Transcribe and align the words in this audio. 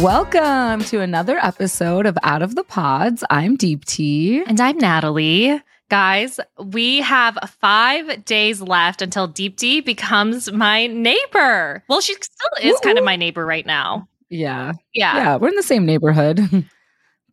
Welcome 0.00 0.84
to 0.84 1.00
another 1.00 1.38
episode 1.38 2.04
of 2.04 2.18
Out 2.22 2.42
of 2.42 2.54
the 2.54 2.64
Pods. 2.64 3.24
I'm 3.30 3.56
Deepti. 3.56 4.42
And 4.46 4.60
I'm 4.60 4.76
Natalie. 4.76 5.62
Guys, 5.88 6.38
we 6.62 6.98
have 6.98 7.38
five 7.60 8.24
days 8.26 8.60
left 8.60 9.00
until 9.00 9.26
Deepti 9.26 9.82
becomes 9.82 10.52
my 10.52 10.86
neighbor. 10.86 11.82
Well, 11.88 12.02
she 12.02 12.12
still 12.14 12.50
is 12.60 12.64
Woo-woo. 12.64 12.78
kind 12.82 12.98
of 12.98 13.04
my 13.04 13.16
neighbor 13.16 13.46
right 13.46 13.64
now. 13.64 14.06
Yeah. 14.28 14.72
Yeah. 14.92 15.16
Yeah, 15.16 15.36
we're 15.36 15.48
in 15.48 15.56
the 15.56 15.62
same 15.62 15.86
neighborhood. 15.86 16.40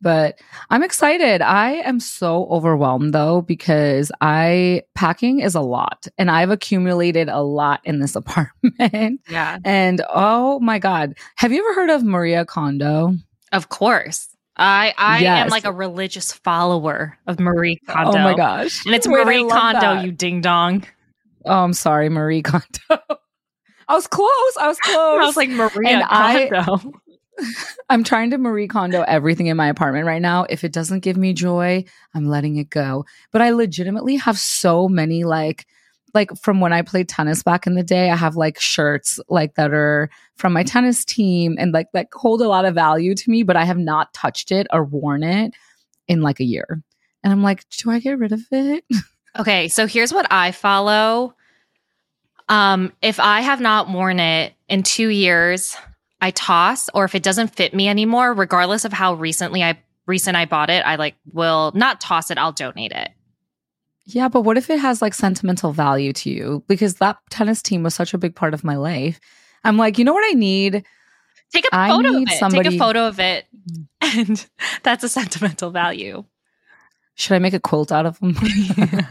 but 0.04 0.38
I'm 0.70 0.84
excited. 0.84 1.42
I 1.42 1.72
am 1.72 1.98
so 1.98 2.46
overwhelmed 2.50 3.12
though 3.12 3.40
because 3.40 4.12
I 4.20 4.82
packing 4.94 5.40
is 5.40 5.56
a 5.56 5.60
lot 5.60 6.06
and 6.18 6.30
I've 6.30 6.50
accumulated 6.50 7.28
a 7.28 7.40
lot 7.42 7.80
in 7.84 7.98
this 7.98 8.14
apartment. 8.20 9.20
Yeah. 9.28 9.58
and 9.64 10.00
oh 10.14 10.60
my 10.60 10.78
god, 10.78 11.14
have 11.34 11.50
you 11.50 11.58
ever 11.66 11.74
heard 11.80 11.90
of 11.90 12.04
Maria 12.04 12.44
Kondo? 12.44 13.14
Of 13.50 13.68
course. 13.70 14.28
I 14.56 14.94
I 14.96 15.24
am 15.24 15.48
like 15.48 15.64
a 15.64 15.72
religious 15.72 16.32
follower 16.32 17.18
of 17.26 17.40
Marie 17.40 17.80
Kondo. 17.88 18.18
Oh 18.18 18.22
my 18.22 18.34
gosh. 18.36 18.86
And 18.86 18.94
it's 18.94 19.08
Wait, 19.08 19.24
Marie 19.26 19.48
Kondo, 19.48 19.80
that. 19.80 20.04
you 20.04 20.12
ding 20.12 20.40
dong. 20.42 20.84
Oh, 21.44 21.64
I'm 21.64 21.72
sorry, 21.72 22.08
Marie 22.08 22.42
Kondo. 22.42 22.64
I 23.88 23.94
was 23.94 24.06
close. 24.06 24.56
I 24.60 24.68
was 24.68 24.78
close. 24.78 25.20
I 25.22 25.26
was 25.26 25.36
like 25.36 25.50
Maria 25.50 25.88
And 25.90 26.04
I- 26.08 26.48
Kondo. 26.62 26.92
I'm 27.88 28.04
trying 28.04 28.30
to 28.30 28.38
Marie 28.38 28.68
Kondo 28.68 29.02
everything 29.02 29.46
in 29.46 29.56
my 29.56 29.68
apartment 29.68 30.06
right 30.06 30.22
now. 30.22 30.46
If 30.48 30.64
it 30.64 30.72
doesn't 30.72 31.00
give 31.00 31.16
me 31.16 31.32
joy, 31.32 31.84
I'm 32.14 32.26
letting 32.26 32.56
it 32.56 32.70
go. 32.70 33.04
But 33.32 33.42
I 33.42 33.50
legitimately 33.50 34.16
have 34.16 34.38
so 34.38 34.88
many 34.88 35.24
like 35.24 35.66
like 36.14 36.30
from 36.40 36.60
when 36.60 36.72
I 36.72 36.82
played 36.82 37.08
tennis 37.08 37.42
back 37.42 37.66
in 37.66 37.74
the 37.74 37.82
day, 37.82 38.10
I 38.10 38.16
have 38.16 38.36
like 38.36 38.60
shirts 38.60 39.18
like 39.28 39.56
that 39.56 39.72
are 39.72 40.08
from 40.36 40.52
my 40.52 40.62
tennis 40.62 41.04
team 41.04 41.56
and 41.58 41.72
like 41.72 41.88
that 41.92 42.06
hold 42.12 42.40
a 42.40 42.48
lot 42.48 42.64
of 42.64 42.74
value 42.74 43.16
to 43.16 43.30
me, 43.30 43.42
but 43.42 43.56
I 43.56 43.64
have 43.64 43.78
not 43.78 44.14
touched 44.14 44.52
it 44.52 44.68
or 44.72 44.84
worn 44.84 45.24
it 45.24 45.54
in 46.06 46.22
like 46.22 46.38
a 46.38 46.44
year. 46.44 46.82
And 47.24 47.32
I'm 47.32 47.42
like, 47.42 47.68
do 47.70 47.90
I 47.90 47.98
get 47.98 48.18
rid 48.18 48.32
of 48.32 48.42
it? 48.50 48.84
Okay, 49.36 49.66
so 49.66 49.88
here's 49.88 50.12
what 50.12 50.28
I 50.30 50.52
follow. 50.52 51.34
Um, 52.48 52.92
if 53.02 53.18
I 53.18 53.40
have 53.40 53.60
not 53.60 53.88
worn 53.88 54.20
it 54.20 54.52
in 54.68 54.84
two 54.84 55.08
years, 55.08 55.76
I 56.24 56.30
toss, 56.30 56.88
or 56.94 57.04
if 57.04 57.14
it 57.14 57.22
doesn't 57.22 57.54
fit 57.54 57.74
me 57.74 57.86
anymore, 57.86 58.32
regardless 58.32 58.86
of 58.86 58.94
how 58.94 59.12
recently 59.12 59.62
I 59.62 59.78
recent 60.06 60.38
I 60.38 60.46
bought 60.46 60.70
it, 60.70 60.82
I 60.86 60.96
like 60.96 61.16
will 61.34 61.70
not 61.74 62.00
toss 62.00 62.30
it, 62.30 62.38
I'll 62.38 62.50
donate 62.50 62.92
it. 62.92 63.10
Yeah, 64.06 64.28
but 64.28 64.40
what 64.40 64.56
if 64.56 64.70
it 64.70 64.78
has 64.78 65.02
like 65.02 65.12
sentimental 65.12 65.72
value 65.72 66.14
to 66.14 66.30
you? 66.30 66.64
Because 66.66 66.94
that 66.94 67.18
tennis 67.28 67.60
team 67.60 67.82
was 67.82 67.94
such 67.94 68.14
a 68.14 68.18
big 68.18 68.34
part 68.34 68.54
of 68.54 68.64
my 68.64 68.76
life. 68.76 69.20
I'm 69.64 69.76
like, 69.76 69.98
you 69.98 70.04
know 70.06 70.14
what 70.14 70.24
I 70.24 70.32
need? 70.32 70.82
Take 71.52 71.66
a 71.70 71.88
photo 71.88 72.08
of 72.08 72.22
it. 72.22 72.50
Take 72.50 72.66
a 72.68 72.78
photo 72.78 73.06
of 73.06 73.20
it, 73.20 73.44
and 74.00 74.46
that's 74.82 75.04
a 75.04 75.10
sentimental 75.10 75.72
value. 75.72 76.24
Should 77.16 77.34
I 77.34 77.38
make 77.38 77.52
a 77.52 77.60
quilt 77.60 77.92
out 77.92 78.06
of 78.06 78.18
them 78.20 78.34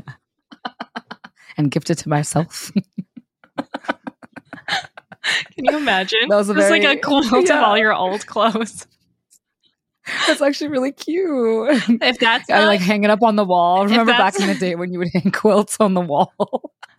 and 1.57 1.69
gift 1.69 1.91
it 1.91 1.99
to 1.99 2.09
myself? 2.09 2.71
Can 5.65 5.73
you 5.73 5.77
imagine? 5.81 6.29
That 6.29 6.35
was 6.37 6.49
a 6.49 6.53
Just 6.55 6.69
like 6.69 6.83
a 6.83 6.97
quilt 6.97 7.25
Yeah. 7.47 7.57
of 7.59 7.63
all 7.63 7.77
your 7.77 7.93
old 7.93 8.25
clothes. 8.25 8.87
That's 10.27 10.41
actually 10.41 10.67
really 10.67 10.91
cute. 10.91 11.69
If 12.01 12.19
that's 12.19 12.49
I 12.49 12.59
not, 12.59 12.67
like 12.67 12.81
hang 12.81 13.03
it 13.05 13.09
up 13.09 13.23
on 13.23 13.37
the 13.37 13.45
wall. 13.45 13.85
Remember 13.85 14.11
back 14.11 14.37
in 14.39 14.47
the 14.47 14.55
day 14.55 14.75
when 14.75 14.91
you 14.91 14.99
would 14.99 15.09
hang 15.13 15.31
quilts 15.31 15.77
on 15.79 15.93
the 15.93 16.01
wall? 16.01 16.33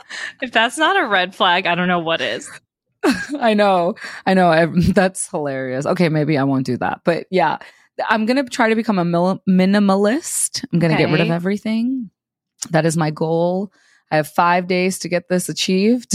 if 0.43 0.53
that's 0.53 0.79
not 0.79 0.97
a 1.03 1.07
red 1.07 1.35
flag, 1.35 1.67
I 1.67 1.75
don't 1.75 1.89
know 1.89 1.99
what 1.99 2.23
is. 2.23 2.51
I 3.39 3.53
know. 3.53 3.95
I 4.25 4.33
know. 4.33 4.49
I, 4.51 4.67
that's 4.93 5.29
hilarious. 5.29 5.85
Okay, 5.85 6.09
maybe 6.09 6.39
I 6.39 6.45
won't 6.45 6.65
do 6.65 6.79
that. 6.79 7.01
But 7.05 7.27
yeah, 7.31 7.59
I'm 8.09 8.25
going 8.25 8.43
to 8.43 8.51
try 8.51 8.71
to 8.71 8.75
become 8.75 8.99
a 8.99 9.05
mil- 9.05 9.43
minimalist. 9.47 10.65
I'm 10.73 10.79
going 10.79 10.93
to 10.93 10.99
get 10.99 11.11
rid 11.13 11.21
of 11.21 11.31
everything. 11.31 12.11
That 12.71 12.87
is 12.87 12.97
my 12.97 13.11
goal. 13.11 13.71
I 14.11 14.17
have 14.17 14.29
five 14.29 14.67
days 14.67 14.99
to 15.01 15.11
get 15.11 15.29
this 15.29 15.51
achieved. 15.51 16.15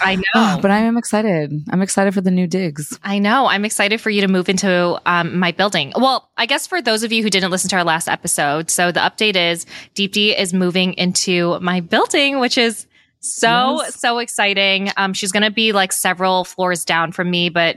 I 0.00 0.16
know. 0.16 0.58
but 0.62 0.70
I 0.70 0.78
am 0.78 0.96
excited. 0.96 1.52
I'm 1.70 1.82
excited 1.82 2.14
for 2.14 2.20
the 2.20 2.30
new 2.30 2.46
digs. 2.46 2.98
I 3.02 3.18
know. 3.18 3.46
I'm 3.46 3.64
excited 3.64 4.00
for 4.00 4.08
you 4.10 4.20
to 4.22 4.28
move 4.28 4.48
into 4.48 4.98
um, 5.06 5.38
my 5.38 5.52
building. 5.52 5.92
Well, 5.96 6.30
I 6.36 6.46
guess 6.46 6.66
for 6.66 6.80
those 6.80 7.02
of 7.02 7.12
you 7.12 7.22
who 7.22 7.30
didn't 7.30 7.50
listen 7.50 7.68
to 7.70 7.76
our 7.76 7.84
last 7.84 8.08
episode, 8.08 8.70
so 8.70 8.90
the 8.92 9.00
update 9.00 9.36
is 9.36 9.66
Deepti 9.94 10.38
is 10.38 10.54
moving 10.54 10.94
into 10.94 11.58
my 11.60 11.80
building, 11.80 12.38
which 12.40 12.56
is 12.56 12.86
so 13.20 13.82
Yes. 13.82 14.00
so 14.00 14.18
exciting. 14.18 14.90
Um, 14.96 15.12
she's 15.12 15.32
gonna 15.32 15.50
be 15.50 15.72
like 15.72 15.92
several 15.92 16.44
floors 16.44 16.84
down 16.84 17.12
from 17.12 17.30
me, 17.30 17.48
but 17.50 17.76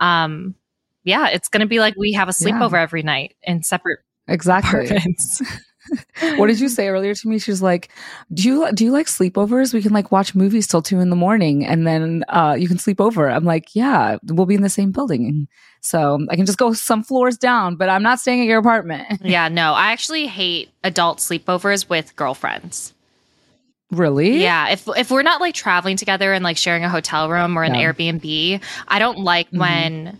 um, 0.00 0.54
yeah, 1.04 1.28
it's 1.28 1.48
gonna 1.48 1.66
be 1.66 1.78
like 1.80 1.94
we 1.96 2.12
have 2.12 2.28
a 2.28 2.34
Yeah. 2.38 2.50
sleepover 2.52 2.74
every 2.82 3.02
night 3.02 3.34
in 3.42 3.62
separate 3.62 4.00
Exactly. 4.28 4.88
what 6.36 6.46
did 6.48 6.60
you 6.60 6.68
say 6.68 6.88
earlier 6.88 7.14
to 7.14 7.28
me? 7.28 7.38
She 7.38 7.50
was 7.50 7.62
like, 7.62 7.88
"Do 8.32 8.42
you 8.48 8.72
do 8.72 8.84
you 8.84 8.92
like 8.92 9.06
sleepovers? 9.06 9.72
We 9.72 9.82
can 9.82 9.92
like 9.92 10.10
watch 10.12 10.34
movies 10.34 10.66
till 10.66 10.82
two 10.82 11.00
in 11.00 11.10
the 11.10 11.16
morning, 11.16 11.64
and 11.66 11.86
then 11.86 12.24
uh, 12.28 12.56
you 12.58 12.68
can 12.68 12.78
sleep 12.78 13.00
over." 13.00 13.28
I'm 13.30 13.44
like, 13.44 13.74
"Yeah, 13.74 14.18
we'll 14.24 14.46
be 14.46 14.54
in 14.54 14.62
the 14.62 14.68
same 14.68 14.92
building, 14.92 15.48
so 15.80 16.24
I 16.30 16.36
can 16.36 16.46
just 16.46 16.58
go 16.58 16.72
some 16.72 17.02
floors 17.02 17.36
down, 17.38 17.76
but 17.76 17.88
I'm 17.88 18.02
not 18.02 18.20
staying 18.20 18.40
at 18.40 18.46
your 18.46 18.58
apartment." 18.58 19.20
yeah, 19.24 19.48
no, 19.48 19.72
I 19.72 19.92
actually 19.92 20.26
hate 20.26 20.70
adult 20.84 21.18
sleepovers 21.18 21.88
with 21.88 22.14
girlfriends. 22.16 22.92
really? 23.90 24.40
Yeah, 24.42 24.68
if 24.70 24.86
if 24.96 25.10
we're 25.10 25.22
not 25.22 25.40
like 25.40 25.54
traveling 25.54 25.96
together 25.96 26.32
and 26.32 26.44
like 26.44 26.56
sharing 26.56 26.84
a 26.84 26.88
hotel 26.88 27.28
room 27.28 27.58
or 27.58 27.64
an 27.64 27.74
Yeah. 27.74 27.92
Airbnb, 27.92 28.62
I 28.88 28.98
don't 28.98 29.18
like 29.18 29.50
Mhm. 29.50 29.58
when 29.58 30.18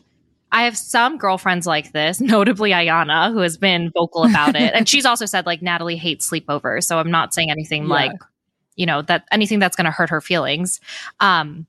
I 0.53 0.63
have 0.65 0.77
some 0.77 1.17
girlfriends 1.19 1.67
like 1.67 1.93
this, 1.93 2.21
notably 2.35 2.71
Ayana, 2.71 3.33
who 3.33 3.39
has 3.41 3.57
been 3.57 3.91
vocal 3.91 4.25
about 4.25 4.57
it. 4.57 4.73
and 4.75 4.89
she's 4.89 5.07
also 5.07 5.27
said 5.27 5.47
like 5.47 5.63
Natalie 5.63 5.97
hates 5.97 6.29
sleepovers, 6.31 6.85
so 6.85 6.99
I'm 6.99 7.11
not 7.11 7.33
saying 7.35 7.51
anything 7.51 7.83
Yeah. 7.85 7.89
like 7.95 8.13
you 8.77 8.87
know 8.87 9.03
that 9.03 9.27
anything 9.31 9.59
that's 9.59 9.77
going 9.77 9.85
to 9.87 9.91
hurt 9.91 10.11
her 10.11 10.21
feelings. 10.21 10.81
Um 11.21 11.67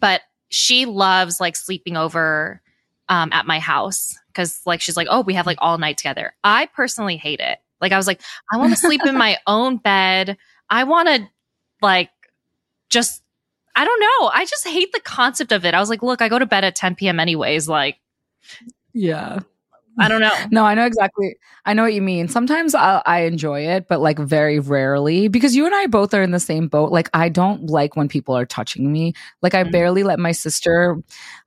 but 0.00 0.22
she 0.48 0.86
loves 0.86 1.40
like 1.40 1.56
sleeping 1.56 1.96
over 1.96 2.60
um 3.08 3.30
at 3.32 3.46
my 3.46 3.58
house 3.58 4.16
cuz 4.34 4.60
like 4.66 4.80
she's 4.80 4.96
like, 4.96 5.08
"Oh, 5.10 5.20
we 5.22 5.34
have 5.34 5.46
like 5.46 5.58
all 5.60 5.76
night 5.78 5.98
together." 5.98 6.34
I 6.44 6.66
personally 6.66 7.16
hate 7.16 7.40
it. 7.40 7.58
Like 7.80 7.92
I 7.92 7.96
was 7.96 8.06
like, 8.06 8.20
"I 8.52 8.56
want 8.56 8.70
to 8.72 8.76
sleep 8.78 9.02
in 9.06 9.16
my 9.16 9.38
own 9.46 9.76
bed." 9.76 10.36
I 10.70 10.84
want 10.84 11.08
to 11.08 11.28
like 11.82 12.10
just 12.88 13.21
I 13.74 13.84
don't 13.84 14.00
know. 14.00 14.28
I 14.32 14.44
just 14.44 14.66
hate 14.66 14.92
the 14.92 15.00
concept 15.00 15.52
of 15.52 15.64
it. 15.64 15.74
I 15.74 15.80
was 15.80 15.88
like, 15.88 16.02
look, 16.02 16.20
I 16.22 16.28
go 16.28 16.38
to 16.38 16.46
bed 16.46 16.64
at 16.64 16.74
10 16.76 16.94
p.m. 16.96 17.18
anyways. 17.20 17.68
Like, 17.68 17.98
yeah. 18.92 19.40
I 19.98 20.08
don't 20.08 20.22
know. 20.22 20.34
No, 20.50 20.64
I 20.64 20.74
know 20.74 20.86
exactly. 20.86 21.36
I 21.66 21.74
know 21.74 21.82
what 21.82 21.92
you 21.92 22.00
mean. 22.00 22.26
Sometimes 22.26 22.74
I, 22.74 23.02
I 23.04 23.20
enjoy 23.24 23.66
it, 23.66 23.88
but 23.88 24.00
like 24.00 24.18
very 24.18 24.58
rarely 24.58 25.28
because 25.28 25.54
you 25.54 25.66
and 25.66 25.74
I 25.74 25.86
both 25.86 26.14
are 26.14 26.22
in 26.22 26.30
the 26.30 26.40
same 26.40 26.66
boat. 26.66 26.90
Like 26.90 27.10
I 27.12 27.28
don't 27.28 27.66
like 27.68 27.94
when 27.94 28.08
people 28.08 28.34
are 28.34 28.46
touching 28.46 28.90
me. 28.90 29.12
Like 29.42 29.52
I 29.54 29.64
Mhm. 29.64 29.70
barely 29.72 30.02
let 30.02 30.18
my 30.18 30.32
sister. 30.32 30.96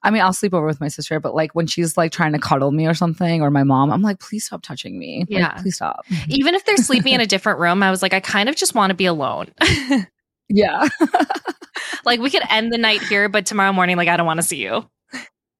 I 0.03 0.11
mean, 0.11 0.21
I'll 0.21 0.31
sleep 0.31 0.53
over 0.53 0.67
with 0.67 0.79
my 0.79 0.89
sister, 0.89 1.19
but 1.19 1.33
like 1.33 1.55
when 1.55 1.65
she's 1.65 1.97
like 1.97 2.11
trying 2.11 2.33
to 2.33 2.39
cuddle 2.39 2.71
me 2.71 2.85
or 2.85 2.93
something, 2.93 3.41
or 3.41 3.49
my 3.49 3.63
mom, 3.63 3.91
I'm 3.91 4.03
like, 4.03 4.19
please 4.19 4.45
stop 4.45 4.61
touching 4.61 4.99
me. 4.99 5.21
Like, 5.21 5.39
Yeah. 5.39 5.57
please 5.57 5.75
stop. 5.77 6.05
Even 6.29 6.53
if 6.53 6.65
they're 6.65 6.77
sleeping 6.77 7.13
in 7.13 7.21
a 7.21 7.25
different 7.27 7.57
room, 7.59 7.81
I 7.81 7.89
was 7.89 8.03
like, 8.03 8.13
I 8.13 8.19
kind 8.19 8.47
of 8.47 8.55
just 8.55 8.75
want 8.75 8.91
to 8.91 8.95
be 8.95 9.05
alone. 9.07 9.47
Yeah, 10.49 10.87
like, 12.05 12.19
we 12.19 12.29
could 12.29 12.43
end 12.49 12.71
the 12.71 12.77
night 12.77 13.01
here, 13.01 13.29
but 13.29 13.45
tomorrow 13.45 13.73
morning, 13.73 13.97
like, 13.97 14.07
I 14.07 14.17
don't 14.17 14.25
want 14.27 14.39
to 14.39 14.43
see 14.45 14.57
you. 14.61 14.87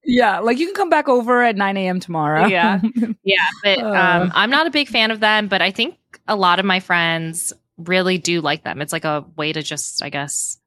yeah. 0.04 0.38
Like 0.38 0.58
you 0.58 0.66
can 0.66 0.74
come 0.74 0.88
back 0.90 1.08
over 1.08 1.42
at 1.42 1.56
9 1.56 1.76
a.m. 1.76 1.98
tomorrow. 2.00 2.46
Yeah. 2.46 2.80
Yeah. 3.24 3.46
But 3.64 3.78
Uh. 3.80 3.88
um, 4.22 4.32
I'm 4.34 4.50
not 4.50 4.66
a 4.68 4.70
big 4.70 4.86
fan 4.88 5.10
of 5.10 5.18
them, 5.20 5.48
but 5.48 5.60
I 5.60 5.72
think 5.72 5.96
a 6.28 6.36
lot 6.36 6.60
of 6.60 6.64
my 6.64 6.78
friends 6.78 7.52
really 7.76 8.16
do 8.18 8.40
like 8.40 8.62
them. 8.62 8.80
It's 8.80 8.92
like 8.92 9.04
a 9.04 9.24
way 9.36 9.52
to 9.52 9.62
just, 9.62 10.02
I 10.04 10.08
guess, 10.10 10.58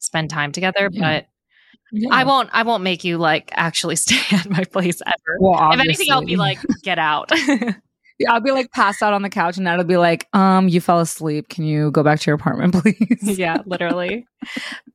spend 0.00 0.30
time 0.30 0.50
together. 0.50 0.88
Yeah. 0.92 1.00
But 1.00 1.26
Yeah. 1.92 2.08
I 2.12 2.24
won't, 2.24 2.50
I 2.52 2.64
won't 2.64 2.82
make 2.82 3.04
you 3.04 3.18
like 3.18 3.50
actually 3.54 3.94
stay 4.04 4.18
at 4.36 4.50
my 4.50 4.64
place 4.64 5.00
ever. 5.06 5.36
Well, 5.38 5.72
if 5.72 5.78
anything, 5.80 6.10
I'll 6.10 6.24
be 6.24 6.34
like, 6.36 6.58
get 6.82 6.98
out. 6.98 7.30
Yeah, 8.18 8.32
I'll 8.32 8.40
be 8.40 8.50
like 8.50 8.72
passed 8.72 9.02
out 9.02 9.12
on 9.12 9.22
the 9.22 9.30
couch, 9.30 9.56
and 9.58 9.66
that'll 9.66 9.84
be 9.84 9.96
like, 9.96 10.26
um, 10.34 10.68
you 10.68 10.80
fell 10.80 10.98
asleep. 11.00 11.48
Can 11.48 11.64
you 11.64 11.90
go 11.92 12.02
back 12.02 12.18
to 12.20 12.26
your 12.30 12.34
apartment, 12.36 12.74
please? 12.82 13.38
yeah, 13.38 13.58
literally. 13.66 14.26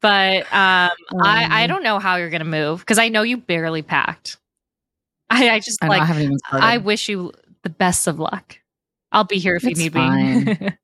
But 0.02 0.42
um, 0.54 0.92
I 1.24 1.48
I 1.50 1.64
Um, 1.64 1.70
don't 1.70 1.84
know 1.84 2.00
how 2.00 2.18
you're 2.18 2.30
gonna 2.30 2.44
move 2.46 2.80
because 2.80 2.98
I 3.00 3.10
know 3.10 3.22
you 3.24 3.38
barely 3.38 3.82
packed. 3.82 4.38
I 5.30 5.50
I 5.50 5.60
just 5.60 5.84
I, 5.84 5.88
know, 5.88 5.94
I 5.94 5.98
like 6.00 6.08
haven't 6.08 6.24
even 6.24 6.38
started. 6.40 6.66
I 6.66 6.78
wish 6.78 7.10
you 7.10 7.32
the 7.64 7.70
best 7.70 8.08
of 8.08 8.20
luck. 8.20 8.58
I'll 9.12 9.24
be 9.24 9.38
here 9.40 9.56
if 9.56 9.66
It's 9.66 9.80
you 9.80 9.90
need 9.90 9.94
me. 9.96 10.58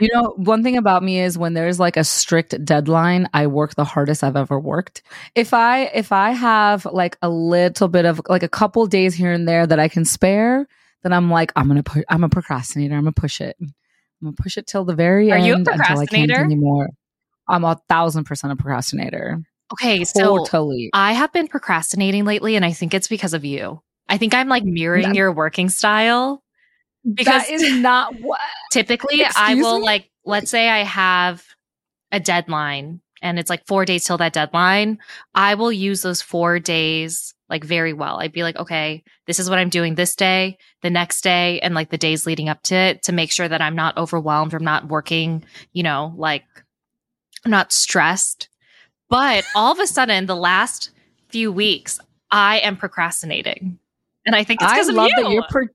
You 0.00 0.08
know, 0.12 0.34
one 0.36 0.64
thing 0.64 0.76
about 0.76 1.04
me 1.04 1.20
is 1.20 1.38
when 1.38 1.54
there's 1.54 1.78
like 1.78 1.96
a 1.96 2.02
strict 2.02 2.64
deadline, 2.64 3.28
I 3.32 3.46
work 3.46 3.76
the 3.76 3.84
hardest 3.84 4.24
I've 4.24 4.34
ever 4.34 4.58
worked. 4.58 5.02
If 5.36 5.54
I 5.54 5.82
if 5.94 6.10
I 6.10 6.30
have 6.32 6.84
like 6.86 7.16
a 7.22 7.28
little 7.28 7.86
bit 7.86 8.04
of 8.04 8.20
like 8.28 8.42
a 8.42 8.48
couple 8.48 8.84
days 8.88 9.14
here 9.14 9.30
and 9.32 9.46
there 9.46 9.68
that 9.68 9.78
I 9.78 9.86
can 9.86 10.04
spare, 10.04 10.66
then 11.02 11.12
I'm 11.12 11.30
like 11.30 11.52
I'm 11.56 11.68
gonna 11.68 11.82
put 11.82 12.04
I'm 12.08 12.24
a 12.24 12.28
procrastinator. 12.28 12.94
I'm 12.94 13.02
gonna 13.02 13.12
push 13.12 13.40
it. 13.40 13.56
I'm 13.60 13.74
gonna 14.22 14.36
push 14.36 14.56
it 14.56 14.66
till 14.66 14.84
the 14.84 14.94
very 14.94 15.30
Are 15.30 15.36
end 15.36 15.46
you 15.46 15.54
a 15.54 15.56
until 15.58 15.98
I 16.00 16.06
can't 16.06 16.30
anymore. 16.30 16.88
I'm 17.48 17.64
a 17.64 17.80
thousand 17.88 18.24
percent 18.24 18.52
a 18.52 18.56
procrastinator. 18.56 19.38
okay, 19.72 20.04
so 20.04 20.44
Totally. 20.44 20.90
I 20.92 21.12
have 21.12 21.32
been 21.32 21.48
procrastinating 21.48 22.24
lately, 22.24 22.56
and 22.56 22.64
I 22.64 22.72
think 22.72 22.94
it's 22.94 23.08
because 23.08 23.32
of 23.34 23.44
you. 23.44 23.80
I 24.08 24.18
think 24.18 24.34
I'm 24.34 24.48
like 24.48 24.64
mm, 24.64 24.72
mirroring 24.72 25.08
That- 25.08 25.14
your 25.14 25.32
working 25.32 25.68
style. 25.68 26.42
Because 27.04 27.46
that 27.46 27.50
is 27.50 27.78
not 27.78 28.14
what. 28.20 28.40
typically 28.72 29.24
I 29.24 29.54
will 29.54 29.78
me? 29.78 29.84
like 29.84 30.10
let's 30.24 30.50
say 30.50 30.68
I 30.68 30.82
have 30.82 31.42
a 32.12 32.20
deadline 32.20 33.00
and 33.22 33.38
it's 33.38 33.50
like 33.50 33.66
4 33.66 33.84
days 33.84 34.04
till 34.04 34.18
that 34.18 34.32
deadline, 34.32 34.98
I 35.34 35.54
will 35.54 35.72
use 35.72 36.02
those 36.02 36.22
4 36.22 36.58
days 36.58 37.34
like 37.48 37.64
very 37.64 37.92
well. 37.92 38.20
I'd 38.20 38.32
be 38.32 38.42
like, 38.42 38.56
okay, 38.56 39.02
this 39.26 39.38
is 39.38 39.48
what 39.48 39.58
I'm 39.58 39.70
doing 39.70 39.94
this 39.94 40.14
day, 40.14 40.58
the 40.82 40.90
next 40.90 41.22
day 41.22 41.60
and 41.60 41.74
like 41.74 41.90
the 41.90 41.98
days 41.98 42.26
leading 42.26 42.48
up 42.48 42.62
to 42.64 42.74
it 42.74 43.02
to 43.04 43.12
make 43.12 43.32
sure 43.32 43.48
that 43.48 43.62
I'm 43.62 43.74
not 43.74 43.96
overwhelmed, 43.96 44.52
I'm 44.54 44.64
not 44.64 44.88
working, 44.88 45.44
you 45.72 45.82
know, 45.82 46.12
like 46.16 46.44
I'm 47.44 47.50
not 47.50 47.72
stressed. 47.72 48.48
But 49.08 49.44
all 49.54 49.72
of 49.72 49.78
a 49.78 49.86
sudden 49.86 50.26
the 50.26 50.36
last 50.36 50.90
few 51.28 51.50
weeks 51.50 51.98
I 52.30 52.58
am 52.58 52.76
procrastinating. 52.76 53.78
And 54.26 54.36
I 54.36 54.44
think 54.44 54.60
it's 54.60 54.70
I 54.70 54.74
because 54.74 54.88
of 54.90 54.94
love 54.96 55.10
you. 55.16 55.22
that 55.22 55.32
you're. 55.32 55.46
Pro- 55.48 55.68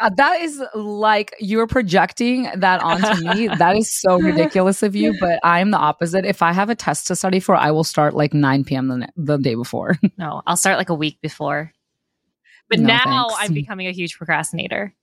uh, 0.00 0.10
that 0.16 0.40
is 0.40 0.60
like 0.74 1.34
you're 1.38 1.66
projecting 1.66 2.48
that 2.56 2.82
onto 2.82 3.22
me. 3.34 3.46
That 3.48 3.76
is 3.76 3.90
so 4.00 4.18
ridiculous 4.18 4.82
of 4.82 4.96
you, 4.96 5.14
but 5.20 5.38
I'm 5.44 5.70
the 5.70 5.78
opposite. 5.78 6.24
If 6.24 6.42
I 6.42 6.52
have 6.52 6.68
a 6.70 6.74
test 6.74 7.06
to 7.08 7.16
study 7.16 7.38
for, 7.40 7.54
I 7.54 7.70
will 7.70 7.84
start 7.84 8.14
like 8.14 8.34
9 8.34 8.64
p.m. 8.64 8.88
the, 8.88 9.08
the 9.16 9.36
day 9.36 9.54
before. 9.54 9.96
No, 10.18 10.42
I'll 10.46 10.56
start 10.56 10.78
like 10.78 10.88
a 10.90 10.94
week 10.94 11.20
before. 11.20 11.72
But 12.68 12.78
No, 12.80 12.86
now 12.88 13.28
thanks. 13.28 13.34
I'm 13.40 13.54
becoming 13.54 13.86
a 13.86 13.92
huge 13.92 14.16
procrastinator. 14.16 14.94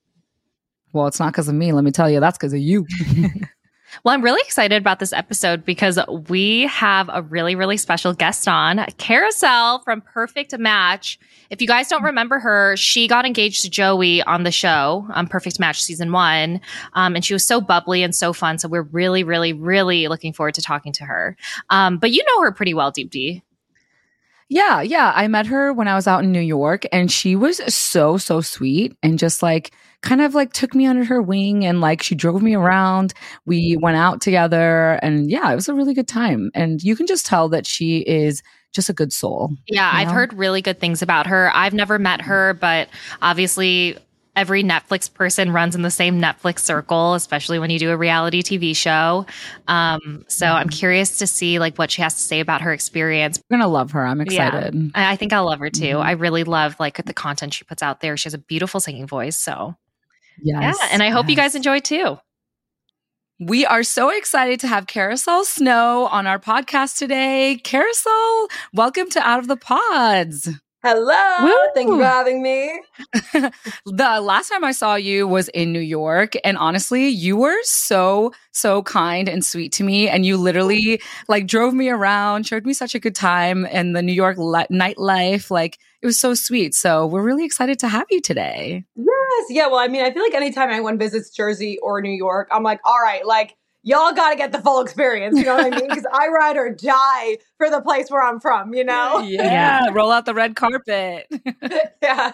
well, 0.94 1.08
it's 1.08 1.20
not 1.20 1.32
because 1.32 1.48
of 1.48 1.56
me. 1.56 1.72
Let 1.74 1.84
me 1.84 1.92
tell 1.92 2.10
you, 2.10 2.20
that's 2.20 2.38
because 2.38 2.54
of 2.54 2.60
you. 2.60 2.86
Well, 4.04 4.14
I'm 4.14 4.24
really 4.24 4.42
excited 4.44 4.82
about 4.82 5.00
this 5.00 5.14
episode 5.14 5.66
because 5.66 6.00
we 6.30 6.62
have 6.68 7.10
a 7.12 7.22
really, 7.22 7.56
really 7.56 7.78
special 7.78 8.14
guest 8.14 8.48
on, 8.48 8.78
Kariselle 8.98 9.84
from 9.84 10.02
Perfect 10.02 10.58
Match. 10.58 11.20
If 11.50 11.62
you 11.62 11.68
guys 11.68 11.90
don't 11.90 12.04
remember 12.04 12.40
her, 12.40 12.78
she 12.78 13.08
got 13.08 13.26
engaged 13.26 13.64
to 13.64 13.70
Joey 13.70 14.24
on 14.24 14.44
the 14.44 14.52
show, 14.52 15.06
um, 15.14 15.28
Perfect 15.28 15.60
Match 15.60 15.84
season 15.84 16.12
one. 16.12 16.62
Um, 16.94 17.16
and 17.16 17.26
she 17.26 17.34
was 17.34 17.46
so 17.46 17.60
bubbly 17.60 18.04
and 18.04 18.16
so 18.16 18.34
fun. 18.34 18.58
So 18.58 18.68
we're 18.68 18.84
really, 18.84 19.24
really, 19.24 19.54
really 19.54 20.08
looking 20.08 20.34
forward 20.34 20.56
to 20.56 20.62
talking 20.62 20.94
to 20.94 21.04
her. 21.04 21.36
Um, 21.70 21.98
but 21.98 22.12
you 22.12 22.24
know 22.24 22.44
her 22.44 22.52
pretty 22.52 22.74
well, 22.74 22.92
Deepti. 22.92 23.42
Yeah, 24.48 24.82
yeah. 24.82 25.14
I 25.16 25.28
met 25.28 25.48
her 25.48 25.72
when 25.72 25.88
I 25.88 25.96
was 25.96 26.08
out 26.08 26.24
in 26.24 26.32
New 26.32 26.42
York 26.42 26.84
and 26.92 27.10
she 27.12 27.36
was 27.36 27.62
so, 27.74 28.18
so 28.18 28.42
sweet 28.42 28.98
and 29.02 29.18
just 29.18 29.42
like 29.42 29.72
kind 30.02 30.22
of 30.22 30.34
like 30.34 30.54
took 30.54 30.74
me 30.74 30.86
under 30.86 31.04
her 31.06 31.22
wing 31.22 31.66
and 31.66 31.82
like 31.82 32.02
she 32.02 32.16
drove 32.16 32.42
me 32.42 32.56
around. 32.56 33.14
We 33.46 33.78
went 33.78 33.98
out 33.98 34.22
together 34.22 35.00
and 35.02 35.30
yeah, 35.30 35.52
it 35.52 35.56
was 35.56 35.70
a 35.70 35.74
really 35.74 35.94
good 35.94 36.08
time. 36.08 36.52
And 36.54 36.82
you 36.82 36.96
can 36.96 37.08
just 37.08 37.26
tell 37.26 37.50
that 37.50 37.66
she 37.68 38.00
is 38.00 38.42
just 38.74 38.90
a 38.90 38.94
good 38.94 39.14
soul. 39.14 39.52
Yeah, 39.68 39.90
I've 39.94 40.08
know? 40.08 40.14
heard 40.14 40.34
really 40.34 40.62
good 40.62 40.80
things 40.80 41.02
about 41.02 41.28
her. 41.28 41.52
I've 41.54 41.74
never 41.74 42.00
met 42.00 42.22
her, 42.22 42.54
but 42.54 42.90
obviously 43.22 43.98
every 44.36 44.64
Netflix 44.64 45.14
person 45.14 45.52
runs 45.52 45.76
in 45.76 45.82
the 45.82 45.92
same 45.92 46.22
Netflix 46.22 46.60
circle, 46.60 47.16
especially 47.16 47.60
when 47.60 47.70
you 47.70 47.78
do 47.78 47.92
a 47.92 47.98
reality 47.98 48.42
TV 48.42 48.76
show. 48.76 49.26
Um, 49.68 50.24
so 50.30 50.48
I'm 50.48 50.70
curious 50.70 51.18
to 51.20 51.28
see 51.28 51.60
like 51.60 51.78
what 51.78 51.92
she 51.92 52.02
has 52.02 52.14
to 52.16 52.22
say 52.22 52.40
about 52.40 52.62
her 52.62 52.72
experience. 52.72 53.42
We're 53.50 53.58
going 53.58 53.68
to 53.68 53.72
love 53.72 53.92
her. 53.92 54.06
I'm 54.06 54.22
excited. 54.22 54.92
I 54.96 55.12
I 55.12 55.16
think 55.18 55.34
I'll 55.34 55.46
love 55.46 55.60
her 55.60 55.70
too. 55.70 55.96
Mhm. 55.98 56.06
I 56.06 56.12
really 56.12 56.46
love 56.46 56.80
like 56.80 57.06
the 57.06 57.14
content 57.14 57.54
she 57.54 57.66
puts 57.66 57.84
out 57.84 58.00
there. 58.00 58.16
She 58.16 58.28
has 58.28 58.34
a 58.34 58.38
beautiful 58.40 58.80
singing 58.80 59.06
voice. 59.06 59.38
So 59.38 59.76
Yes. 60.44 60.78
yeah, 60.80 60.88
and 60.92 61.04
I 61.04 61.10
hope 61.10 61.30
you 61.30 61.36
guys 61.36 61.56
enjoy 61.56 61.80
too. 61.80 62.18
We 63.40 63.66
are 63.66 63.84
so 63.84 64.10
excited 64.10 64.60
to 64.62 64.68
have 64.68 64.86
Kariselle 64.86 65.46
Snow 65.46 66.08
on 66.12 66.28
our 66.28 66.40
podcast 66.40 66.98
today. 66.98 67.60
Kariselle, 67.64 68.48
welcome 68.74 69.10
to 69.12 69.20
Out 69.20 69.40
of 69.40 69.48
the 69.48 69.58
Pods. 69.58 70.50
Hello. 70.84 71.44
Woo! 71.44 71.56
Thank 71.76 71.90
you 71.90 71.98
for 71.98 72.04
having 72.04 72.42
me. 72.42 72.82
the 73.86 74.20
last 74.20 74.50
time 74.50 74.64
I 74.64 74.72
saw 74.72 74.96
you 74.96 75.28
was 75.28 75.48
in 75.50 75.72
New 75.72 75.80
York, 75.80 76.34
and 76.44 76.58
honestly, 76.58 77.08
you 77.08 77.38
were 77.38 77.58
so 77.62 78.32
so 78.52 78.82
kind 78.82 79.30
and 79.30 79.46
sweet 79.46 79.72
to 79.74 79.84
me, 79.84 80.10
and 80.10 80.26
you 80.26 80.38
literally 80.38 81.00
like 81.28 81.46
drove 81.46 81.76
me 81.76 81.90
around, 81.90 82.48
showed 82.48 82.66
me 82.66 82.74
such 82.74 82.96
a 82.96 83.00
good 83.00 83.16
time, 83.16 83.68
and 83.72 83.96
the 83.96 84.02
New 84.02 84.14
York 84.14 84.40
li- 84.40 84.66
nightlife, 84.72 85.52
like 85.52 85.78
it 86.02 86.06
was 86.06 86.20
so 86.20 86.34
sweet. 86.34 86.74
So 86.74 87.06
we're 87.06 87.22
really 87.22 87.46
excited 87.46 87.80
to 87.80 87.88
have 87.88 88.08
you 88.10 88.22
today. 88.22 88.84
Yes. 88.96 89.46
Yeah. 89.50 89.68
Well, 89.68 89.80
I 89.80 89.88
mean, 89.88 90.04
I 90.04 90.12
feel 90.12 90.24
like 90.24 90.34
anytime 90.34 90.70
anyone 90.70 90.98
visits 90.98 91.30
Jersey 91.30 91.78
or 91.80 92.02
New 92.02 92.10
York, 92.10 92.48
I'm 92.52 92.64
like, 92.64 92.80
all 92.86 93.00
right, 93.04 93.26
like, 93.26 93.56
y'all 93.84 94.14
got 94.14 94.30
to 94.32 94.36
get 94.36 94.52
the 94.52 94.60
full 94.60 94.82
experience. 94.82 95.38
You 95.38 95.46
know 95.46 95.56
what 95.56 95.74
I 95.74 95.76
mean? 95.76 95.88
Because 95.90 96.06
I 96.14 96.28
ride 96.28 96.58
or 96.58 96.70
die 96.70 97.38
for 97.58 97.70
the 97.70 97.82
place 97.82 98.10
where 98.10 98.22
I'm 98.22 98.40
from, 98.40 98.74
you 98.74 98.84
know? 98.84 99.20
yeah, 99.20 99.88
roll 99.92 100.12
out 100.12 100.26
the 100.26 100.34
red 100.34 100.56
carpet. 100.56 101.28
yeah. 102.02 102.32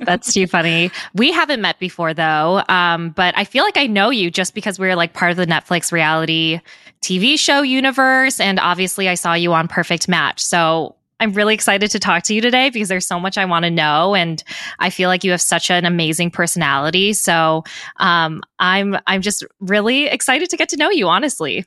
That's 0.00 0.32
too 0.32 0.46
funny. 0.46 0.90
We 1.14 1.32
haven't 1.32 1.60
met 1.60 1.78
before 1.78 2.14
though, 2.14 2.62
um, 2.68 3.10
but 3.10 3.36
I 3.36 3.44
feel 3.44 3.64
like 3.64 3.76
I 3.76 3.86
know 3.86 4.10
you 4.10 4.30
just 4.30 4.54
because 4.54 4.78
we're 4.78 4.96
like 4.96 5.12
part 5.14 5.30
of 5.30 5.36
the 5.36 5.46
Netflix 5.46 5.90
reality 5.90 6.60
TV 7.02 7.38
show 7.38 7.62
universe, 7.62 8.40
and 8.40 8.58
obviously 8.60 9.08
I 9.08 9.14
saw 9.14 9.34
you 9.34 9.52
on 9.52 9.68
Perfect 9.68 10.08
Match. 10.08 10.42
So 10.42 10.94
I'm 11.20 11.32
really 11.32 11.54
excited 11.54 11.90
to 11.92 11.98
talk 11.98 12.24
to 12.24 12.34
you 12.34 12.40
today 12.40 12.70
because 12.70 12.88
there's 12.88 13.06
so 13.06 13.20
much 13.20 13.38
I 13.38 13.44
want 13.44 13.64
to 13.64 13.70
know, 13.70 14.14
and 14.14 14.42
I 14.78 14.90
feel 14.90 15.08
like 15.08 15.24
you 15.24 15.30
have 15.30 15.40
such 15.40 15.70
an 15.70 15.84
amazing 15.84 16.30
personality. 16.30 17.12
So 17.12 17.64
um, 17.96 18.42
I'm 18.58 18.96
I'm 19.06 19.22
just 19.22 19.44
really 19.60 20.06
excited 20.06 20.50
to 20.50 20.56
get 20.56 20.68
to 20.70 20.76
know 20.76 20.90
you. 20.90 21.08
Honestly, 21.08 21.64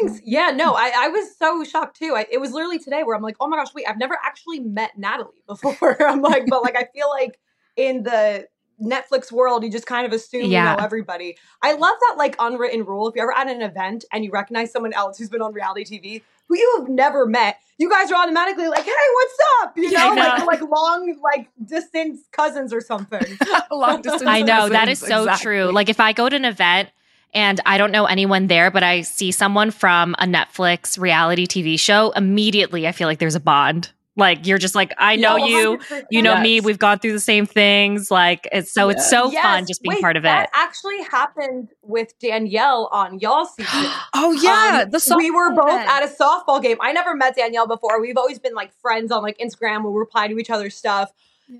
Thanks. 0.00 0.20
Yeah, 0.24 0.50
no, 0.50 0.74
I, 0.74 0.92
I 0.94 1.08
was 1.08 1.36
so 1.36 1.64
shocked 1.64 1.98
too. 1.98 2.14
I, 2.16 2.26
it 2.30 2.40
was 2.40 2.52
literally 2.52 2.78
today 2.78 3.02
where 3.02 3.16
I'm 3.16 3.22
like, 3.22 3.36
oh 3.40 3.48
my 3.48 3.56
gosh, 3.56 3.72
wait, 3.74 3.86
I've 3.88 3.98
never 3.98 4.18
actually 4.22 4.60
met 4.60 4.98
Natalie 4.98 5.42
before. 5.46 6.02
I'm 6.06 6.20
like, 6.20 6.46
but 6.48 6.62
like, 6.62 6.76
I 6.76 6.86
feel 6.94 7.08
like 7.08 7.38
in 7.76 8.02
the 8.02 8.46
Netflix 8.82 9.30
world, 9.30 9.64
you 9.64 9.70
just 9.70 9.86
kind 9.86 10.06
of 10.06 10.12
assume 10.12 10.50
Yeah. 10.50 10.72
you 10.72 10.76
know 10.76 10.84
everybody. 10.84 11.36
I 11.62 11.72
love 11.72 11.94
that 12.08 12.16
like 12.18 12.36
unwritten 12.38 12.84
rule. 12.84 13.08
If 13.08 13.14
you're 13.14 13.30
ever 13.30 13.38
at 13.38 13.48
an 13.54 13.62
event 13.62 14.04
and 14.12 14.24
you 14.24 14.30
recognize 14.30 14.72
someone 14.72 14.92
else 14.92 15.18
who's 15.18 15.30
been 15.30 15.42
on 15.42 15.52
reality 15.52 15.84
TV 15.84 16.22
who 16.48 16.58
you 16.58 16.76
have 16.78 16.88
never 16.88 17.26
met, 17.26 17.58
you 17.78 17.90
guys 17.90 18.10
are 18.10 18.22
automatically 18.22 18.68
like, 18.68 18.84
hey, 18.84 18.92
what's 19.14 19.38
up? 19.62 19.76
You 19.76 19.92
I 19.96 20.14
know, 20.14 20.20
like 20.20 20.38
know. 20.38 20.44
like 20.44 20.60
long, 20.62 21.16
like 21.22 21.48
distant 21.64 22.20
cousins 22.30 22.72
or 22.72 22.80
something. 22.80 23.22
Long 23.70 24.02
distance 24.02 24.26
I 24.26 24.42
know 24.42 24.68
that 24.68 24.88
is 24.88 25.00
so 25.00 25.22
exactly. 25.22 25.44
true. 25.44 25.64
Like 25.72 25.88
if 25.88 25.98
I 25.98 26.12
go 26.12 26.28
to 26.28 26.36
an 26.36 26.44
event 26.44 26.90
and 27.32 27.60
I 27.66 27.78
don't 27.78 27.90
know 27.90 28.04
anyone 28.06 28.46
there, 28.46 28.70
but 28.70 28.82
I 28.84 29.00
see 29.00 29.32
someone 29.32 29.72
from 29.72 30.14
a 30.18 30.24
Netflix 30.24 30.98
reality 30.98 31.46
TV 31.46 31.78
show, 31.78 32.12
immediately 32.12 32.86
I 32.86 32.92
feel 32.92 33.08
like 33.08 33.18
there's 33.18 33.34
a 33.34 33.40
bond. 33.40 33.90
Like 34.16 34.46
you're 34.46 34.58
just 34.58 34.76
like, 34.76 34.92
I 34.96 35.16
know 35.16 35.36
Yeah, 35.36 35.46
you, 35.46 35.80
you 36.10 36.22
know 36.22 36.38
me, 36.40 36.60
we've 36.60 36.78
gone 36.78 37.00
through 37.00 37.12
the 37.12 37.20
same 37.20 37.46
things. 37.46 38.10
Like 38.12 38.48
it's 38.52 38.72
so 38.72 38.88
it's 38.88 39.08
so 39.10 39.30
Yes. 39.30 39.42
fun 39.42 39.66
just 39.66 39.82
being 39.82 39.94
Wait, 39.94 40.02
part 40.02 40.16
of 40.16 40.22
that 40.22 40.44
it. 40.44 40.50
actually 40.54 41.02
happened 41.02 41.68
with 41.82 42.16
Danielle 42.20 42.88
on 42.92 43.18
y'all 43.18 43.44
season. 43.46 43.66
oh 44.14 44.30
yeah, 44.40 44.82
Um, 44.84 44.90
the 44.90 45.14
we 45.16 45.30
were 45.32 45.50
both 45.52 45.68
event. 45.68 45.88
at 45.90 46.02
a 46.04 46.06
softball 46.06 46.62
game. 46.62 46.76
I 46.80 46.92
never 46.92 47.16
met 47.16 47.34
Danielle 47.34 47.66
before. 47.66 48.00
We've 48.00 48.16
always 48.16 48.38
been 48.38 48.54
like 48.54 48.72
friends 48.80 49.10
on 49.10 49.22
like 49.22 49.36
Instagram 49.38 49.82
where 49.82 49.90
we 49.92 49.98
reply 49.98 50.28
to 50.28 50.38
each 50.38 50.50
other's 50.50 50.76
stuff. 50.76 51.12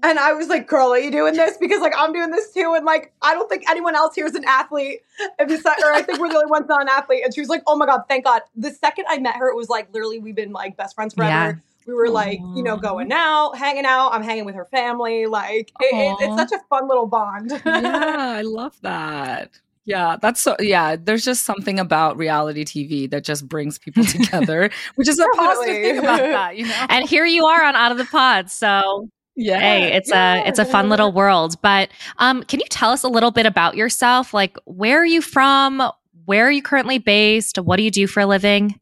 And 0.02 0.18
I 0.18 0.32
was 0.32 0.48
like, 0.48 0.66
"Girl, 0.66 0.88
are 0.94 0.98
you 0.98 1.10
doing 1.10 1.34
this?" 1.34 1.58
Because 1.58 1.82
like 1.82 1.92
I'm 1.94 2.12
doing 2.14 2.30
this 2.30 2.52
too, 2.54 2.72
and 2.74 2.86
like 2.86 3.12
I 3.20 3.34
don't 3.34 3.50
think 3.50 3.64
anyone 3.68 3.94
else 3.94 4.14
here 4.14 4.24
is 4.24 4.34
an 4.34 4.44
athlete. 4.46 5.00
And 5.38 5.46
besides, 5.46 5.82
or 5.84 5.92
I 5.92 6.00
think 6.00 6.18
we're 6.20 6.30
the 6.30 6.36
only 6.36 6.50
ones 6.50 6.66
not 6.68 6.80
an 6.80 6.88
athlete. 6.88 7.22
And 7.22 7.34
she 7.34 7.40
was 7.42 7.50
like, 7.50 7.62
"Oh 7.66 7.76
my 7.76 7.84
god, 7.84 8.04
thank 8.08 8.24
God!" 8.24 8.40
The 8.56 8.70
second 8.70 9.04
I 9.10 9.18
met 9.18 9.36
her, 9.36 9.50
it 9.50 9.56
was 9.56 9.68
like 9.68 9.92
literally 9.92 10.20
we've 10.20 10.34
been 10.34 10.52
like 10.52 10.76
best 10.78 10.94
friends 10.94 11.12
forever. 11.12 11.30
Yeah. 11.30 11.52
We 11.86 11.94
were 11.94 12.08
like, 12.08 12.38
you 12.54 12.62
know, 12.62 12.76
going 12.76 13.12
out, 13.12 13.56
hanging 13.58 13.84
out. 13.84 14.10
I'm 14.14 14.22
hanging 14.22 14.44
with 14.44 14.54
her 14.54 14.64
family. 14.66 15.26
Like 15.26 15.70
it, 15.80 15.94
it, 15.94 16.16
it's 16.20 16.36
such 16.50 16.52
a 16.58 16.62
fun 16.70 16.88
little 16.88 17.06
bond. 17.06 17.50
yeah, 17.64 18.34
I 18.38 18.42
love 18.42 18.76
that. 18.82 19.60
Yeah, 19.86 20.16
that's 20.20 20.40
so. 20.40 20.56
Yeah, 20.60 20.96
there's 20.96 21.24
just 21.26 21.44
something 21.44 21.78
about 21.78 22.16
reality 22.16 22.64
TV 22.64 23.10
that 23.10 23.22
just 23.22 23.46
brings 23.46 23.78
people 23.78 24.02
together, 24.06 24.70
which 24.94 25.08
is 25.08 25.18
a 25.18 25.26
positive 25.36 25.74
thing 25.82 25.98
about 25.98 26.18
that, 26.20 26.56
you 26.56 26.64
know. 26.66 26.86
And 26.88 27.06
here 27.06 27.26
you 27.26 27.44
are 27.44 27.62
on 27.62 27.76
Out 27.76 27.92
of 27.92 27.98
the 27.98 28.06
Pod. 28.06 28.50
So 28.50 29.10
yeah, 29.36 29.58
hey, 29.58 29.92
it's 29.92 30.10
a 30.10 30.42
it's 30.46 30.58
a 30.58 30.64
fun 30.64 30.86
Yeah. 30.86 30.90
little 30.90 31.12
world. 31.12 31.60
But 31.60 31.90
um, 32.16 32.44
can 32.44 32.60
you 32.60 32.66
tell 32.70 32.92
us 32.92 33.02
a 33.02 33.08
little 33.08 33.30
bit 33.30 33.44
about 33.44 33.76
yourself? 33.76 34.32
Like 34.32 34.56
where 34.64 34.98
are 35.02 35.06
you 35.06 35.20
from? 35.20 35.82
Where 36.24 36.46
are 36.46 36.50
you 36.50 36.62
currently 36.62 36.96
based? 36.98 37.58
What 37.58 37.76
do 37.76 37.82
you 37.82 37.90
do 37.90 38.06
for 38.06 38.20
a 38.20 38.26
living? 38.26 38.80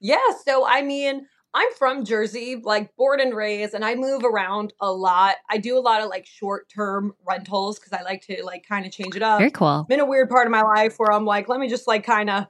Yeah, 0.00 0.18
so 0.44 0.66
I 0.66 0.82
mean, 0.82 1.26
I'm 1.56 1.72
from 1.72 2.04
Jersey, 2.04 2.60
like 2.62 2.94
born 2.96 3.18
and 3.18 3.34
raised, 3.34 3.72
and 3.72 3.82
I 3.82 3.94
move 3.94 4.24
around 4.24 4.74
a 4.78 4.92
lot. 4.92 5.36
I 5.48 5.56
do 5.56 5.78
a 5.78 5.80
lot 5.80 6.02
of 6.02 6.10
like 6.10 6.26
short 6.26 6.68
term 6.68 7.14
rentals 7.26 7.78
because 7.78 7.94
I 7.94 8.02
like 8.02 8.20
to 8.26 8.44
like 8.44 8.66
kind 8.68 8.84
of 8.84 8.92
change 8.92 9.16
it 9.16 9.22
up. 9.22 9.38
Very 9.38 9.50
cool. 9.50 9.66
I'm 9.66 9.86
in 9.88 10.00
a 10.00 10.04
weird 10.04 10.28
part 10.28 10.46
of 10.46 10.50
my 10.50 10.60
life 10.60 10.98
where 10.98 11.10
I'm 11.10 11.24
like, 11.24 11.48
let 11.48 11.58
me 11.58 11.66
just 11.68 11.86
like 11.86 12.04
kind 12.04 12.28
of 12.28 12.44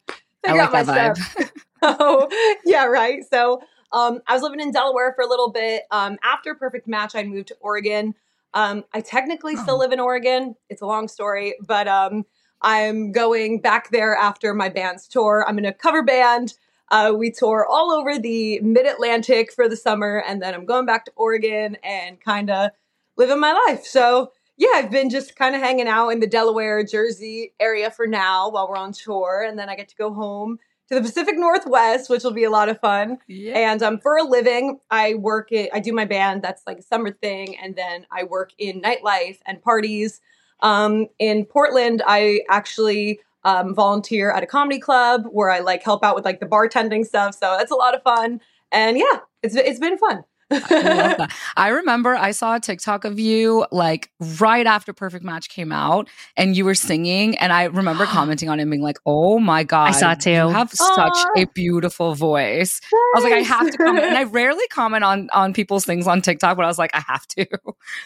figure 0.45 0.61
like 0.61 0.75
out 0.75 0.87
my 0.87 1.13
stuff. 1.15 1.37
so, 1.85 2.29
yeah, 2.65 2.87
right. 2.87 3.23
So, 3.31 3.61
um, 3.93 4.21
I 4.27 4.35
was 4.35 4.43
living 4.43 4.59
in 4.59 4.73
Delaware 4.73 5.13
for 5.15 5.23
a 5.23 5.29
little 5.29 5.53
bit. 5.53 5.85
Um, 5.93 6.19
after 6.25 6.57
Perfect 6.57 6.89
Match, 6.89 7.15
I 7.15 7.23
moved 7.23 7.47
to 7.49 7.57
Oregon. 7.61 8.13
Um, 8.55 8.85
I 8.93 9.03
technically 9.03 9.55
Oh. 9.57 9.63
still 9.63 9.79
live 9.79 9.93
in 9.93 10.01
Oregon. 10.01 10.57
It's 10.69 10.83
a 10.83 10.87
long 10.87 11.07
story, 11.07 11.55
but 11.65 11.87
um, 11.87 12.25
I'm 12.61 13.13
going 13.13 13.61
back 13.61 13.91
there 13.91 14.17
after 14.17 14.53
my 14.53 14.69
band's 14.69 15.07
tour. 15.07 15.45
I'm 15.47 15.59
in 15.59 15.65
a 15.65 15.73
cover 15.73 16.03
band. 16.03 16.55
Uh, 16.91 17.13
we 17.17 17.31
tour 17.31 17.67
all 17.69 17.91
over 17.91 18.19
the 18.19 18.61
mid 18.61 18.87
Atlantic 18.87 19.53
for 19.53 19.69
the 19.69 19.77
summer, 19.77 20.23
and 20.27 20.41
then 20.41 20.55
I'm 20.55 20.67
going 20.67 20.87
back 20.87 21.05
to 21.07 21.13
Oregon 21.17 21.77
and 21.83 22.21
kind 22.21 22.51
of 22.51 22.71
living 23.17 23.41
my 23.41 23.59
life. 23.67 23.85
So, 23.85 24.33
yeah, 24.57 24.69
I've 24.75 24.91
been 24.91 25.11
just 25.11 25.37
kind 25.37 25.55
of 25.55 25.63
hanging 25.63 25.89
out 25.89 26.11
in 26.11 26.21
the 26.21 26.27
Delaware, 26.27 26.85
Jersey 26.85 27.53
area 27.59 27.91
for 27.91 28.07
now 28.07 28.51
while 28.51 28.69
we're 28.69 28.77
on 28.77 28.93
tour, 28.93 29.45
and 29.47 29.59
then 29.59 29.69
I 29.69 29.77
get 29.77 29.89
to 29.89 29.97
go 29.97 30.13
home 30.13 30.59
to 30.89 30.95
the 30.95 31.01
Pacific 31.01 31.37
Northwest, 31.37 32.09
which 32.09 32.23
will 32.23 32.33
be 32.33 32.45
a 32.45 32.51
lot 32.51 32.69
of 32.69 32.79
fun. 32.79 33.19
Yeah. 33.27 33.73
And 33.73 33.83
um, 33.83 33.99
for 33.99 34.17
a 34.17 34.23
living, 34.23 34.79
I 34.91 35.15
work 35.15 35.51
it. 35.51 35.71
I 35.73 35.81
do 35.81 35.93
my 35.93 36.05
band. 36.05 36.43
That's 36.43 36.63
like 36.67 36.79
a 36.79 36.83
summer 36.83 37.11
thing, 37.11 37.57
and 37.59 37.75
then 37.75 38.07
I 38.11 38.25
work 38.25 38.53
in 38.59 38.81
nightlife 38.81 39.39
and 39.47 39.61
parties. 39.61 40.21
Um, 40.61 41.09
in 41.19 41.45
Portland, 41.45 42.03
I 42.07 42.41
actually 42.49 43.21
um, 43.47 43.75
volunteer 43.75 44.31
at 44.33 44.43
a 44.43 44.47
comedy 44.47 44.81
club 44.81 45.25
where 45.31 45.51
I 45.51 45.61
like 45.61 45.83
help 45.83 46.05
out 46.05 46.17
with 46.17 46.25
like 46.25 46.41
the 46.41 46.47
bartending 46.47 47.07
stuff. 47.07 47.35
So 47.35 47.55
that's 47.57 47.71
a 47.71 47.77
lot 47.77 47.95
of 47.95 48.03
fun. 48.03 48.41
And 48.73 48.99
yeah, 48.99 49.21
it's 49.43 49.55
it's 49.55 49.79
been 49.79 49.97
fun. 49.97 50.25
I. 50.51 51.29
I 51.57 51.69
remember 51.69 52.15
I 52.15 52.31
saw 52.31 52.57
a 52.57 52.61
TikTok 52.61 53.05
of 53.05 53.19
you 53.19 53.67
like 53.73 54.11
right 54.41 54.67
after 54.67 54.93
Perfect 54.93 55.25
Match 55.25 55.49
came 55.49 55.73
out 55.73 56.09
and 56.37 56.57
you 56.57 56.65
were 56.65 56.75
singing. 56.75 57.37
And 57.39 57.53
I 57.53 57.65
remember 57.65 58.05
commenting 58.07 58.49
on 58.49 58.59
it 58.59 58.63
and 58.63 58.71
being 58.71 58.83
like, 58.83 58.99
oh 59.07 59.39
my 59.39 59.65
God. 59.65 59.89
I 59.89 59.91
saw 59.93 60.13
it 60.13 60.21
too. 60.21 60.31
You 60.31 60.49
have 60.49 60.71
such 60.71 61.17
a 61.37 61.47
beautiful 61.55 62.15
voice. 62.15 62.81
I 62.93 63.11
was 63.15 63.25
like, 63.25 63.33
I 63.33 63.39
have 63.39 63.71
to 63.71 63.77
comment. 63.79 64.05
And 64.05 64.17
I 64.17 64.25
rarely 64.37 64.67
comment 64.69 65.05
on 65.05 65.29
on 65.33 65.53
people's 65.53 65.85
things 65.85 66.07
on 66.07 66.23
TikTok, 66.23 66.57
but 66.57 66.65
I 66.65 66.69
was 66.69 66.79
like, 66.79 66.91
I 66.95 67.01
have 67.07 67.27
to. 67.29 67.47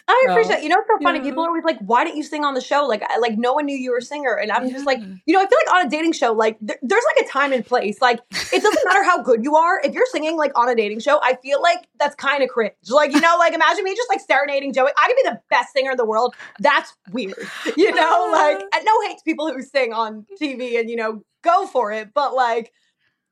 I 0.07 0.23
So, 0.27 0.31
appreciate. 0.31 0.63
You 0.63 0.69
know, 0.69 0.77
it's 0.79 0.87
so 0.89 0.97
funny. 1.03 1.19
yeah. 1.19 1.23
People 1.25 1.43
are 1.43 1.47
always 1.49 1.63
like, 1.63 1.79
"Why 1.79 2.03
didn't 2.03 2.17
you 2.17 2.23
sing 2.23 2.43
on 2.43 2.53
the 2.53 2.61
show?" 2.61 2.85
Like, 2.85 3.03
I, 3.07 3.17
like 3.19 3.37
no 3.37 3.53
one 3.53 3.65
knew 3.65 3.75
you 3.75 3.91
were 3.91 3.97
a 3.97 4.01
singer, 4.01 4.33
and 4.35 4.51
I'm 4.51 4.69
just 4.69 4.85
like, 4.85 4.99
you 4.99 5.33
know, 5.33 5.39
I 5.41 5.47
feel 5.47 5.57
like 5.65 5.75
on 5.75 5.87
a 5.87 5.89
dating 5.89 6.13
show, 6.13 6.31
like 6.33 6.57
there, 6.61 6.77
there's 6.81 7.03
like 7.15 7.25
a 7.25 7.29
time 7.29 7.53
and 7.53 7.65
place. 7.65 8.01
Like, 8.01 8.19
it 8.31 8.61
doesn't 8.61 8.85
matter 8.85 9.03
how 9.03 9.21
good 9.21 9.43
you 9.43 9.55
are. 9.55 9.79
If 9.83 9.93
you're 9.93 10.05
singing 10.11 10.37
like 10.37 10.57
on 10.57 10.69
a 10.69 10.75
dating 10.75 10.99
show, 10.99 11.19
I 11.21 11.35
feel 11.43 11.61
like 11.61 11.79
that's 11.99 12.15
kind 12.15 12.30
of 12.39 12.49
cringe. 12.49 12.73
Like, 12.89 13.13
you 13.13 13.19
know, 13.19 13.35
like 13.37 13.53
imagine 13.53 13.83
me 13.83 13.95
just 13.95 14.09
like 14.09 14.21
serenading 14.21 14.73
Joey. 14.73 14.91
I 14.97 15.07
could 15.07 15.15
be 15.15 15.29
the 15.29 15.41
best 15.49 15.73
singer 15.73 15.91
in 15.91 15.97
the 15.97 16.05
world. 16.05 16.35
That's 16.59 16.93
weird. 17.11 17.35
You 17.75 17.93
know, 17.93 18.29
like, 18.31 18.59
and 18.73 18.85
no 18.85 19.01
hate 19.07 19.17
to 19.17 19.23
people 19.23 19.51
who 19.51 19.61
sing 19.61 19.93
on 19.93 20.25
TV, 20.41 20.79
and 20.79 20.89
you 20.89 20.95
know, 20.95 21.23
go 21.43 21.67
for 21.67 21.91
it. 21.91 22.13
But 22.13 22.33
like, 22.33 22.71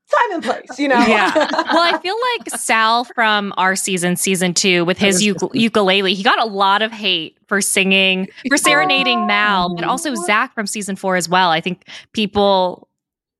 time 0.09 0.33
and 0.33 0.43
place. 0.43 0.79
You 0.79 0.87
know. 0.87 0.99
Yeah. 0.99 1.33
well, 1.51 1.95
I 1.95 1.99
feel 1.99 2.15
like 2.37 2.59
Sal 2.59 3.05
from 3.05 3.53
our 3.57 3.75
season, 3.75 4.15
season 4.15 4.53
two, 4.53 4.85
with 4.85 4.97
his 4.97 5.25
uk- 5.27 5.53
ukulele, 5.53 6.13
he 6.13 6.23
got 6.23 6.41
a 6.41 6.45
lot 6.45 6.81
of 6.81 6.91
hate 6.91 7.37
for 7.47 7.61
singing, 7.61 8.27
for 8.47 8.57
serenading 8.57 9.27
Mal, 9.27 9.75
but 9.75 9.85
oh. 9.85 9.89
also 9.89 10.15
Zach 10.15 10.53
from 10.53 10.67
season 10.67 10.95
four 10.95 11.15
as 11.15 11.29
well. 11.29 11.51
I 11.51 11.61
think 11.61 11.85
people 12.13 12.87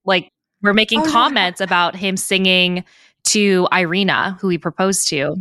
like 0.06 0.32
were 0.62 0.74
making 0.74 1.02
Oh, 1.02 1.06
yeah. 1.06 1.12
comments 1.12 1.62
about 1.62 1.96
him 1.96 2.18
singing 2.18 2.84
to 3.26 3.68
Irina, 3.72 4.38
who 4.40 4.50
he 4.50 4.58
proposed 4.58 5.08
to 5.10 5.36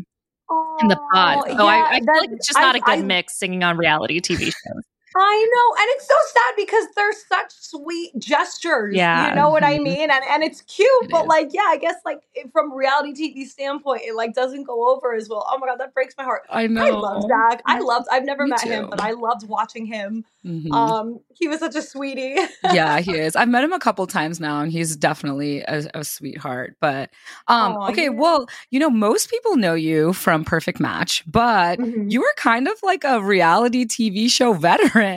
in 0.81 0.89
the 0.89 0.97
pod. 1.13 1.45
Oh, 1.47 1.57
so 1.57 1.67
I, 1.67 1.97
I 1.97 2.01
feel 2.01 2.17
like 2.17 2.31
it's 2.31 2.47
just 2.47 2.59
not 2.59 2.77
a 2.77 2.81
good 2.81 2.99
I, 2.99 3.03
mix 3.03 3.39
singing 3.39 3.63
on 3.63 3.77
reality 3.77 4.21
TV 4.21 4.45
shows. 4.45 4.83
I 5.21 5.49
know, 5.55 5.83
and 5.83 5.89
it's 5.97 6.07
so 6.07 6.15
sad 6.33 6.55
because 6.57 6.85
they're 6.97 7.13
such 7.29 7.53
sweet 7.53 8.19
gestures. 8.19 8.95
Yeah. 8.95 9.29
you 9.29 9.35
know 9.35 9.51
what 9.51 9.65
I 9.65 9.79
Mhm. 9.79 9.83
mean, 9.83 10.11
and 10.11 10.25
and 10.31 10.43
it's 10.43 10.61
cute, 10.63 10.89
It 11.03 11.11
but 11.11 11.23
is. 11.23 11.29
like, 11.29 11.49
yeah, 11.53 11.67
I 11.69 11.77
guess 11.77 11.97
like 12.05 12.21
from 12.53 12.73
reality 12.73 13.13
TV 13.15 13.45
standpoint, 13.47 14.03
it 14.05 14.15
like 14.15 14.35
doesn't 14.35 14.65
go 14.65 14.89
over 14.95 15.15
as 15.15 15.29
well. 15.29 15.47
Oh 15.51 15.59
my 15.59 15.67
god, 15.67 15.77
that 15.81 15.95
breaks 15.95 16.15
my 16.19 16.25
heart. 16.25 16.43
I 16.51 16.67
know. 16.67 16.85
I 16.85 16.91
love 16.91 17.23
Zach. 17.23 17.63
I 17.67 17.81
loved. 17.81 18.07
I've 18.11 18.25
never 18.25 18.45
Me 18.45 18.51
met 18.51 18.61
him, 18.63 18.89
but 18.91 19.01
I 19.01 19.13
loved 19.13 19.49
watching 19.49 19.87
him. 19.87 20.25
Mhm. 20.47 20.73
Um, 20.73 21.21
he 21.35 21.49
was 21.49 21.59
such 21.61 21.75
a 21.75 21.83
sweetie. 21.83 22.37
yeah, 22.73 23.01
he 23.01 23.13
is. 23.17 23.35
I've 23.37 23.49
met 23.49 23.65
him 23.65 23.73
a 23.73 23.79
couple 23.79 24.07
times 24.07 24.39
now, 24.41 24.61
and 24.61 24.71
he's 24.71 24.97
definitely 24.97 25.61
a, 25.63 25.85
a 25.95 26.05
sweetheart. 26.05 26.77
But 26.81 27.11
um, 27.49 27.77
Aw, 27.77 27.91
okay, 27.91 28.05
yeah. 28.05 28.09
well, 28.11 28.47
you 28.71 28.79
know, 28.79 28.91
most 28.91 29.31
people 29.31 29.57
know 29.57 29.75
you 29.75 30.13
from 30.13 30.45
Perfect 30.45 30.81
Match, 30.81 31.25
but 31.27 31.79
Mhm. 31.79 32.11
you 32.11 32.21
were 32.21 32.35
kind 32.37 32.69
of 32.69 32.75
like 32.83 33.05
a 33.05 33.21
reality 33.23 33.85
TV 33.85 34.29
show 34.31 34.53
veteran. 34.53 35.08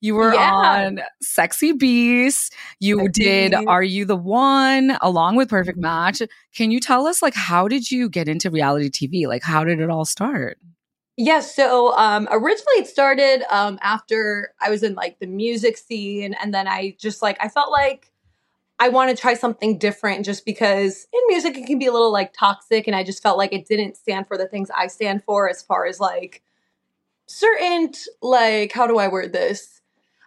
You 0.00 0.14
were 0.14 0.34
Yeah. 0.34 0.52
on 0.52 1.00
Sexy 1.20 1.72
Beast. 1.72 2.52
You 2.80 2.98
Sexy 3.00 3.22
did. 3.22 3.54
Are 3.54 3.82
You 3.82 4.04
the 4.04 4.16
One 4.16 4.96
along 5.00 5.36
with 5.36 5.48
Perfect 5.48 5.78
Match. 5.78 6.22
Can 6.54 6.70
you 6.70 6.80
tell 6.80 7.06
us 7.06 7.22
like 7.22 7.34
how 7.34 7.68
did 7.68 7.90
you 7.90 8.08
get 8.08 8.28
into 8.28 8.50
reality 8.50 8.90
TV? 8.90 9.26
Like 9.26 9.42
how 9.42 9.64
did 9.64 9.80
it 9.80 9.90
all 9.90 10.04
start? 10.04 10.58
Yes. 11.16 11.54
so 11.54 11.96
um, 11.96 12.26
originally 12.30 12.78
it 12.78 12.86
started 12.86 13.44
um, 13.54 13.78
after 13.82 14.54
I 14.60 14.70
was 14.70 14.82
in 14.82 14.94
like 14.94 15.18
the 15.20 15.26
music 15.26 15.76
scene, 15.76 16.34
and 16.34 16.52
then 16.54 16.66
I 16.66 16.96
just 16.98 17.22
like 17.22 17.36
I 17.40 17.48
felt 17.48 17.70
like 17.70 18.10
I 18.80 18.88
want 18.88 19.14
to 19.14 19.20
try 19.20 19.34
something 19.34 19.78
different, 19.78 20.24
just 20.24 20.44
because 20.44 21.06
in 21.12 21.20
music 21.28 21.56
it 21.56 21.66
can 21.66 21.78
be 21.78 21.86
a 21.86 21.92
little 21.92 22.10
like 22.10 22.32
toxic, 22.32 22.86
and 22.86 22.96
I 22.96 23.04
just 23.04 23.22
felt 23.22 23.38
like 23.38 23.52
it 23.52 23.66
didn't 23.66 23.96
stand 23.96 24.26
for 24.26 24.36
the 24.38 24.48
things 24.48 24.70
I 24.76 24.86
stand 24.88 25.22
for 25.22 25.48
as 25.48 25.62
far 25.62 25.86
as 25.86 26.00
like 26.00 26.42
certain 27.26 27.92
like 28.20 28.72
how 28.72 28.86
do 28.86 28.98
I 28.98 29.08
word 29.08 29.32
this? 29.32 29.80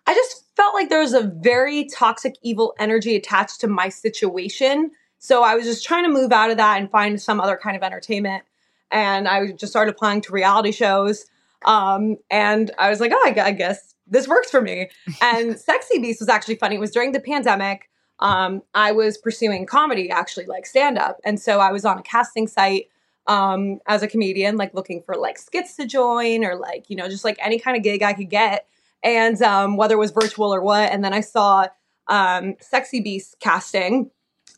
I 0.07 0.13
just 0.13 0.43
felt 0.55 0.73
like 0.73 0.89
there 0.89 1.01
was 1.01 1.13
a 1.13 1.23
very 1.23 1.85
toxic, 1.85 2.35
evil 2.41 2.73
energy 2.79 3.15
attached 3.15 3.59
to 3.61 3.67
my 3.67 3.89
situation. 3.89 4.91
So 5.17 5.43
I 5.43 5.55
was 5.55 5.65
just 5.65 5.83
trying 5.83 6.03
to 6.03 6.09
move 6.09 6.31
out 6.31 6.51
of 6.51 6.57
that 6.57 6.79
and 6.79 6.89
find 6.91 7.19
some 7.19 7.41
other 7.41 7.57
kind 7.57 7.75
of 7.75 7.83
entertainment 7.83 8.43
and 8.91 9.27
I 9.27 9.51
just 9.51 9.71
started 9.71 9.93
applying 9.93 10.21
to 10.21 10.31
reality 10.31 10.71
shows. 10.71 11.25
Um, 11.65 12.17
and 12.29 12.71
I 12.77 12.89
was 12.89 12.99
like, 12.99 13.11
oh, 13.13 13.23
I, 13.25 13.41
I 13.41 13.51
guess 13.51 13.95
this 14.07 14.27
works 14.27 14.51
for 14.51 14.61
me. 14.61 14.89
And 15.21 15.59
Sexy 15.59 15.99
Beast 15.99 16.21
was 16.21 16.29
actually 16.29 16.55
funny. 16.55 16.75
It 16.75 16.79
was 16.79 16.91
during 16.91 17.11
the 17.11 17.19
pandemic. 17.19 17.89
Um, 18.19 18.61
I 18.73 18.91
was 18.91 19.17
pursuing 19.17 19.65
comedy, 19.65 20.09
actually, 20.09 20.45
like 20.45 20.65
stand 20.65 20.97
up. 20.97 21.19
And 21.25 21.39
so 21.39 21.59
I 21.59 21.71
was 21.71 21.83
on 21.83 21.97
a 21.97 22.03
casting 22.03 22.47
site 22.47 22.87
um, 23.27 23.79
as 23.87 24.03
a 24.03 24.07
comedian, 24.07 24.57
like 24.57 24.73
looking 24.73 25.01
for 25.01 25.15
like 25.15 25.37
skits 25.37 25.75
to 25.77 25.85
join 25.85 26.43
or 26.43 26.55
like, 26.55 26.89
you 26.89 26.95
know, 26.95 27.09
just 27.09 27.23
like 27.23 27.37
any 27.39 27.59
kind 27.59 27.75
of 27.77 27.83
gig 27.83 28.03
I 28.03 28.13
could 28.13 28.29
get. 28.29 28.67
And 29.03 29.41
um, 29.41 29.77
whether 29.77 29.95
it 29.95 29.99
was 29.99 30.11
virtual 30.11 30.53
or 30.53 30.61
what. 30.61 30.91
And 30.91 31.03
then 31.03 31.13
I 31.13 31.21
saw 31.21 31.67
um, 32.07 32.55
Sexy 32.59 32.99
Beast 32.99 33.37
casting. 33.39 34.11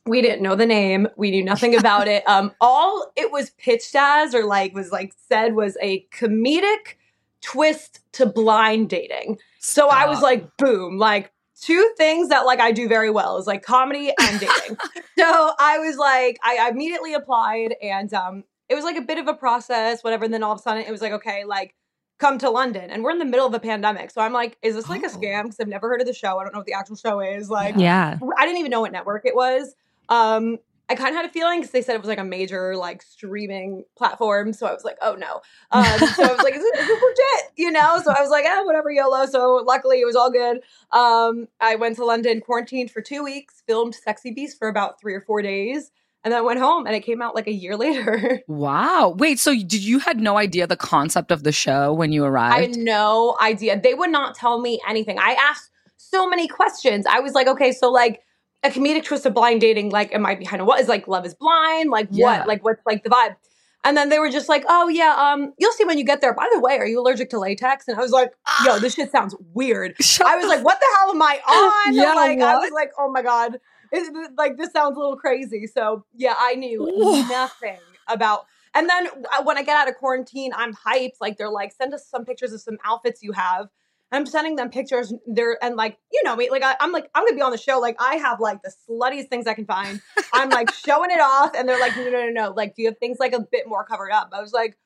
We 0.06 0.22
didn't 0.22 0.42
know 0.42 0.56
the 0.56 0.66
name. 0.66 1.08
We 1.18 1.32
knew 1.32 1.44
nothing 1.44 1.76
about 1.80 2.08
it. 2.08 2.28
Um 2.28 2.52
all 2.62 3.12
it 3.16 3.32
was 3.32 3.50
pitched 3.52 3.96
as 3.96 4.34
or 4.34 4.46
like 4.46 4.74
was 4.74 4.92
like 4.92 5.14
said 5.28 5.54
was 5.54 5.78
a 5.82 6.08
comedic 6.14 6.96
twist 7.42 8.00
to 8.14 8.26
blind 8.26 8.90
dating. 8.90 9.38
So 9.60 9.90
i 9.90 10.06
was 10.06 10.22
like 10.22 10.56
boom 10.58 10.98
like 10.98 11.32
two 11.60 11.92
things 11.98 12.30
that 12.30 12.46
like 12.46 12.60
i 12.60 12.72
do 12.72 12.88
very 12.88 13.10
well 13.10 13.38
is 13.38 13.48
like 13.48 13.64
comedy 13.64 14.14
and 14.20 14.40
dating. 14.40 14.78
So 15.18 15.52
i 15.60 15.80
was 15.80 15.98
like 15.98 16.38
I, 16.44 16.58
I 16.62 16.70
immediately 16.70 17.14
applied 17.14 17.76
and 17.82 18.14
um 18.14 18.44
it 18.70 18.76
was 18.76 18.84
like 18.84 18.98
a 18.98 19.02
bit 19.02 19.18
of 19.18 19.28
a 19.28 19.34
process 19.34 20.04
whatever 20.04 20.26
and 20.26 20.34
then 20.34 20.44
all 20.44 20.54
of 20.54 20.60
a 20.60 20.62
sudden 20.62 20.84
it 20.84 20.92
was 20.92 21.02
like 21.02 21.12
okay 21.14 21.44
like 21.46 21.74
come 22.20 22.38
to 22.40 22.50
london 22.50 22.90
and 22.90 23.04
we're 23.04 23.12
in 23.12 23.20
the 23.20 23.26
middle 23.26 23.46
of 23.46 23.54
a 23.54 23.60
pandemic 23.60 24.10
so 24.12 24.22
i'm 24.22 24.34
like 24.34 24.58
is 24.62 24.76
this 24.76 24.90
like 24.90 25.04
a 25.04 25.06
Oh. 25.06 25.10
scam 25.10 25.44
because 25.44 25.60
i've 25.60 25.68
never 25.68 25.88
heard 25.88 26.02
of 26.02 26.08
the 26.08 26.14
show 26.14 26.38
i 26.40 26.44
don't 26.44 26.52
know 26.54 26.60
what 26.60 26.66
the 26.66 26.74
actual 26.74 26.96
show 26.96 27.20
is 27.20 27.50
like 27.50 27.76
Yeah. 27.78 28.18
I 28.38 28.46
didn't 28.46 28.58
even 28.60 28.72
know 28.72 28.82
what 28.82 28.92
network 28.92 29.26
it 29.26 29.36
was. 29.36 29.76
Um, 30.10 30.58
I 30.90 30.96
kind 30.96 31.10
of 31.10 31.16
had 31.16 31.26
a 31.26 31.30
feeling 31.30 31.60
because 31.60 31.72
they 31.72 31.82
said 31.82 31.96
it 31.96 32.00
was 32.00 32.08
like 32.08 32.18
a 32.18 32.24
major 32.24 32.76
like 32.78 33.02
streaming 33.02 33.84
platform. 33.98 34.54
So 34.54 34.66
I 34.68 34.74
was 34.74 34.86
like, 34.86 34.98
oh 35.02 35.16
no. 35.16 35.42
Um, 35.72 35.84
so 36.16 36.24
I 36.24 36.32
was 36.32 36.42
like, 36.42 36.56
is 36.56 36.62
this, 36.62 36.80
is 36.80 36.88
this 36.88 37.02
legit? 37.04 37.52
You 37.58 37.72
know? 37.72 38.00
So 38.02 38.12
I 38.18 38.22
was 38.22 38.30
like, 38.30 38.46
ah, 38.48 38.62
whatever, 38.64 38.90
YOLO. 38.90 39.26
So 39.26 39.56
luckily 39.68 40.00
it 40.00 40.06
was 40.06 40.16
all 40.16 40.32
good. 40.32 40.62
Um, 40.94 41.50
I 41.60 41.76
went 41.76 41.98
to 41.98 42.06
London, 42.06 42.40
quarantined 42.40 42.90
for 42.92 43.02
two 43.02 43.22
weeks, 43.22 43.64
filmed 43.68 43.96
Sexy 43.96 44.32
Beast 44.32 44.58
for 44.58 44.70
about 44.70 44.98
three 45.02 45.14
or 45.14 45.20
four 45.22 45.42
days, 45.42 45.92
and 46.28 46.34
then 46.34 46.44
went 46.44 46.60
home 46.60 46.86
and 46.86 46.94
it 46.94 47.00
came 47.06 47.22
out 47.22 47.36
like 47.36 47.48
a 47.48 47.54
year 47.54 47.78
later. 47.86 48.42
Wow. 48.50 49.16
Wait, 49.18 49.40
so 49.40 49.54
did 49.54 49.82
you 49.82 50.00
had 50.00 50.20
no 50.20 50.36
idea 50.36 50.68
the 50.68 50.76
concept 50.76 51.32
of 51.32 51.44
the 51.44 51.54
show 51.54 51.94
when 51.94 52.12
you 52.12 52.26
arrived? 52.26 52.54
I 52.56 52.62
had 52.64 52.76
no 52.76 53.38
idea. 53.42 53.80
They 53.80 53.94
would 53.94 54.10
not 54.10 54.36
tell 54.36 54.60
me 54.60 54.82
anything. 54.86 55.18
I 55.20 55.38
asked 55.40 55.72
so 55.96 56.28
many 56.30 56.50
questions. 56.50 57.06
I 57.10 57.22
was 57.22 57.32
like, 57.32 57.48
okay, 57.48 57.72
so 57.72 57.90
like 57.90 58.20
a 58.62 58.70
comedic 58.70 59.06
twist 59.06 59.26
of 59.26 59.34
blind 59.34 59.62
dating, 59.62 59.92
like 59.92 60.14
am 60.14 60.26
I 60.26 60.36
behind 60.36 60.62
a 60.62 60.66
what 60.66 60.82
is 60.82 60.90
like 60.90 61.08
love 61.08 61.26
is 61.26 61.34
blind? 61.34 61.92
Like 61.92 62.10
Yeah. 62.12 62.40
what? 62.40 62.48
Like 62.50 62.66
what's 62.66 62.82
like 62.86 63.06
the 63.06 63.10
vibe? 63.10 63.38
And 63.86 63.96
then 63.96 64.10
they 64.10 64.20
were 64.20 64.30
just 64.30 64.50
like, 64.50 64.66
oh 64.68 64.90
yeah, 64.90 65.16
um, 65.18 65.54
you'll 65.58 65.72
see 65.72 65.86
when 65.86 65.98
you 65.98 66.04
get 66.04 66.20
there. 66.20 66.34
By 66.34 66.50
the 66.54 66.60
way, 66.60 66.78
are 66.78 66.86
you 66.86 67.00
allergic 67.00 67.30
to 67.30 67.40
latex? 67.40 67.88
And 67.88 67.98
I 67.98 68.02
was 68.02 68.12
like, 68.12 68.32
yo, 68.66 68.80
this 68.80 68.96
shit 68.96 69.12
sounds 69.14 69.34
weird. 69.54 69.96
I 70.26 70.36
was 70.36 70.48
like, 70.48 70.62
what 70.66 70.78
the 70.78 70.86
hell 70.98 71.12
am 71.12 71.22
I 71.22 71.40
on? 71.88 71.94
Yeah, 71.94 72.14
like 72.14 72.42
I 72.42 72.58
was 72.58 72.72
like, 72.74 72.92
oh 73.00 73.10
my 73.10 73.22
god, 73.22 73.60
It- 73.92 74.32
like 74.38 74.58
this 74.58 74.72
sounds 74.72 74.96
a 74.96 75.00
little 75.00 75.18
crazy. 75.18 75.68
So 75.68 76.06
yeah, 76.16 76.36
I 76.38 76.56
knew 76.56 76.86
nothing 77.30 77.80
about. 78.08 78.46
And 78.74 78.88
then 78.90 79.08
uh, 79.08 79.44
when 79.44 79.58
I 79.58 79.64
get 79.64 79.76
out 79.78 79.88
of 79.90 79.96
quarantine, 79.96 80.52
I'm 80.56 80.74
hyped. 80.76 81.16
Like 81.22 81.38
they're 81.38 81.50
like, 81.50 81.72
send 81.74 81.94
us 81.94 82.08
some 82.08 82.26
pictures 82.26 82.54
of 82.54 82.62
some 82.62 82.78
outfits 82.86 83.24
you 83.24 83.32
have. 83.32 83.68
I'm 84.12 84.26
sending 84.26 84.56
them 84.56 84.70
pictures. 84.70 85.14
They're 85.26 85.58
and 85.64 85.76
like 85.76 85.98
you 86.14 86.22
know 86.24 86.36
me, 86.36 86.50
like 86.50 86.64
I, 86.64 86.76
I'm 86.80 86.92
like 86.94 87.10
I'm 87.14 87.26
gonna 87.26 87.36
be 87.36 87.42
on 87.42 87.52
the 87.52 87.58
show. 87.58 87.80
Like 87.80 87.98
I 88.00 88.16
have 88.16 88.40
like 88.40 88.62
the 88.62 88.72
sluttiest 88.90 89.28
things 89.30 89.48
I 89.48 89.54
can 89.54 89.66
find. 89.66 90.02
I'm 90.34 90.50
like 90.50 90.72
showing 90.74 91.12
it 91.12 91.20
off, 91.20 91.52
and 91.58 91.68
they're 91.68 91.80
like, 91.80 91.96
no, 91.98 92.04
no, 92.04 92.26
no, 92.26 92.30
no. 92.30 92.50
Like, 92.56 92.76
do 92.76 92.84
you 92.84 92.88
have 92.90 92.98
things 93.00 93.18
like 93.20 93.34
a 93.34 93.42
bit 93.42 93.68
more 93.68 93.84
covered 93.84 94.12
up? 94.12 94.30
I 94.32 94.42
was 94.42 94.54
like, 94.54 94.78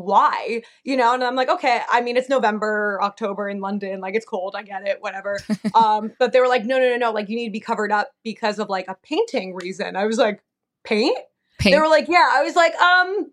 why? 0.00 0.62
You 0.84 0.96
know, 0.96 1.14
and 1.14 1.22
I'm 1.22 1.36
like, 1.36 1.48
okay. 1.48 1.80
I 1.88 2.00
mean, 2.00 2.16
it's 2.16 2.28
November, 2.28 2.98
October 3.02 3.48
in 3.48 3.60
London. 3.60 4.00
Like, 4.00 4.14
it's 4.14 4.26
cold. 4.26 4.54
I 4.56 4.62
get 4.62 4.86
it. 4.86 4.98
Whatever. 5.00 5.38
um, 5.74 6.12
but 6.18 6.32
they 6.32 6.40
were 6.40 6.48
like, 6.48 6.64
no, 6.64 6.78
no, 6.78 6.88
no, 6.90 6.96
no. 6.96 7.12
Like, 7.12 7.28
you 7.28 7.36
need 7.36 7.48
to 7.48 7.52
be 7.52 7.60
covered 7.60 7.92
up 7.92 8.10
because 8.24 8.58
of 8.58 8.68
like 8.68 8.86
a 8.88 8.96
painting 9.02 9.54
reason. 9.54 9.96
I 9.96 10.06
was 10.06 10.18
like, 10.18 10.42
paint. 10.84 11.18
Paint. 11.58 11.74
They 11.74 11.80
were 11.80 11.88
like, 11.88 12.08
yeah. 12.08 12.28
I 12.32 12.42
was 12.42 12.56
like, 12.56 12.74
um, 12.76 13.30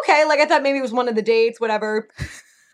okay. 0.00 0.24
Like 0.24 0.40
I 0.40 0.46
thought 0.46 0.62
maybe 0.62 0.78
it 0.78 0.82
was 0.82 0.92
one 0.92 1.08
of 1.08 1.14
the 1.14 1.22
dates, 1.22 1.60
whatever. 1.60 2.08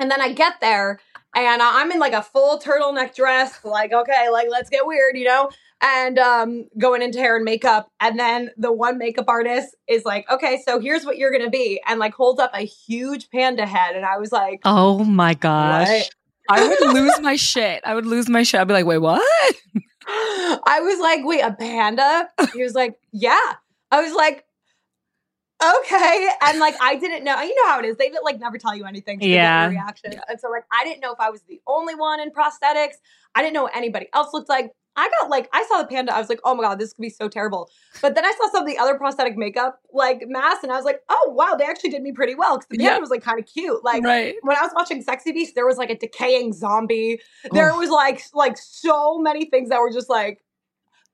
And 0.00 0.10
then 0.10 0.20
I 0.20 0.32
get 0.32 0.54
there 0.60 0.98
and 1.34 1.62
I'm 1.62 1.90
in 1.90 1.98
like 1.98 2.12
a 2.12 2.22
full 2.22 2.58
turtleneck 2.58 3.14
dress, 3.14 3.64
like, 3.64 3.92
okay, 3.92 4.28
like 4.30 4.48
let's 4.50 4.70
get 4.70 4.86
weird, 4.86 5.16
you 5.16 5.24
know? 5.24 5.50
And 5.82 6.18
um 6.18 6.64
going 6.78 7.02
into 7.02 7.18
hair 7.18 7.36
and 7.36 7.44
makeup. 7.44 7.90
And 8.00 8.18
then 8.18 8.50
the 8.56 8.72
one 8.72 8.96
makeup 8.96 9.26
artist 9.28 9.74
is 9.86 10.04
like, 10.04 10.28
okay, 10.30 10.62
so 10.66 10.80
here's 10.80 11.04
what 11.04 11.18
you're 11.18 11.30
gonna 11.32 11.50
be, 11.50 11.80
and 11.86 12.00
like 12.00 12.14
holds 12.14 12.40
up 12.40 12.50
a 12.54 12.64
huge 12.64 13.28
panda 13.30 13.66
head. 13.66 13.94
And 13.96 14.04
I 14.04 14.16
was 14.18 14.32
like, 14.32 14.60
Oh 14.64 15.04
my 15.04 15.34
gosh. 15.34 15.88
What? 15.88 16.10
I 16.50 16.68
would 16.68 16.80
lose 16.94 17.20
my 17.20 17.36
shit. 17.36 17.82
I 17.84 17.94
would 17.94 18.06
lose 18.06 18.28
my 18.28 18.42
shit. 18.42 18.60
I'd 18.60 18.68
be 18.68 18.74
like, 18.74 18.86
wait, 18.86 18.98
what? 18.98 19.22
I 20.06 20.80
was 20.82 21.00
like, 21.00 21.20
wait, 21.24 21.40
a 21.40 21.52
panda? 21.52 22.28
He 22.52 22.62
was 22.62 22.74
like, 22.74 22.98
yeah. 23.12 23.38
I 23.90 24.02
was 24.02 24.12
like, 24.14 24.44
okay. 25.62 26.28
And 26.42 26.58
like, 26.58 26.74
I 26.80 26.96
didn't 26.96 27.24
know. 27.24 27.40
You 27.40 27.54
know 27.54 27.68
how 27.70 27.78
it 27.78 27.86
is. 27.86 27.96
They 27.96 28.12
like 28.22 28.38
never 28.38 28.58
tell 28.58 28.76
you 28.76 28.84
anything. 28.84 29.20
So 29.20 29.26
Yeah. 29.26 29.64
yeah. 29.64 29.68
Reaction. 29.68 30.14
And 30.28 30.38
so 30.38 30.50
like, 30.50 30.64
I 30.72 30.84
didn't 30.84 31.00
know 31.00 31.12
if 31.12 31.20
I 31.20 31.30
was 31.30 31.42
the 31.48 31.60
only 31.66 31.94
one 31.94 32.20
in 32.20 32.30
prosthetics. 32.30 32.94
I 33.34 33.40
didn't 33.42 33.54
know 33.54 33.62
what 33.64 33.76
anybody 33.76 34.08
else 34.12 34.32
looked 34.34 34.48
like. 34.48 34.72
I 34.96 35.10
got 35.20 35.28
like, 35.30 35.48
I 35.52 35.64
saw 35.68 35.78
the 35.82 35.88
panda. 35.88 36.14
I 36.14 36.20
was 36.20 36.28
like, 36.28 36.40
oh 36.44 36.54
my 36.54 36.62
God, 36.62 36.78
this 36.78 36.92
could 36.92 37.02
be 37.02 37.10
so 37.10 37.28
terrible. 37.28 37.68
But 38.00 38.14
then 38.14 38.24
I 38.24 38.32
saw 38.38 38.48
some 38.50 38.62
of 38.62 38.68
the 38.68 38.78
other 38.78 38.96
prosthetic 38.96 39.36
makeup 39.36 39.80
like 39.92 40.22
masks 40.26 40.62
and 40.62 40.70
I 40.72 40.76
was 40.76 40.84
like, 40.84 41.02
oh 41.08 41.32
wow, 41.36 41.56
they 41.58 41.64
actually 41.64 41.90
did 41.90 42.02
me 42.02 42.12
pretty 42.12 42.34
well. 42.34 42.56
Cause 42.58 42.66
the 42.70 42.78
panda 42.78 42.92
Yeah. 42.94 42.98
was 42.98 43.10
like 43.10 43.22
kind 43.22 43.40
of 43.40 43.46
cute. 43.46 43.82
Like, 43.84 44.04
right. 44.04 44.34
when 44.42 44.56
I 44.56 44.60
was 44.62 44.70
watching 44.74 45.02
Sexy 45.02 45.32
Beast, 45.32 45.54
there 45.54 45.66
was 45.66 45.78
like 45.78 45.90
a 45.90 45.96
decaying 45.98 46.52
zombie. 46.52 47.20
There 47.52 47.72
Oh. 47.72 47.78
was 47.78 47.90
like 47.90 48.22
like 48.34 48.56
so 48.58 49.18
many 49.18 49.46
things 49.46 49.70
that 49.70 49.80
were 49.80 49.90
just 49.90 50.08
like. 50.08 50.43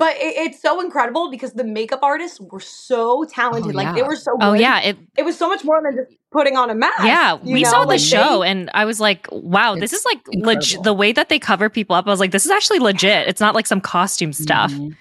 But 0.00 0.16
it, 0.16 0.34
it's 0.44 0.60
so 0.60 0.80
incredible 0.80 1.30
because 1.30 1.52
the 1.52 1.62
makeup 1.64 2.00
artists 2.02 2.40
were 2.40 2.58
so 2.58 3.24
talented. 3.24 3.74
Oh, 3.74 3.76
like 3.76 3.94
they 3.94 4.02
were 4.02 4.16
so. 4.16 4.32
good. 4.36 4.44
Oh 4.46 4.52
yeah, 4.54 4.80
it 4.80 4.96
it 5.16 5.24
was 5.24 5.36
so 5.38 5.48
much 5.48 5.62
more 5.62 5.80
than 5.82 5.94
just 5.94 6.16
putting 6.32 6.56
on 6.56 6.70
a 6.70 6.74
mask. 6.74 7.04
yeah, 7.04 7.34
we 7.34 7.62
know? 7.62 7.70
saw 7.70 7.84
the 7.84 7.98
show 7.98 8.40
they- 8.40 8.48
and 8.50 8.70
I 8.74 8.84
was 8.86 8.98
like, 8.98 9.28
wow, 9.30 9.76
this 9.76 9.92
is 9.92 10.04
like 10.04 10.20
legit 10.32 10.82
the 10.82 10.92
way 10.94 11.12
that 11.12 11.28
they 11.28 11.38
cover 11.38 11.68
people 11.68 11.94
up. 11.94 12.06
I 12.06 12.10
was 12.10 12.20
like, 12.20 12.32
this 12.32 12.44
is 12.44 12.50
actually 12.50 12.78
legit. 12.80 13.28
It's 13.28 13.40
not 13.40 13.54
like 13.54 13.66
some 13.66 13.80
costume 13.80 14.32
stuff. 14.32 14.72
Mhm. 14.72 14.96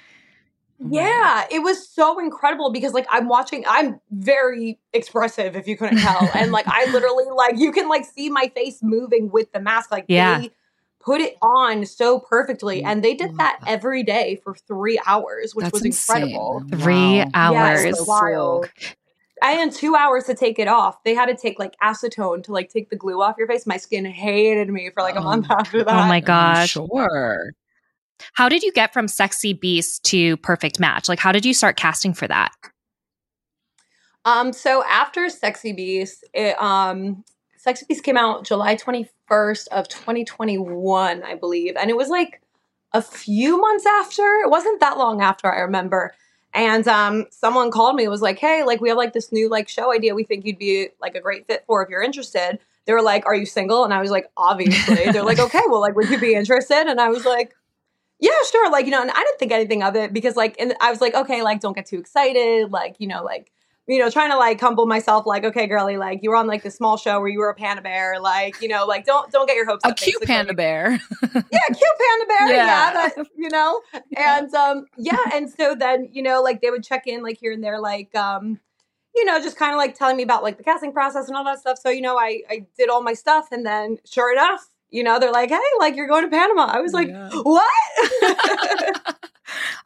Yeah, 0.81 1.45
it 1.51 1.59
was 1.59 1.87
so 1.89 2.19
incredible 2.19 2.71
because 2.71 2.93
like 2.93 3.05
I'm 3.09 3.27
watching 3.27 3.65
I'm 3.67 3.99
very 4.11 4.79
expressive 4.93 5.55
if 5.57 5.67
you 5.67 5.75
couldn't 5.77 5.97
tell. 5.99 6.29
and 6.33 6.51
like 6.53 6.67
I 6.67 6.89
literally 6.91 7.25
like 7.35 7.57
you 7.57 7.71
can 7.73 7.89
like 7.89 8.05
see 8.05 8.29
my 8.29 8.49
face 8.55 8.79
moving 8.81 9.29
with 9.29 9.51
the 9.51 9.59
mask. 9.59 9.91
Like 9.91 10.05
Yeah. 10.07 10.39
they 10.39 10.51
put 10.99 11.21
it 11.21 11.37
on 11.41 11.85
so 11.85 12.19
perfectly. 12.19 12.83
And 12.83 13.03
they 13.03 13.13
did 13.13 13.37
that 13.37 13.57
that. 13.61 13.69
every 13.69 14.03
day 14.03 14.39
for 14.43 14.55
three 14.55 14.99
hours, 15.05 15.55
which 15.55 15.63
That's 15.63 15.73
was 15.73 15.85
insane. 15.85 16.23
incredible. 16.23 16.63
Three 16.71 17.19
Wow. 17.19 17.31
hours. 17.33 17.85
Yes, 17.85 18.07
wild. 18.07 18.69
I 19.41 19.51
had 19.51 19.71
two 19.71 19.95
hours 19.95 20.25
to 20.25 20.33
take 20.33 20.59
it 20.59 20.67
off. 20.67 21.01
They 21.03 21.15
had 21.15 21.27
to 21.27 21.35
take 21.35 21.59
like 21.59 21.75
acetone 21.81 22.43
to 22.43 22.51
like 22.51 22.69
take 22.69 22.89
the 22.89 22.97
glue 22.97 23.21
off 23.21 23.35
your 23.37 23.47
face. 23.47 23.65
My 23.65 23.77
skin 23.77 24.05
hated 24.05 24.69
me 24.69 24.89
for 24.93 25.01
like 25.01 25.15
a 25.15 25.19
Oh. 25.19 25.23
month 25.23 25.49
after 25.49 25.83
that. 25.83 25.93
Oh 25.93 26.07
my 26.07 26.17
I'm 26.17 26.23
gosh. 26.23 26.71
Sure. 26.71 27.51
How 28.33 28.49
did 28.49 28.63
you 28.63 28.73
get 28.73 28.91
from 28.91 29.07
Sexy 29.07 29.53
Beast 29.53 30.03
to 30.05 30.35
Perfect 30.37 30.77
Match? 30.77 31.07
Like, 31.07 31.19
how 31.19 31.31
did 31.31 31.45
you 31.45 31.53
start 31.53 31.77
casting 31.77 32.13
for 32.13 32.27
that? 32.27 32.51
Um, 34.25 34.51
so 34.51 34.83
after 34.83 35.29
Sexy 35.29 35.71
Beast, 35.71 36.25
it, 36.33 36.61
um, 36.61 37.23
Sexy 37.59 37.85
Beast 37.89 38.03
came 38.03 38.15
out 38.15 38.45
July 38.45 38.77
21st 38.77 39.67
of 39.67 39.89
2021, 39.89 41.23
I 41.23 41.35
believe. 41.35 41.75
And 41.75 41.89
it 41.89 41.97
was 41.97 42.07
like 42.07 42.41
a 42.93 43.01
few 43.01 43.59
months 43.59 43.85
after. 43.85 44.23
It 44.43 44.49
wasn't 44.49 44.79
that 44.79 44.97
long 44.97 45.21
after, 45.21 45.51
I 45.51 45.59
remember. 45.59 46.13
And 46.53 46.87
um, 46.87 47.25
someone 47.31 47.69
called 47.69 47.97
me, 47.97 48.07
was 48.07 48.21
like, 48.21 48.39
hey, 48.39 48.63
like 48.63 48.79
we 48.79 48.88
have 48.88 48.97
like 48.97 49.12
this 49.12 49.34
new 49.34 49.49
like 49.49 49.67
show 49.67 49.93
idea 49.93 50.15
we 50.15 50.23
think 50.23 50.45
you'd 50.45 50.57
be 50.57 50.88
like 51.01 51.15
a 51.15 51.19
great 51.19 51.47
fit 51.47 51.65
for 51.67 51.84
if 51.84 51.89
you're 51.89 52.01
interested. 52.01 52.60
They 52.86 52.93
were 52.93 53.01
like, 53.01 53.25
are 53.25 53.36
you 53.36 53.45
single? 53.45 53.84
And 53.84 53.93
I 53.93 53.99
was 53.99 54.10
like, 54.10 54.31
obviously. 54.38 55.12
They're 55.12 55.21
like, 55.21 55.39
okay, 55.39 55.62
well, 55.67 55.81
like, 55.81 55.97
would 55.97 56.10
you 56.10 56.17
be 56.17 56.36
interested? 56.36 56.88
And 56.88 57.01
I 57.01 57.10
was 57.10 57.25
like, 57.25 57.53
yeah, 58.21 58.31
sure. 58.49 58.71
Like, 58.71 58.86
you 58.86 58.91
know, 58.91 59.01
and 59.01 59.12
I 59.12 59.19
didn't 59.19 59.38
think 59.38 59.51
anything 59.51 59.84
of 59.84 59.97
it 59.97 60.13
because 60.13 60.38
like, 60.38 60.55
and 60.62 60.75
I 60.79 60.91
was 60.91 61.01
like, 61.01 61.13
okay, 61.13 61.43
like, 61.43 61.60
don't 61.60 61.75
get 61.75 61.88
too 61.88 61.99
excited. 61.99 62.71
Like, 62.71 62.95
you 62.99 63.07
know, 63.07 63.21
like, 63.21 63.51
you 63.89 63.97
know, 63.97 64.08
trying 64.08 64.30
to 64.30 64.38
like 64.38 64.62
humble 64.62 64.86
myself, 64.86 65.25
like, 65.25 65.43
okay, 65.43 65.65
girly, 65.65 65.97
like 65.97 66.19
you 66.21 66.30
were 66.30 66.36
on 66.36 66.45
like 66.45 66.62
the 66.62 66.69
small 66.69 66.95
show 66.95 67.19
where 67.19 67.28
you 67.28 67.39
were 67.39 67.49
a 67.49 67.56
panda 67.56 67.82
bear, 67.82 68.19
like, 68.19 68.62
you 68.62 68.67
know, 68.67 68.86
like 68.86 69.04
don't 69.04 69.32
don't 69.32 69.47
get 69.47 69.56
your 69.56 69.65
hopes 69.65 69.84
A 69.84 69.88
up. 69.88 69.93
A 69.93 69.95
cute 69.95 70.21
panda 70.23 70.54
bear. 70.54 70.99
Yeah, 71.52 71.60
cute 71.67 71.97
panda 71.99 72.25
bear. 72.28 72.47
Yeah. 72.49 72.65
Yeah, 72.67 72.91
that, 72.93 73.28
you 73.36 73.49
know, 73.49 73.82
and 74.15 74.54
um, 74.54 74.86
yeah, 74.95 75.17
and 75.34 75.49
so 75.49 75.73
then 75.73 76.08
you 76.12 76.21
know, 76.21 76.43
like 76.43 76.62
they 76.62 76.69
would 76.69 76.84
check 76.84 77.08
in 77.08 77.23
like 77.23 77.39
here 77.39 77.52
and 77.52 77.63
there, 77.63 77.80
like 77.80 78.13
um, 78.15 78.60
you 79.15 79.25
know, 79.25 79.41
just 79.41 79.58
kind 79.58 79.71
of 79.73 79.78
like 79.78 79.97
telling 79.97 80.17
me 80.17 80.23
about 80.23 80.43
like 80.43 80.58
the 80.58 80.63
casting 80.63 80.93
process 80.93 81.28
and 81.28 81.36
all 81.36 81.43
that 81.45 81.60
stuff. 81.60 81.80
So 81.80 81.89
you 81.89 82.02
know, 82.02 82.19
I 82.19 82.43
I 82.47 82.67
did 82.78 82.89
all 82.89 83.02
my 83.02 83.13
stuff, 83.13 83.47
and 83.52 83.65
then 83.65 83.97
sure 84.06 84.32
enough, 84.32 84.69
you 84.91 85.04
know, 85.04 85.19
they're 85.19 85.32
like, 85.32 85.49
hey, 85.49 85.58
like 85.80 85.95
you're 85.95 86.08
going 86.08 86.23
to 86.23 86.30
Panama. 86.30 86.65
I 86.65 86.80
was 86.80 86.93
like, 86.93 87.08
Yeah. 87.08 87.30
what? 87.32 89.15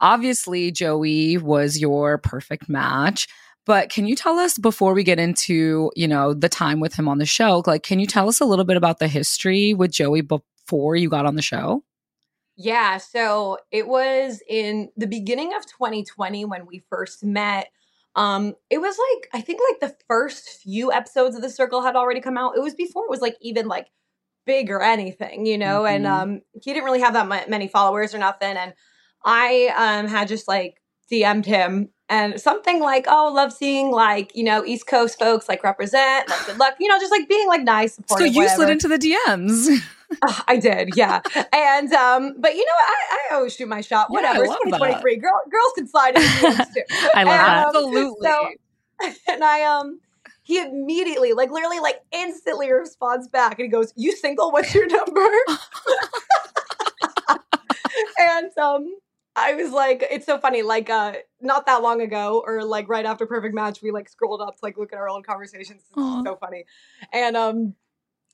Obviously, 0.02 0.70
Joey 0.70 1.38
was 1.38 1.80
your 1.80 2.18
perfect 2.18 2.68
match. 2.68 3.28
But 3.66 3.88
can 3.88 4.06
you 4.06 4.14
tell 4.14 4.38
us 4.38 4.58
before 4.58 4.92
we 4.94 5.04
get 5.04 5.18
into, 5.18 5.90
you 5.96 6.06
know, 6.06 6.34
the 6.34 6.48
time 6.50 6.80
with 6.80 6.94
him 6.94 7.08
on 7.08 7.18
the 7.18 7.26
show, 7.26 7.62
like 7.66 7.82
can 7.82 7.98
you 7.98 8.06
tell 8.06 8.28
us 8.28 8.40
a 8.40 8.44
little 8.44 8.64
bit 8.64 8.76
about 8.76 8.98
the 8.98 9.08
history 9.08 9.72
with 9.72 9.90
Joey 9.90 10.20
before 10.20 10.96
you 10.96 11.08
got 11.08 11.24
on 11.26 11.34
the 11.36 11.42
show? 11.42 11.82
Yeah, 12.56 12.98
so 12.98 13.58
it 13.72 13.88
was 13.88 14.40
in 14.48 14.90
the 14.96 15.06
beginning 15.08 15.54
of 15.54 15.66
2020 15.66 16.44
when 16.44 16.66
we 16.66 16.84
first 16.90 17.24
met. 17.24 17.68
Um, 18.16 18.54
it 18.70 18.78
was 18.78 18.96
like 18.96 19.28
I 19.32 19.40
think 19.44 19.60
like 19.70 19.80
the 19.90 19.96
first 20.06 20.48
few 20.62 20.92
episodes 20.92 21.34
of 21.34 21.42
the 21.42 21.50
circle 21.50 21.82
had 21.82 21.96
already 21.96 22.20
come 22.20 22.38
out. 22.38 22.56
It 22.56 22.60
was 22.62 22.74
before 22.74 23.04
it 23.04 23.10
was 23.10 23.20
like 23.20 23.36
even 23.40 23.66
like 23.66 23.88
big 24.46 24.70
or 24.70 24.82
anything, 24.82 25.46
you 25.46 25.58
know. 25.58 25.84
And 25.84 26.04
Mhm. 26.04 26.10
um, 26.10 26.40
he 26.52 26.72
didn't 26.72 26.84
really 26.84 27.00
have 27.00 27.14
that 27.14 27.48
many 27.50 27.66
followers 27.66 28.14
or 28.14 28.18
nothing. 28.18 28.56
And 28.56 28.74
I 29.24 29.72
um 29.76 30.06
had 30.06 30.28
just 30.28 30.46
like 30.46 30.80
DM'd 31.10 31.46
him 31.46 31.88
and 32.08 32.40
something 32.40 32.80
like, 32.80 33.06
"Oh, 33.08 33.32
love 33.34 33.52
seeing 33.52 33.90
like 33.90 34.34
you 34.36 34.44
know 34.44 34.64
East 34.64 34.86
Coast 34.86 35.18
folks 35.18 35.48
like 35.48 35.62
represent, 35.64 36.28
like 36.28 36.46
good 36.46 36.58
luck, 36.58 36.74
you 36.80 36.88
know, 36.88 36.98
just 36.98 37.10
like 37.10 37.28
being 37.28 37.46
like 37.48 37.62
nice, 37.62 37.94
So 37.96 38.02
supportive." 38.02 38.34
you 38.34 38.48
slid 38.48 38.70
into 38.70 38.88
the 38.88 38.98
DMs. 38.98 39.68
Ugh, 40.22 40.44
I 40.48 40.56
did, 40.58 40.90
yeah. 40.96 41.20
and 41.52 41.92
um, 41.92 42.34
but 42.38 42.54
you 42.54 42.64
know? 42.64 42.72
I, 42.78 43.18
I 43.32 43.34
always 43.36 43.54
shoot 43.54 43.68
my 43.68 43.80
shot. 43.80 44.08
Yeah, 44.10 44.14
Whatever. 44.16 44.44
it's 44.44 44.48
love 44.50 44.58
2023. 44.64 45.16
Girl, 45.16 45.40
girls 45.50 45.72
can 45.76 45.86
slide 45.88 46.14
into 46.16 46.28
DMs 46.28 46.74
too. 46.74 46.82
I 47.14 47.24
love 47.24 47.32
And, 47.32 47.40
that. 47.40 47.66
um, 47.68 47.76
Absolutely. 47.76 48.28
so- 48.28 48.48
and 49.32 49.42
I 49.44 49.62
um 49.64 50.00
he 50.42 50.60
immediately, 50.60 51.32
like 51.32 51.50
literally, 51.50 51.80
like 51.80 52.00
instantly 52.12 52.70
responds 52.70 53.28
back 53.28 53.58
and 53.58 53.64
he 53.64 53.68
goes, 53.68 53.92
You 53.96 54.12
single? 54.14 54.52
What's 54.52 54.74
your 54.74 54.86
number? 54.86 55.26
and 58.18 58.50
um 58.58 58.94
I 59.36 59.54
was 59.54 59.72
like, 59.72 60.04
it's 60.10 60.26
so 60.26 60.38
funny, 60.38 60.62
like 60.62 60.88
uh 60.90 61.14
not 61.40 61.66
that 61.66 61.82
long 61.82 62.00
ago, 62.00 62.42
or 62.46 62.64
like 62.64 62.88
right 62.88 63.04
after 63.04 63.26
Perfect 63.26 63.54
Match, 63.54 63.82
we 63.82 63.90
like 63.90 64.08
scrolled 64.08 64.40
up 64.40 64.54
to 64.54 64.60
like 64.62 64.76
look 64.78 64.92
at 64.92 64.98
our 64.98 65.08
old 65.08 65.26
conversations. 65.26 65.82
It's 65.90 66.24
so 66.24 66.36
funny. 66.36 66.64
And 67.12 67.36
um 67.36 67.74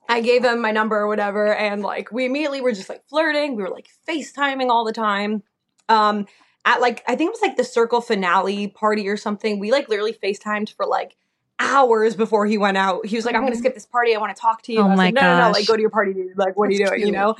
I 0.08 0.20
gave 0.20 0.44
him 0.44 0.60
my 0.60 0.72
number 0.72 0.96
or 0.98 1.06
whatever, 1.06 1.54
and 1.54 1.82
like 1.82 2.10
we 2.12 2.24
immediately 2.26 2.60
were 2.60 2.72
just 2.72 2.88
like 2.88 3.06
flirting. 3.08 3.56
We 3.56 3.62
were 3.62 3.70
like 3.70 3.88
FaceTiming 4.08 4.68
all 4.68 4.84
the 4.84 4.92
time. 4.92 5.42
Um 5.88 6.26
at 6.66 6.80
like 6.82 7.02
I 7.08 7.16
think 7.16 7.28
it 7.28 7.32
was 7.32 7.42
like 7.42 7.56
the 7.56 7.64
circle 7.64 8.00
finale 8.02 8.68
party 8.68 9.08
or 9.08 9.16
something. 9.16 9.58
We 9.58 9.72
like 9.72 9.88
literally 9.88 10.12
FaceTimed 10.12 10.74
for 10.74 10.84
like 10.84 11.16
hours 11.58 12.14
before 12.16 12.46
he 12.46 12.58
went 12.58 12.76
out. 12.76 13.06
He 13.06 13.16
was 13.16 13.24
like, 13.24 13.34
I'm 13.34 13.42
gonna 13.42 13.54
Mhm. 13.54 13.60
skip 13.60 13.74
this 13.74 13.86
party. 13.86 14.14
I 14.14 14.18
want 14.18 14.34
to 14.36 14.40
talk 14.40 14.62
to 14.62 14.72
you. 14.72 14.80
Oh 14.80 14.84
I 14.84 14.88
was 14.88 14.96
my 14.98 15.04
like, 15.06 15.14
no, 15.14 15.22
no, 15.22 15.28
no, 15.36 15.44
gosh. 15.46 15.52
like 15.54 15.66
go 15.66 15.76
to 15.76 15.80
your 15.80 15.90
party, 15.90 16.12
dude. 16.12 16.36
Like, 16.36 16.56
what 16.56 16.68
are 16.68 16.72
you 16.72 16.78
That's 16.78 16.90
doing? 16.90 17.00
You 17.00 17.06
cute. 17.06 17.16
know? 17.16 17.36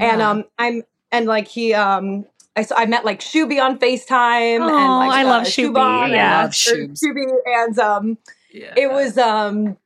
And 0.00 0.20
um 0.22 0.44
I'm 0.58 0.82
and 1.12 1.26
like 1.26 1.46
he 1.46 1.74
um 1.74 2.24
I 2.56 2.62
saw 2.62 2.76
I 2.76 2.86
met 2.86 3.04
like 3.04 3.20
Shuby 3.20 3.60
on 3.62 3.78
FaceTime 3.78 4.60
and 4.60 4.98
like 4.98 5.10
I 5.10 5.22
love 5.24 5.42
uh, 5.42 5.46
Shuby, 5.46 5.74
Shubon 5.74 6.04
and, 6.04 6.12
yeah. 6.12 6.38
uh, 6.38 6.42
Love 6.42 6.50
Shubes. 6.50 7.00
Shuby 7.02 7.26
and 7.46 7.78
um 7.78 8.18
Yeah. 8.52 8.74
it 8.76 8.90
was 8.90 9.18
um 9.18 9.76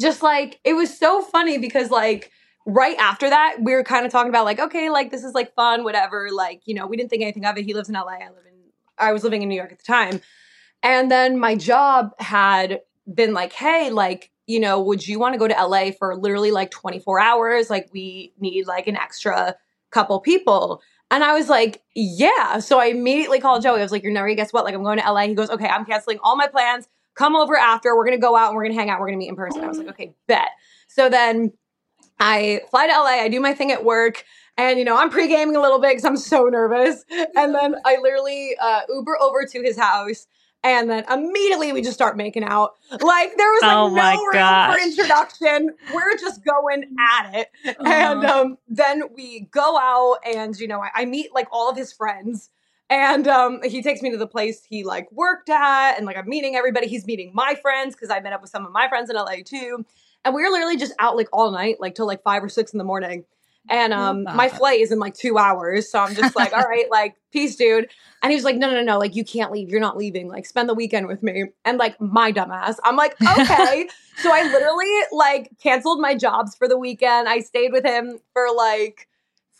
just 0.00 0.22
like 0.22 0.60
it 0.64 0.74
was 0.74 0.96
so 0.96 1.22
funny 1.22 1.58
because 1.58 1.90
like 1.90 2.30
right 2.66 2.96
after 2.98 3.30
that 3.30 3.56
we 3.60 3.72
were 3.72 3.82
kind 3.82 4.04
of 4.04 4.12
talking 4.12 4.28
about 4.28 4.44
like 4.44 4.60
okay 4.60 4.90
like 4.90 5.10
this 5.10 5.24
is 5.24 5.34
like 5.34 5.54
fun 5.54 5.82
whatever 5.82 6.28
like 6.30 6.60
you 6.66 6.74
know 6.74 6.86
we 6.86 6.96
didn't 6.96 7.10
think 7.10 7.22
anything 7.22 7.44
of 7.44 7.56
it 7.56 7.64
he 7.64 7.74
lives 7.74 7.88
in 7.88 7.94
LA 7.94 8.12
I 8.12 8.28
live 8.28 8.44
in 8.46 8.54
I 8.98 9.12
was 9.12 9.24
living 9.24 9.42
in 9.42 9.48
New 9.48 9.54
York 9.54 9.72
at 9.72 9.78
the 9.78 9.84
time 9.84 10.20
and 10.82 11.10
then 11.10 11.38
my 11.38 11.54
job 11.54 12.10
had 12.18 12.80
been 13.12 13.32
like 13.32 13.52
hey 13.52 13.90
like 13.90 14.30
you 14.46 14.60
know 14.60 14.78
would 14.80 15.06
you 15.06 15.18
want 15.18 15.32
to 15.32 15.38
go 15.38 15.48
to 15.48 15.54
LA 15.54 15.90
for 15.90 16.14
literally 16.16 16.50
like 16.50 16.70
24 16.70 17.18
hours 17.18 17.70
like 17.70 17.88
we 17.92 18.34
need 18.38 18.66
like 18.66 18.86
an 18.86 18.96
extra 18.96 19.56
couple 19.90 20.20
people 20.20 20.82
and 21.10 21.24
I 21.24 21.34
was 21.34 21.48
like, 21.48 21.82
yeah. 21.94 22.58
So 22.60 22.78
I 22.78 22.86
immediately 22.86 23.40
called 23.40 23.62
Joey. 23.62 23.80
I 23.80 23.82
was 23.82 23.92
like, 23.92 24.02
you're 24.02 24.12
never 24.12 24.26
gonna 24.28 24.36
guess 24.36 24.52
what? 24.52 24.64
Like, 24.64 24.74
I'm 24.74 24.82
going 24.82 24.98
to 24.98 25.12
LA. 25.12 25.22
He 25.26 25.34
goes, 25.34 25.50
okay, 25.50 25.66
I'm 25.66 25.84
canceling 25.84 26.18
all 26.22 26.36
my 26.36 26.46
plans. 26.46 26.88
Come 27.14 27.34
over 27.34 27.56
after. 27.56 27.96
We're 27.96 28.04
gonna 28.04 28.18
go 28.18 28.36
out 28.36 28.48
and 28.48 28.56
we're 28.56 28.64
gonna 28.64 28.74
hang 28.74 28.90
out. 28.90 29.00
We're 29.00 29.08
gonna 29.08 29.18
meet 29.18 29.28
in 29.28 29.36
person. 29.36 29.62
I 29.64 29.68
was 29.68 29.78
like, 29.78 29.88
okay, 29.88 30.14
bet. 30.26 30.48
So 30.88 31.08
then 31.08 31.52
I 32.20 32.60
fly 32.70 32.86
to 32.86 32.92
LA. 32.92 33.22
I 33.22 33.28
do 33.28 33.40
my 33.40 33.54
thing 33.54 33.72
at 33.72 33.84
work. 33.84 34.24
And 34.56 34.78
you 34.78 34.84
know, 34.84 34.96
I'm 34.96 35.10
pre-gaming 35.10 35.56
a 35.56 35.60
little 35.60 35.80
bit 35.80 35.90
because 35.90 36.04
I'm 36.04 36.16
so 36.16 36.44
nervous. 36.44 37.04
And 37.36 37.54
then 37.54 37.74
I 37.84 37.96
literally 38.00 38.56
uh, 38.60 38.82
Uber 38.88 39.18
over 39.20 39.44
to 39.46 39.62
his 39.62 39.78
house. 39.78 40.26
And 40.62 40.90
then 40.90 41.04
immediately 41.10 41.72
we 41.72 41.80
just 41.80 41.94
start 41.94 42.16
making 42.16 42.44
out. 42.44 42.72
Like 42.90 43.36
there 43.36 43.50
was 43.50 43.64
like 43.64 43.78
Oh 43.78 43.88
no 43.88 44.24
room 44.24 44.32
gosh. 44.32 44.78
for 44.78 44.82
introduction. 44.86 45.74
We're 45.88 46.16
just 46.18 46.44
going 46.44 46.84
at 46.98 47.34
it. 47.34 47.48
And 47.84 48.24
Uh-huh. 48.24 48.40
um, 48.42 48.58
then 48.68 49.02
we 49.14 49.48
go 49.50 49.78
out 49.78 50.18
and 50.26 50.58
you 50.58 50.68
know, 50.68 50.80
I, 50.82 50.90
I 50.94 51.04
meet 51.06 51.34
like 51.34 51.48
all 51.50 51.70
of 51.70 51.76
his 51.76 51.92
friends. 51.92 52.50
And 52.90 53.28
um, 53.28 53.60
he 53.62 53.82
takes 53.82 54.02
me 54.02 54.10
to 54.10 54.16
the 54.18 54.26
place 54.26 54.64
he 54.68 54.82
like 54.82 55.06
worked 55.12 55.48
at, 55.48 55.92
and 55.96 56.04
like 56.06 56.16
I'm 56.16 56.28
meeting 56.28 56.56
everybody. 56.56 56.88
He's 56.88 57.06
meeting 57.06 57.30
my 57.32 57.54
friends 57.54 57.94
because 57.94 58.10
I 58.10 58.18
met 58.18 58.32
up 58.32 58.42
with 58.42 58.50
some 58.50 58.66
of 58.66 58.72
my 58.72 58.88
friends 58.88 59.08
in 59.08 59.14
LA 59.16 59.36
too. 59.44 59.84
And 60.24 60.34
we 60.34 60.42
were 60.42 60.50
literally 60.50 60.76
just 60.76 60.92
out 60.98 61.16
like 61.16 61.28
all 61.32 61.52
night, 61.52 61.76
like 61.80 61.94
till 61.94 62.06
like 62.08 62.22
five 62.24 62.42
or 62.42 62.48
six 62.48 62.72
in 62.72 62.78
the 62.78 62.84
morning. 62.84 63.24
And 63.68 63.92
um, 63.92 64.24
my 64.24 64.48
flight 64.48 64.80
is 64.80 64.90
in 64.90 64.98
like 64.98 65.14
two 65.14 65.38
hours, 65.38 65.90
so 65.90 66.00
I'm 66.00 66.14
just 66.14 66.34
like, 66.34 66.52
all 66.52 66.64
right, 66.64 66.86
like 66.90 67.16
peace, 67.30 67.56
dude. 67.56 67.88
And 68.22 68.30
he 68.30 68.36
was 68.36 68.44
like, 68.44 68.56
no, 68.56 68.68
no, 68.68 68.76
no, 68.76 68.82
no, 68.82 68.98
like 68.98 69.14
you 69.14 69.24
can't 69.24 69.52
leave. 69.52 69.68
You're 69.68 69.80
not 69.80 69.96
leaving. 69.96 70.28
Like 70.28 70.46
spend 70.46 70.68
the 70.68 70.74
weekend 70.74 71.06
with 71.06 71.22
me. 71.22 71.44
And 71.64 71.78
like 71.78 72.00
my 72.00 72.32
dumbass, 72.32 72.76
I'm 72.84 72.96
like, 72.96 73.14
okay. 73.20 73.88
so 74.16 74.32
I 74.32 74.42
literally 74.42 75.00
like 75.12 75.50
canceled 75.62 76.00
my 76.00 76.14
jobs 76.14 76.56
for 76.56 76.66
the 76.66 76.78
weekend. 76.78 77.28
I 77.28 77.40
stayed 77.40 77.72
with 77.72 77.84
him 77.84 78.18
for 78.32 78.48
like 78.54 79.08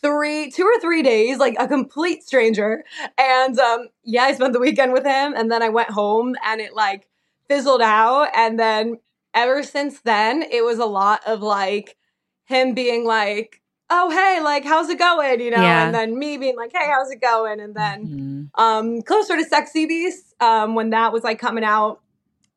three, 0.03 0.51
two 0.51 0.65
or 0.65 0.81
three 0.81 1.03
days, 1.03 1.39
like 1.39 1.57
a 1.59 1.69
complete 1.69 2.25
stranger. 2.25 2.85
And 3.19 3.59
um, 3.59 3.89
yeah, 4.05 4.25
I 4.25 4.35
spent 4.35 4.53
the 4.53 4.61
weekend 4.61 4.93
with 4.93 5.05
him, 5.05 5.35
and 5.35 5.51
then 5.51 5.63
I 5.63 5.69
went 5.69 5.91
home, 5.91 6.35
and 6.45 6.61
it 6.61 6.75
like 6.75 7.07
fizzled 7.49 7.83
out. 7.83 8.29
And 8.35 8.59
then 8.59 8.99
ever 9.35 9.63
since 9.63 10.01
then, 10.01 10.43
it 10.43 10.65
was 10.65 10.79
a 10.79 10.87
lot 10.87 11.21
of 11.27 11.43
like 11.43 11.97
him 12.45 12.75
being 12.75 13.05
like, 13.05 13.60
"Oh 13.91 14.11
hey, 14.11 14.41
like 14.43 14.65
how's 14.65 14.89
it 14.89 14.99
going?" 14.99 15.41
You 15.41 15.51
know, 15.51 15.63
Yeah. 15.63 15.87
and 15.87 15.95
then 15.95 16.19
me 16.19 16.37
being 16.39 16.57
like, 16.57 16.73
"Hey, 16.73 16.89
how's 16.91 17.11
it 17.11 17.21
going?" 17.21 17.61
And 17.61 17.75
then 17.75 18.09
Mhm. 18.09 18.51
um 18.55 19.03
closer 19.03 19.37
to 19.37 19.45
sexy 19.45 19.87
beast 19.87 20.35
um 20.41 20.75
when 20.75 20.91
that 20.91 21.13
was 21.13 21.23
like 21.23 21.39
coming 21.39 21.65
out 21.65 22.01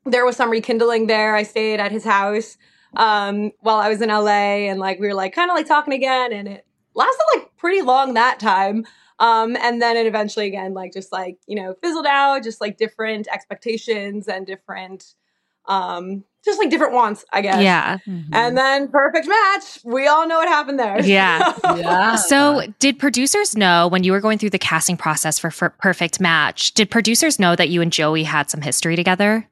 there 0.06 0.24
was 0.24 0.36
some 0.36 0.50
rekindling 0.50 1.06
there 1.06 1.34
i 1.36 1.42
stayed 1.44 1.78
at 1.80 1.92
his 1.92 2.04
house 2.04 2.56
um 2.96 3.52
while 3.60 3.76
i 3.76 3.88
was 3.88 4.00
in 4.02 4.08
la 4.08 4.26
and 4.26 4.80
like 4.80 4.98
we 4.98 5.06
were 5.06 5.14
like 5.14 5.32
kind 5.34 5.50
of 5.50 5.56
like 5.56 5.66
talking 5.66 5.94
again 5.94 6.32
and 6.32 6.48
it 6.48 6.66
lasted 6.94 7.24
like 7.36 7.56
pretty 7.56 7.80
long 7.80 8.14
that 8.14 8.40
time 8.40 8.84
um 9.20 9.56
and 9.58 9.80
then 9.80 9.96
it 9.96 10.06
eventually 10.06 10.46
again 10.46 10.74
like 10.74 10.92
just 10.92 11.12
like 11.12 11.38
you 11.46 11.54
know 11.54 11.74
fizzled 11.82 12.06
out 12.06 12.42
just 12.42 12.60
like 12.60 12.76
different 12.76 13.28
expectations 13.32 14.26
and 14.28 14.46
different 14.46 15.14
um 15.66 16.24
just 16.44 16.58
like 16.58 16.68
different 16.68 16.92
wants 16.92 17.24
i 17.32 17.40
guess 17.40 17.62
Yeah. 17.62 17.96
Mhm. 18.06 18.28
and 18.32 18.56
then 18.58 18.88
perfect 18.88 19.26
match 19.26 19.78
we 19.84 20.06
all 20.06 20.28
know 20.28 20.36
what 20.38 20.48
happened 20.48 20.78
there 20.78 21.00
Yeah. 21.04 21.54
yeah. 21.76 22.16
So, 22.16 22.62
did 22.78 22.98
producers 22.98 23.56
know 23.56 23.88
when 23.88 24.04
you 24.04 24.12
were 24.12 24.20
going 24.20 24.38
through 24.38 24.50
the 24.50 24.58
casting 24.58 24.96
process 24.96 25.38
for, 25.38 25.50
for 25.50 25.70
Perfect 25.70 26.20
Match? 26.20 26.74
Did 26.74 26.90
producers 26.90 27.38
know 27.38 27.56
that 27.56 27.68
you 27.70 27.80
and 27.80 27.90
Joey 27.92 28.24
had 28.24 28.50
some 28.50 28.60
history 28.60 28.94
together? 28.96 29.48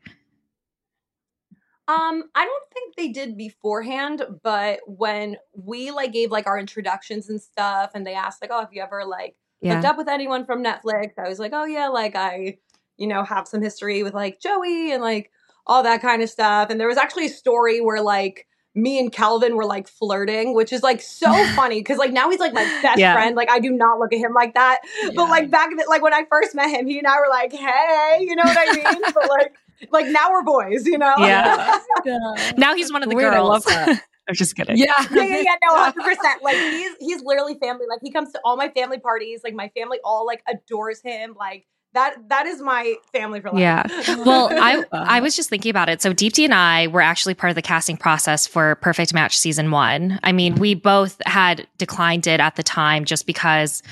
Um, 1.89 2.25
I 2.35 2.45
don't 2.45 2.65
think 2.73 2.97
they 2.97 3.09
did 3.09 3.37
beforehand, 3.37 4.23
but 4.43 4.81
when 4.87 5.37
we 5.55 5.91
like 5.91 6.13
gave 6.13 6.31
like 6.31 6.47
our 6.47 6.59
introductions 6.59 7.29
and 7.29 7.41
stuff, 7.41 7.91
and 7.95 8.07
they 8.07 8.15
asked 8.15 8.41
like, 8.41 8.51
"Oh, 8.53 8.61
have 8.61 8.73
you 8.73 8.83
ever 8.83 9.05
like 9.05 9.35
hooked 9.65 9.85
up 9.85 9.97
with 9.99 10.09
anyone 10.09 10.47
from 10.47 10.63
Netflix?" 10.63 11.13
I 11.19 11.29
was 11.29 11.39
like, 11.41 11.53
"Oh 11.53 11.65
yeah, 11.65 11.89
like 11.89 12.15
I, 12.15 12.59
you 12.97 13.09
know, 13.09 13.25
have 13.25 13.49
some 13.49 13.61
history 13.63 14.03
with 14.05 14.15
like 14.15 14.41
Joey 14.41 14.93
and 14.93 15.03
like 15.03 15.31
all 15.67 15.83
that 15.83 16.01
kind 16.03 16.23
of 16.23 16.29
stuff." 16.31 16.71
And 16.71 16.81
there 16.81 16.89
was 16.89 16.97
actually 16.99 17.27
a 17.27 17.31
story 17.31 17.81
where 17.81 18.01
like 18.03 18.47
me 18.75 18.99
and 18.99 19.13
Calvin 19.13 19.55
were 19.55 19.67
like 19.67 19.87
flirting, 19.87 20.55
which 20.55 20.73
is 20.73 20.83
like 20.83 21.01
so 21.03 21.31
funny 21.57 21.81
because 21.81 21.99
like 21.99 22.13
now 22.13 22.31
he's 22.31 22.41
like 22.41 22.55
my 22.55 22.65
best 22.83 22.99
Yeah. 22.99 23.13
friend. 23.15 23.37
Like 23.37 23.51
I 23.51 23.59
do 23.59 23.71
not 23.71 23.99
look 23.99 24.13
at 24.13 24.19
him 24.19 24.33
like 24.33 24.55
that, 24.55 24.81
but 25.15 25.29
like 25.29 25.51
back 25.51 25.69
then, 25.77 25.87
like 25.89 26.03
when 26.03 26.15
I 26.15 26.25
first 26.31 26.55
met 26.55 26.71
him, 26.71 26.87
he 26.87 26.99
and 26.99 27.07
I 27.07 27.17
were 27.21 27.29
like, 27.31 27.53
"Hey," 27.53 28.19
you 28.21 28.35
know 28.35 28.45
what 28.45 28.57
I 28.59 28.73
mean? 28.73 29.03
but 29.15 29.29
like, 29.29 29.53
like 29.91 30.07
now 30.07 30.31
we're 30.31 30.43
boys, 30.43 30.87
you 30.87 30.97
know? 30.99 31.15
Yeah. 31.19 31.79
yeah. 32.05 32.53
Now 32.57 32.75
he's 32.75 32.91
one 32.93 33.03
of 33.03 33.11
the 33.11 33.17
Wait, 33.17 33.27
I 33.27 33.31
girls. 33.37 33.49
love 33.49 33.65
that. 33.65 34.03
I'm 34.29 34.35
just 34.37 34.55
kidding. 34.55 34.77
Yeah. 34.79 34.93
yeah, 35.11 35.25
yeah, 35.25 35.39
yeah, 35.41 35.57
no, 35.67 35.77
hundred 35.77 36.05
percent. 36.05 36.43
Like 36.43 36.57
he's 36.57 36.93
he's 37.01 37.23
literally 37.23 37.57
family. 37.61 37.87
Like 37.91 37.99
he 38.03 38.11
comes 38.13 38.31
to 38.33 38.41
all 38.45 38.57
my 38.57 38.69
family 38.69 38.99
parties. 39.01 39.41
Like 39.43 39.53
my 39.53 39.69
family 39.77 39.99
all 40.05 40.25
like 40.25 40.43
adores 40.49 41.03
him. 41.03 41.35
Like 41.39 41.67
that 41.95 42.15
that 42.29 42.47
is 42.47 42.61
my 42.63 42.95
family 43.13 43.41
for 43.41 43.51
life. 43.51 43.61
Yeah. 43.61 43.83
Well, 44.25 44.49
I. 44.53 44.85
I 44.93 45.21
was 45.21 45.35
just 45.37 45.49
thinking 45.51 45.71
about 45.71 45.89
it. 45.89 46.01
So 46.03 46.13
Deepti 46.15 46.45
and 46.45 46.55
I 46.55 46.87
were 46.87 47.01
actually 47.01 47.35
part 47.35 47.51
of 47.51 47.55
the 47.55 47.63
casting 47.63 47.97
process 47.97 48.47
for 48.47 48.77
Perfect 48.77 49.13
Match 49.15 49.37
season 49.37 49.71
one. 49.71 50.19
I 50.23 50.33
mean, 50.33 50.55
we 50.57 50.75
both 50.75 51.21
had 51.27 51.67
declined 51.79 52.27
it 52.27 52.41
at 52.41 52.57
the 52.57 52.63
time 52.63 53.05
just 53.05 53.27
because 53.27 53.83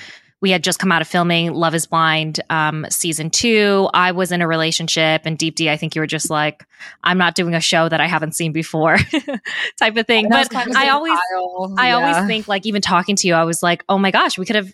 we 0.43 0.51
had 0.51 0.65
just 0.65 0.79
come 0.79 0.91
out 0.91 1.03
of 1.03 1.09
filming 1.09 1.53
Love 1.53 1.75
Is 1.75 1.85
Blind 1.87 2.41
um, 2.49 2.87
season 2.89 3.29
two. 3.29 3.91
I 3.93 4.13
was 4.13 4.33
in 4.33 4.41
a 4.41 4.49
relationship, 4.49 5.23
and 5.27 5.39
Deepti, 5.39 5.69
I 5.69 5.77
think 5.77 5.95
you 5.95 6.01
were 6.01 6.07
just 6.07 6.31
like, 6.31 6.65
I'm 7.05 7.19
not 7.19 7.35
doing 7.35 7.55
a 7.55 7.61
show 7.61 7.89
that 7.91 8.01
I 8.01 8.07
haven't 8.07 8.35
seen 8.35 8.53
before, 8.53 8.97
type 9.79 9.97
of 9.97 10.07
thing. 10.07 10.33
And 10.33 10.49
But 10.51 10.55
I 10.77 10.89
always 10.89 11.13
style. 11.13 11.75
I 11.77 11.89
Yeah. 11.89 11.97
always 11.97 12.27
think 12.27 12.49
like 12.49 12.65
even 12.65 12.81
talking 12.81 13.17
to 13.17 13.27
you, 13.29 13.35
I 13.35 13.45
was 13.45 13.63
like, 13.63 13.85
oh 13.91 13.99
my 13.99 14.11
gosh, 14.11 14.39
we 14.39 14.47
could 14.47 14.57
have 14.57 14.73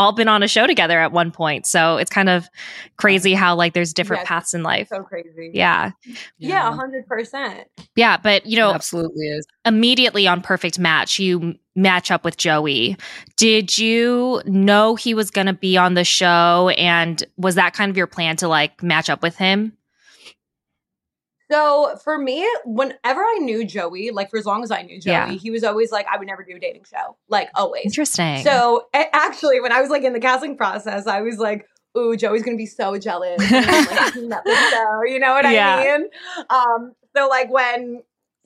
all 0.00 0.12
been 0.12 0.28
on 0.28 0.42
a 0.42 0.48
show 0.48 0.66
together 0.66 0.98
at 0.98 1.12
one 1.12 1.30
point. 1.30 1.66
So 1.66 1.98
it's 1.98 2.10
kind 2.10 2.28
of 2.30 2.48
crazy 2.96 3.34
how 3.34 3.54
like 3.54 3.74
there's 3.74 3.92
different 3.92 4.20
Yes. 4.22 4.28
paths 4.28 4.54
in 4.54 4.62
life. 4.62 4.88
so 4.88 5.02
crazy. 5.02 5.50
Yeah. 5.52 5.90
yeah, 6.38 6.74
hundred 6.74 7.06
percent. 7.06 7.68
Yeah. 7.96 8.16
But 8.16 8.46
you 8.46 8.56
it 8.58 8.60
know, 8.60 8.72
absolutely 8.72 9.26
is. 9.26 9.46
immediately 9.66 10.26
on 10.26 10.40
Perfect 10.40 10.78
Match, 10.78 11.18
you 11.18 11.54
match 11.76 12.10
up 12.10 12.24
with 12.24 12.36
Joey. 12.38 12.96
Did 13.36 13.78
you 13.78 14.40
know 14.46 14.94
he 14.94 15.12
was 15.14 15.30
going 15.30 15.46
to 15.46 15.52
be 15.52 15.76
on 15.76 15.94
the 15.94 16.04
show? 16.04 16.70
And 16.78 17.22
was 17.36 17.54
that 17.56 17.74
kind 17.74 17.90
of 17.90 17.96
your 17.96 18.06
plan 18.06 18.36
to 18.38 18.48
like 18.48 18.82
match 18.82 19.10
up 19.10 19.22
with 19.22 19.36
him? 19.36 19.74
So 21.50 21.96
for 22.04 22.16
me, 22.18 22.46
whenever 22.64 23.20
I 23.20 23.38
knew 23.40 23.64
Joey, 23.64 24.10
like 24.10 24.30
for 24.30 24.38
as 24.38 24.46
long 24.46 24.62
as 24.62 24.70
I 24.70 24.82
knew 24.82 25.00
Joey, 25.00 25.12
Yeah. 25.12 25.30
he 25.32 25.50
was 25.50 25.64
always 25.64 25.90
like, 25.90 26.06
I 26.12 26.16
would 26.16 26.26
never 26.28 26.44
do 26.44 26.56
a 26.56 26.60
dating 26.60 26.84
show. 26.90 27.16
Like 27.28 27.48
always. 27.54 27.84
Interesting. 27.86 28.42
So 28.44 28.86
actually, 28.94 29.60
when 29.60 29.72
I 29.72 29.80
was 29.80 29.90
like 29.90 30.04
in 30.04 30.12
the 30.12 30.20
casting 30.20 30.56
process, 30.56 31.06
I 31.06 31.20
was 31.22 31.38
like, 31.38 31.66
"Ooh, 31.98 32.16
Joey's 32.16 32.42
gonna 32.44 32.56
be 32.56 32.66
so 32.66 32.96
jealous." 32.98 33.38
like, 33.40 33.64
show, 34.14 35.00
you 35.06 35.18
know 35.18 35.32
what 35.32 35.50
Yeah. 35.50 35.76
I 35.76 35.98
mean? 35.98 36.08
Um, 36.50 36.92
so 37.16 37.26
like 37.28 37.50
when 37.50 38.02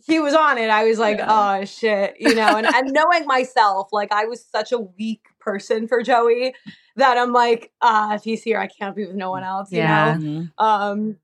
he 0.07 0.19
was 0.21 0.35
on 0.35 0.59
it, 0.59 0.71
I 0.71 0.85
was 0.85 0.99
like, 0.99 1.19
Yeah. 1.19 1.59
"Oh 1.61 1.65
shit," 1.65 2.15
you 2.19 2.35
know. 2.35 2.57
And, 2.57 2.67
and 2.67 2.91
knowing 2.93 3.27
myself, 3.27 3.89
like 3.93 4.13
I 4.13 4.25
was 4.25 4.45
such 4.45 4.73
a 4.73 4.79
weak 4.79 5.23
person 5.41 5.89
for 5.89 6.03
Joey 6.03 6.55
that 6.97 7.19
I'm 7.19 7.33
like, 7.33 7.71
"Ah, 7.83 8.15
if 8.15 8.25
he's 8.25 8.43
here, 8.43 8.59
I 8.59 8.67
can't 8.67 8.97
be 8.97 9.07
with 9.07 9.17
no 9.17 9.31
one 9.31 9.45
else." 9.45 9.71
You 9.73 9.79
Yeah. 9.81 10.17
Mhm. 10.17 10.53
Um. 10.59 11.17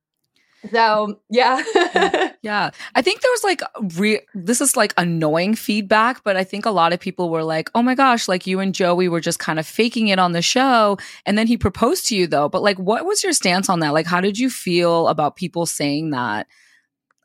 So 0.73 1.21
yeah. 1.31 1.63
Mm. 1.75 2.35
Yeah. 2.43 2.71
I 2.95 3.03
think 3.03 3.21
there 3.21 3.31
was 3.31 3.45
like 3.45 3.61
re- 3.99 4.23
this 4.35 4.63
is 4.63 4.75
like 4.75 4.95
annoying 4.97 5.55
feedback, 5.55 6.25
but 6.25 6.37
I 6.37 6.45
think 6.45 6.65
a 6.65 6.71
lot 6.71 6.95
of 6.95 7.01
people 7.01 7.29
were 7.29 7.45
like, 7.45 7.69
"Oh 7.75 7.83
my 7.83 7.95
gosh, 7.95 8.29
like 8.29 8.47
you 8.47 8.61
and 8.61 8.75
Joey 8.75 9.09
were 9.09 9.21
just 9.21 9.39
kind 9.39 9.59
of 9.59 9.67
faking 9.67 10.09
it 10.09 10.19
on 10.19 10.33
the 10.33 10.41
show." 10.41 10.97
And 11.27 11.37
then 11.37 11.47
he 11.47 11.59
proposed 11.59 12.07
to 12.07 12.17
you 12.17 12.27
though. 12.27 12.49
But 12.49 12.63
like 12.63 12.79
what 12.79 13.05
was 13.05 13.23
your 13.23 13.35
stance 13.35 13.69
on 13.69 13.81
that? 13.81 13.93
Like 13.93 14.07
how 14.07 14.21
did 14.21 14.39
you 14.39 14.49
feel 14.49 15.09
about 15.09 15.37
people 15.37 15.67
saying 15.67 16.11
that? 16.11 16.47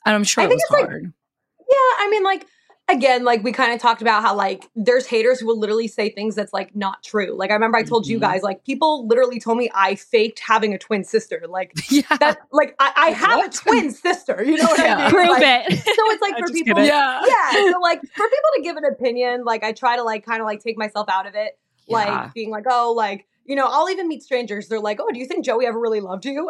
And 0.05 0.15
I'm 0.15 0.23
sure 0.25 0.43
I 0.43 0.47
it 0.47 0.49
was 0.49 0.61
it's, 0.61 0.71
like, 0.71 0.85
hard. 0.85 1.13
Yeah, 1.59 2.05
I 2.05 2.09
mean, 2.09 2.23
like 2.23 2.45
again, 2.87 3.23
like 3.23 3.43
we 3.43 3.51
kind 3.51 3.73
of 3.73 3.79
talked 3.79 4.01
about 4.01 4.21
how 4.21 4.35
like 4.35 4.69
there's 4.75 5.07
haters 5.07 5.39
who 5.39 5.47
will 5.47 5.57
literally 5.59 5.87
say 5.87 6.09
things 6.09 6.35
that's 6.35 6.53
like 6.53 6.75
not 6.75 7.01
true. 7.03 7.35
Like 7.35 7.49
I 7.49 7.53
remember 7.53 7.77
I 7.77 7.83
told 7.83 8.07
you 8.07 8.17
Mhm. 8.17 8.21
guys, 8.21 8.43
like 8.43 8.63
people 8.63 9.07
literally 9.07 9.39
told 9.39 9.57
me 9.57 9.69
I 9.73 9.95
faked 9.95 10.39
having 10.39 10.73
a 10.73 10.77
twin 10.77 11.03
sister. 11.03 11.43
Like 11.49 11.73
yeah. 11.89 12.03
that, 12.19 12.39
like 12.51 12.75
I, 12.79 12.91
I 12.95 13.07
Like, 13.09 13.17
have 13.17 13.37
what? 13.37 13.55
a 13.55 13.57
twin 13.57 13.91
sister. 13.91 14.43
You 14.43 14.57
know 14.57 14.65
what 14.65 14.79
Yeah. 14.79 14.97
I 14.97 15.01
mean? 15.03 15.09
Prove 15.11 15.29
Like, 15.29 15.43
it. 15.71 15.73
So 15.83 15.91
it's 16.11 16.21
like 16.21 16.37
for 16.45 16.51
people, 16.53 16.83
yeah. 16.83 17.21
yeah. 17.27 17.71
So 17.71 17.79
like 17.81 18.01
for 18.01 18.07
people 18.27 18.49
to 18.57 18.61
give 18.61 18.77
an 18.77 18.85
opinion, 18.85 19.43
like 19.45 19.63
I 19.63 19.71
try 19.71 19.95
to 19.95 20.03
like 20.03 20.25
kind 20.25 20.41
of 20.41 20.45
like 20.45 20.61
take 20.63 20.77
myself 20.77 21.09
out 21.09 21.25
of 21.27 21.33
it, 21.35 21.57
like 21.87 22.07
Yeah. 22.07 22.29
being 22.33 22.49
like, 22.51 22.65
oh, 22.69 22.93
like. 22.95 23.25
You 23.47 23.55
know, 23.55 23.67
I'll 23.69 23.91
even 23.91 24.07
meet 24.07 24.23
strangers. 24.23 24.69
They're 24.69 24.79
like, 24.79 24.99
"Oh, 24.99 25.07
do 25.13 25.19
you 25.19 25.27
think 25.27 25.45
Joey 25.45 25.67
ever 25.67 25.79
really 25.79 25.99
loved 25.99 26.25
you?" 26.25 26.49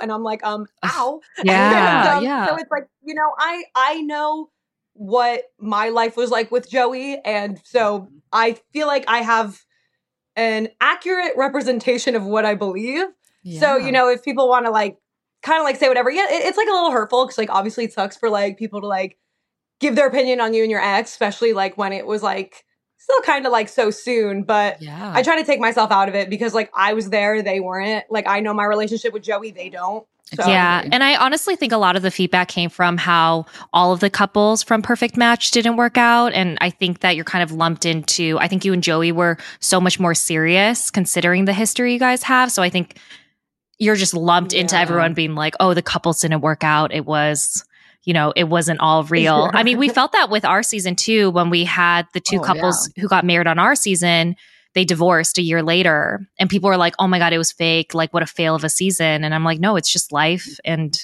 And 4.96 5.04
I'm 5.04 5.04
like, 5.04 5.04
"Um, 5.04 5.04
ow." 5.04 5.04
Yeah. 5.04 5.04
And, 5.04 5.04
yeah. 5.04 5.04
So 5.04 5.04
it's 5.04 5.04
like, 5.04 5.04
you 5.04 5.04
know, 5.04 5.04
I 5.04 5.04
I 5.04 5.04
know 5.04 5.04
what 5.04 5.44
my 5.60 5.90
life 5.90 6.18
was 6.18 6.32
like 6.32 6.52
with 6.52 6.70
Joey, 6.70 7.20
and 7.26 7.62
so 7.64 8.10
I 8.32 8.58
feel 8.74 8.88
like 8.88 9.06
I 9.08 9.20
have 9.20 9.62
an 10.36 10.70
accurate 10.82 11.34
representation 11.38 12.16
of 12.16 12.24
what 12.26 12.46
I 12.46 12.56
believe. 12.56 13.06
So 13.60 13.78
you 13.78 13.92
know, 13.92 14.10
if 14.10 14.24
people 14.24 14.50
want 14.50 14.66
to 14.66 14.72
like 14.72 14.98
kind 15.44 15.60
of 15.60 15.66
like 15.66 15.78
say 15.78 15.88
whatever, 15.88 16.12
yeah, 16.12 16.26
it, 16.30 16.46
it's 16.46 16.58
like 16.58 16.68
a 16.68 16.74
little 16.74 16.92
hurtful 16.92 17.26
because 17.26 17.38
like 17.38 17.50
obviously 17.52 17.86
it 17.86 17.94
sucks 17.94 18.18
for 18.18 18.30
like 18.30 18.58
people 18.58 18.82
to 18.82 18.88
like 18.88 19.18
give 19.80 19.96
their 19.96 20.08
opinion 20.08 20.42
on 20.42 20.54
you 20.54 20.64
and 20.64 20.72
your 20.72 20.82
ex, 20.82 21.12
especially 21.12 21.54
like 21.54 21.78
when 21.78 21.94
it 21.94 22.06
was 22.06 22.24
like 22.24 22.65
still 23.06 23.22
kind 23.22 23.46
of 23.46 23.52
like 23.52 23.70
so 23.70 23.92
soon. 23.92 24.42
But 24.42 24.82
yeah. 24.82 25.12
I 25.14 25.22
try 25.22 25.40
to 25.40 25.46
take 25.46 25.60
myself 25.60 25.92
out 25.92 26.10
of 26.10 26.16
it 26.16 26.28
because 26.28 26.56
like 26.56 26.72
I 26.74 26.94
was 26.94 27.12
there, 27.12 27.44
they 27.44 27.60
weren't. 27.60 28.06
Like 28.10 28.28
I 28.28 28.40
know 28.40 28.54
my 28.54 28.66
relationship 28.66 29.14
with 29.14 29.22
Joey, 29.22 29.52
they 29.52 29.70
don't. 29.70 30.08
So 30.34 30.48
Yeah. 30.48 30.84
And 30.92 31.04
I 31.04 31.16
honestly 31.16 31.56
think 31.56 31.72
a 31.72 31.78
lot 31.78 31.96
of 31.96 32.02
the 32.02 32.10
feedback 32.10 32.48
came 32.48 32.72
from 32.72 32.98
how 32.98 33.46
all 33.72 33.94
of 33.94 34.00
the 34.00 34.10
couples 34.10 34.64
from 34.64 34.82
Perfect 34.82 35.18
Match 35.18 35.52
didn't 35.52 35.78
work 35.78 36.00
out. 36.00 36.34
And 36.34 36.58
I 36.62 36.72
think 36.72 37.02
that 37.02 37.16
you're 37.16 37.26
kind 37.26 37.44
of 37.44 37.52
lumped 37.52 37.86
into, 37.86 38.40
I 38.40 38.48
think 38.48 38.66
you 38.66 38.74
and 38.74 38.82
Joey 38.82 39.12
were 39.12 39.38
so 39.60 39.80
much 39.80 40.00
more 40.00 40.16
serious 40.16 40.90
considering 40.90 41.46
the 41.46 41.54
history 41.54 41.94
you 41.94 42.00
guys 42.00 42.24
have. 42.24 42.52
So 42.52 42.64
I 42.64 42.72
think 42.72 42.98
you're 43.78 43.96
just 43.96 44.16
lumped 44.16 44.54
into 44.54 44.76
everyone 44.76 45.14
being 45.14 45.36
like, 45.36 45.54
oh, 45.60 45.76
the 45.76 45.84
couples 45.84 46.22
didn't 46.22 46.42
work 46.42 46.64
out. 46.64 46.92
It 46.92 47.06
was, 47.06 47.64
you 48.06 48.14
know, 48.14 48.32
it 48.36 48.46
wasn't 48.46 48.80
all 48.80 49.04
real. 49.04 49.50
I 49.54 49.64
mean, 49.64 49.78
we 49.78 49.90
felt 50.00 50.14
that 50.14 50.30
with 50.30 50.46
our 50.46 50.64
season 50.64 50.96
too 50.96 51.32
when 51.32 51.50
we 51.50 51.66
had 51.66 52.08
the 52.14 52.20
two 52.22 52.38
Oh, 52.40 52.44
couples 52.44 52.90
who 52.98 53.08
got 53.08 53.26
married 53.26 53.48
on 53.48 53.60
our 53.60 53.76
season. 53.76 54.36
They 54.76 54.86
divorced 54.86 55.38
a 55.38 55.42
year 55.42 55.64
later, 55.64 56.28
and 56.38 56.50
people 56.50 56.70
were 56.70 56.78
like, 56.78 56.96
"Oh 57.00 57.08
my 57.08 57.18
god, 57.18 57.32
it 57.34 57.38
was 57.38 57.52
fake! 57.52 57.94
Like, 57.94 58.14
what 58.14 58.24
a 58.24 58.28
fail 58.28 58.56
of 58.56 58.64
a 58.64 58.70
season!" 58.70 59.24
And 59.24 59.34
I'm 59.34 59.44
like, 59.44 59.60
"No, 59.60 59.76
it's 59.78 59.92
just 59.92 60.12
life." 60.12 60.60
And 60.66 60.98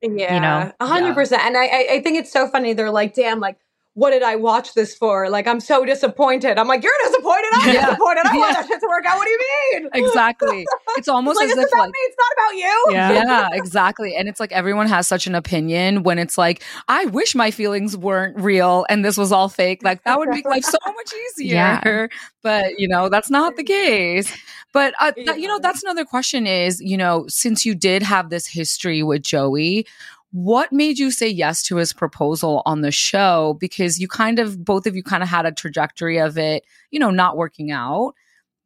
Yeah, 0.00 0.34
you 0.34 0.40
know? 0.40 0.72
a 0.80 0.86
hundred 0.86 1.14
percent. 1.14 1.42
And 1.42 1.56
I, 1.56 1.64
I 1.94 2.00
think 2.02 2.18
it's 2.18 2.30
so 2.32 2.48
funny. 2.48 2.72
They're 2.72 2.90
like, 2.90 3.14
"Damn, 3.14 3.40
like, 3.40 3.56
what 3.94 4.10
did 4.10 4.22
I 4.22 4.36
watch 4.36 4.74
this 4.74 4.94
for? 4.94 5.28
Like, 5.30 5.46
I'm 5.46 5.60
so 5.60 5.84
disappointed." 5.84 6.58
I'm 6.58 6.68
like, 6.68 6.82
"You're 6.82 6.92
disappointed. 7.04 7.50
I'm 7.54 7.74
Yeah. 7.74 7.86
disappointed. 7.86 8.26
I 8.26 8.36
want 8.36 8.54
that 8.54 8.66
shit 8.66 8.80
to 8.80 8.86
work 8.88 9.06
out. 9.06 9.16
What 9.16 9.24
do 9.24 9.30
you 9.30 9.38
mean?" 9.72 9.88
Exactly. 9.94 10.66
It's 10.96 11.08
almost 11.16 11.36
like, 11.38 11.46
as 11.46 11.52
it's 11.56 11.62
if 11.62 11.68
about 11.72 11.80
like 11.80 11.88
me. 11.90 11.98
It's 12.00 12.16
not 12.18 12.32
about 12.32 12.56
you. 12.56 12.84
yeah, 12.90 13.48
exactly. 13.52 14.14
And 14.16 14.28
it's 14.28 14.40
like 14.40 14.52
everyone 14.52 14.86
has 14.88 15.06
such 15.08 15.26
an 15.26 15.34
opinion 15.34 16.02
when 16.02 16.18
it's 16.18 16.36
like, 16.38 16.62
I 16.88 17.06
wish 17.06 17.34
my 17.34 17.50
feelings 17.50 17.96
weren't 17.96 18.38
real 18.38 18.84
and 18.88 19.04
this 19.04 19.16
was 19.16 19.32
all 19.32 19.48
fake. 19.48 19.82
Like 19.82 20.04
that 20.04 20.18
would 20.18 20.28
make 20.28 20.44
life 20.44 20.64
so 20.64 20.78
much 20.86 21.12
easier. 21.38 21.54
Yeah. 21.54 22.06
But, 22.42 22.78
you 22.78 22.86
know, 22.88 23.08
that's 23.08 23.30
not 23.30 23.56
the 23.56 23.64
case. 23.64 24.30
But, 24.72 24.92
uh, 25.00 25.12
that- 25.26 25.40
you 25.40 25.48
know, 25.48 25.58
that's 25.58 25.82
another 25.82 26.04
question 26.04 26.46
is, 26.46 26.80
you 26.80 26.96
know, 26.96 27.24
since 27.28 27.64
you 27.64 27.74
did 27.74 28.02
have 28.02 28.28
this 28.30 28.46
history 28.46 29.02
with 29.02 29.22
Joey, 29.22 29.86
what 30.36 30.72
made 30.72 30.98
you 30.98 31.12
say 31.12 31.28
yes 31.28 31.62
to 31.62 31.76
his 31.76 31.92
proposal 31.92 32.60
on 32.66 32.80
the 32.80 32.90
show? 32.90 33.56
Because 33.60 34.00
you 34.00 34.08
kind 34.08 34.40
of, 34.40 34.64
both 34.64 34.84
of 34.84 34.96
you 34.96 35.02
kind 35.04 35.22
of 35.22 35.28
had 35.28 35.46
a 35.46 35.52
trajectory 35.52 36.18
of 36.18 36.36
it, 36.36 36.64
you 36.90 36.98
know, 36.98 37.10
not 37.10 37.36
working 37.36 37.70
out. 37.70 38.14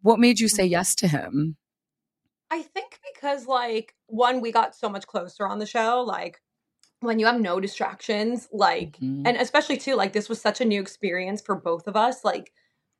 What 0.00 0.18
made 0.18 0.40
you 0.40 0.48
say 0.48 0.64
Mm-hmm. 0.64 0.72
yes 0.72 0.94
to 0.94 1.08
him? 1.08 1.56
I 2.50 2.62
think 2.62 2.98
because 3.12 3.46
like 3.46 3.94
one, 4.06 4.40
we 4.40 4.50
got 4.50 4.74
so 4.74 4.88
much 4.88 5.06
closer 5.06 5.46
on 5.46 5.58
the 5.58 5.66
show. 5.66 6.00
Like 6.00 6.40
when 7.00 7.18
you 7.18 7.26
have 7.26 7.38
no 7.38 7.60
distractions, 7.60 8.48
like 8.50 8.96
Mhm. 8.96 9.24
and 9.26 9.36
especially 9.36 9.76
too, 9.76 9.94
like 9.94 10.14
this 10.14 10.30
was 10.30 10.40
such 10.40 10.62
a 10.62 10.64
new 10.64 10.80
experience 10.80 11.42
for 11.42 11.54
both 11.54 11.86
of 11.86 11.96
us. 11.96 12.24
Like 12.24 12.50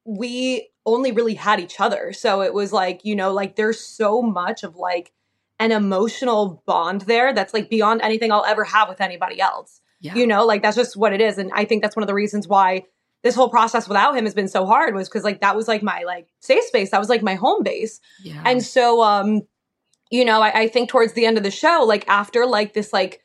we 0.05 0.69
only 0.85 1.11
really 1.11 1.35
had 1.37 1.59
each 1.59 1.81
other. 1.81 2.13
So 2.13 2.43
it 2.43 2.53
was 2.53 2.71
like, 2.71 3.03
you 3.03 3.17
know, 3.17 3.33
like 3.33 3.57
there's 3.57 3.81
so 3.81 4.21
much 4.21 4.63
of 4.63 4.77
like 4.77 5.11
an 5.61 5.73
emotional 5.73 6.63
bond 6.67 7.03
there 7.03 7.33
that's 7.35 7.53
like 7.55 7.69
beyond 7.71 8.01
anything 8.03 8.31
I'll 8.33 8.45
ever 8.45 8.65
have 8.65 8.89
with 8.89 9.01
anybody 9.01 9.41
else. 9.41 9.81
yeah. 10.01 10.15
You 10.15 10.27
know, 10.27 10.45
like 10.47 10.63
that's 10.63 10.77
just 10.77 10.97
what 10.97 11.13
it 11.13 11.21
is. 11.21 11.39
And 11.39 11.51
I 11.55 11.65
think 11.65 11.83
that's 11.83 11.97
one 11.97 12.03
of 12.03 12.07
the 12.07 12.15
reasons 12.15 12.47
why 12.47 12.85
this 13.25 13.35
whole 13.35 13.49
process 13.49 13.89
without 13.89 14.17
him 14.17 14.25
has 14.25 14.35
been 14.35 14.47
so 14.47 14.65
hard 14.65 14.95
was 14.95 15.09
because 15.09 15.25
like 15.25 15.41
that 15.41 15.57
was 15.57 15.67
like 15.67 15.83
my 15.83 16.05
like 16.05 16.29
safe 16.41 16.63
space. 16.65 16.91
That 16.91 17.01
was 17.01 17.09
like 17.09 17.23
my 17.23 17.35
home 17.35 17.65
base. 17.65 18.01
yeah. 18.23 18.41
And 18.47 18.63
so, 18.65 19.03
um, 19.03 19.43
you 20.11 20.25
know, 20.25 20.41
I, 20.41 20.61
I 20.63 20.69
think 20.69 20.89
towards 20.89 21.15
the 21.15 21.27
end 21.27 21.37
of 21.37 21.43
the 21.43 21.51
show, 21.51 21.85
like 21.87 22.07
after 22.09 22.47
like 22.47 22.73
this 22.75 22.93
like 22.93 23.21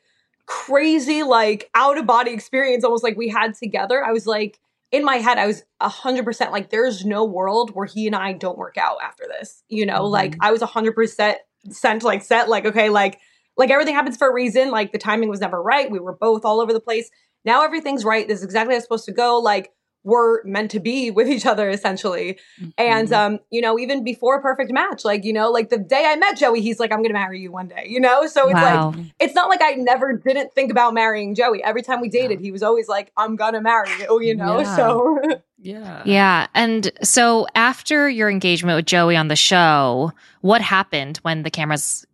crazy 0.46 1.22
like 1.22 1.70
out 1.74 1.96
of 1.98 2.06
body 2.06 2.32
experience, 2.32 2.84
almost 2.84 3.04
like 3.04 3.16
we 3.16 3.28
had 3.28 3.54
together, 3.54 4.04
I 4.04 4.12
was 4.12 4.26
like 4.26 4.58
in 4.90 5.04
my 5.04 5.16
head, 5.16 5.38
I 5.38 5.46
was 5.46 5.64
a 5.80 5.88
hundred 5.88 6.24
percent 6.24 6.52
like 6.52 6.70
there's 6.70 7.04
no 7.04 7.24
world 7.24 7.70
where 7.74 7.86
he 7.86 8.06
and 8.06 8.14
I 8.14 8.32
don't 8.32 8.58
work 8.58 8.76
out 8.76 8.98
after 9.02 9.24
this. 9.28 9.62
You 9.68 9.86
know, 9.86 10.06
like 10.06 10.32
Mhm. 10.32 10.38
I 10.40 10.52
was 10.52 10.62
a 10.62 10.66
hundred 10.66 10.94
percent 10.94 11.38
sent 11.70 12.02
like 12.02 12.22
set 12.22 12.48
like 12.48 12.66
okay 12.66 12.88
like 12.88 13.18
like 13.56 13.70
everything 13.70 13.94
happens 13.94 14.16
for 14.16 14.28
a 14.28 14.32
reason. 14.32 14.70
Like 14.70 14.92
the 14.92 14.98
timing 14.98 15.28
was 15.28 15.40
never 15.40 15.62
right. 15.62 15.90
We 15.90 16.00
were 16.00 16.14
both 16.14 16.44
all 16.44 16.60
over 16.60 16.72
the 16.72 16.80
place. 16.80 17.10
Now 17.44 17.64
everything's 17.64 18.04
right. 18.04 18.26
This 18.26 18.38
is 18.38 18.44
exactly 18.44 18.74
how 18.74 18.78
it's 18.78 18.84
supposed 18.84 19.04
to 19.06 19.12
go. 19.12 19.38
Like 19.38 19.72
we're 20.04 20.42
meant 20.44 20.70
to 20.70 20.80
be 20.80 21.10
with 21.10 21.26
each 21.28 21.46
other 21.46 21.68
essentially. 21.70 22.38
And 22.78 23.08
Mhm. 23.08 23.12
um, 23.16 23.38
you 23.50 23.60
know, 23.62 23.78
even 23.78 24.04
before 24.04 24.40
perfect 24.42 24.70
match, 24.70 25.04
like, 25.04 25.24
you 25.24 25.32
know, 25.32 25.50
like 25.50 25.70
the 25.70 25.78
day 25.78 26.04
I 26.06 26.14
met 26.16 26.36
Joey, 26.36 26.60
he's 26.60 26.78
like, 26.78 26.92
I'm 26.92 27.02
gonna 27.02 27.14
marry 27.14 27.40
you 27.40 27.50
one 27.50 27.68
day, 27.68 27.86
you 27.88 27.98
know? 28.00 28.26
So 28.26 28.44
it's 28.48 28.54
wow, 28.54 28.90
like 28.94 29.06
it's 29.18 29.34
not 29.34 29.48
like 29.48 29.60
I 29.62 29.72
never 29.72 30.12
didn't 30.12 30.52
think 30.54 30.70
about 30.70 30.94
marrying 30.94 31.34
Joey. 31.34 31.62
Every 31.64 31.82
time 31.82 32.00
we 32.00 32.08
dated, 32.10 32.38
he 32.40 32.52
was 32.52 32.62
always 32.62 32.86
like, 32.86 33.12
I'm 33.16 33.34
gonna 33.34 33.60
marry 33.62 33.88
you, 34.00 34.20
you 34.22 34.34
know? 34.34 34.60
Yeah. 34.60 34.76
So 34.76 35.18
yeah. 35.58 36.02
yeah. 36.04 36.46
And 36.54 36.92
so 37.02 37.46
after 37.54 38.08
your 38.08 38.28
engagement 38.30 38.76
with 38.76 38.86
Joey 38.86 39.16
on 39.16 39.28
the 39.28 39.36
show, 39.36 40.12
what 40.42 40.60
happened 40.60 41.16
when 41.22 41.42
the 41.44 41.50
cameras 41.50 42.04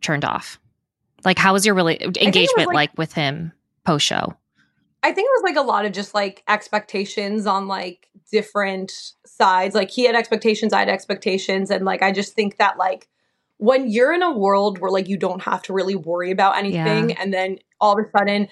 turned 0.00 0.24
off? 0.24 0.58
Like, 1.24 1.38
how 1.38 1.52
was 1.52 1.64
your 1.64 1.74
really 1.76 1.98
was, 2.04 2.16
engagement 2.16 2.66
like- 2.68 2.74
like 2.74 2.98
with 2.98 3.12
him 3.12 3.52
post 3.84 4.04
show? 4.04 4.34
I 5.06 5.12
think 5.12 5.26
it 5.26 5.40
was 5.40 5.44
like 5.44 5.56
a 5.56 5.66
lot 5.66 5.84
of 5.84 5.92
just 5.92 6.14
like 6.14 6.42
expectations 6.48 7.46
on 7.46 7.68
like 7.68 8.08
different 8.32 8.92
sides. 9.24 9.72
Like 9.72 9.88
he 9.88 10.02
had 10.02 10.16
expectations, 10.16 10.72
I 10.72 10.80
had 10.80 10.88
expectations. 10.88 11.70
And 11.70 11.84
like 11.84 12.02
I 12.02 12.10
just 12.10 12.34
think 12.34 12.56
that 12.56 12.76
like 12.76 13.08
when 13.58 13.88
you're 13.88 14.12
in 14.12 14.24
a 14.24 14.36
world 14.36 14.80
where 14.80 14.90
like 14.90 15.06
you 15.06 15.16
don't 15.16 15.42
have 15.42 15.62
to 15.62 15.72
really 15.72 15.94
worry 15.94 16.32
about 16.32 16.56
anything 16.56 17.12
and 17.12 17.32
then 17.32 17.60
all 17.80 17.96
of 17.96 18.04
a 18.04 18.18
sudden 18.18 18.48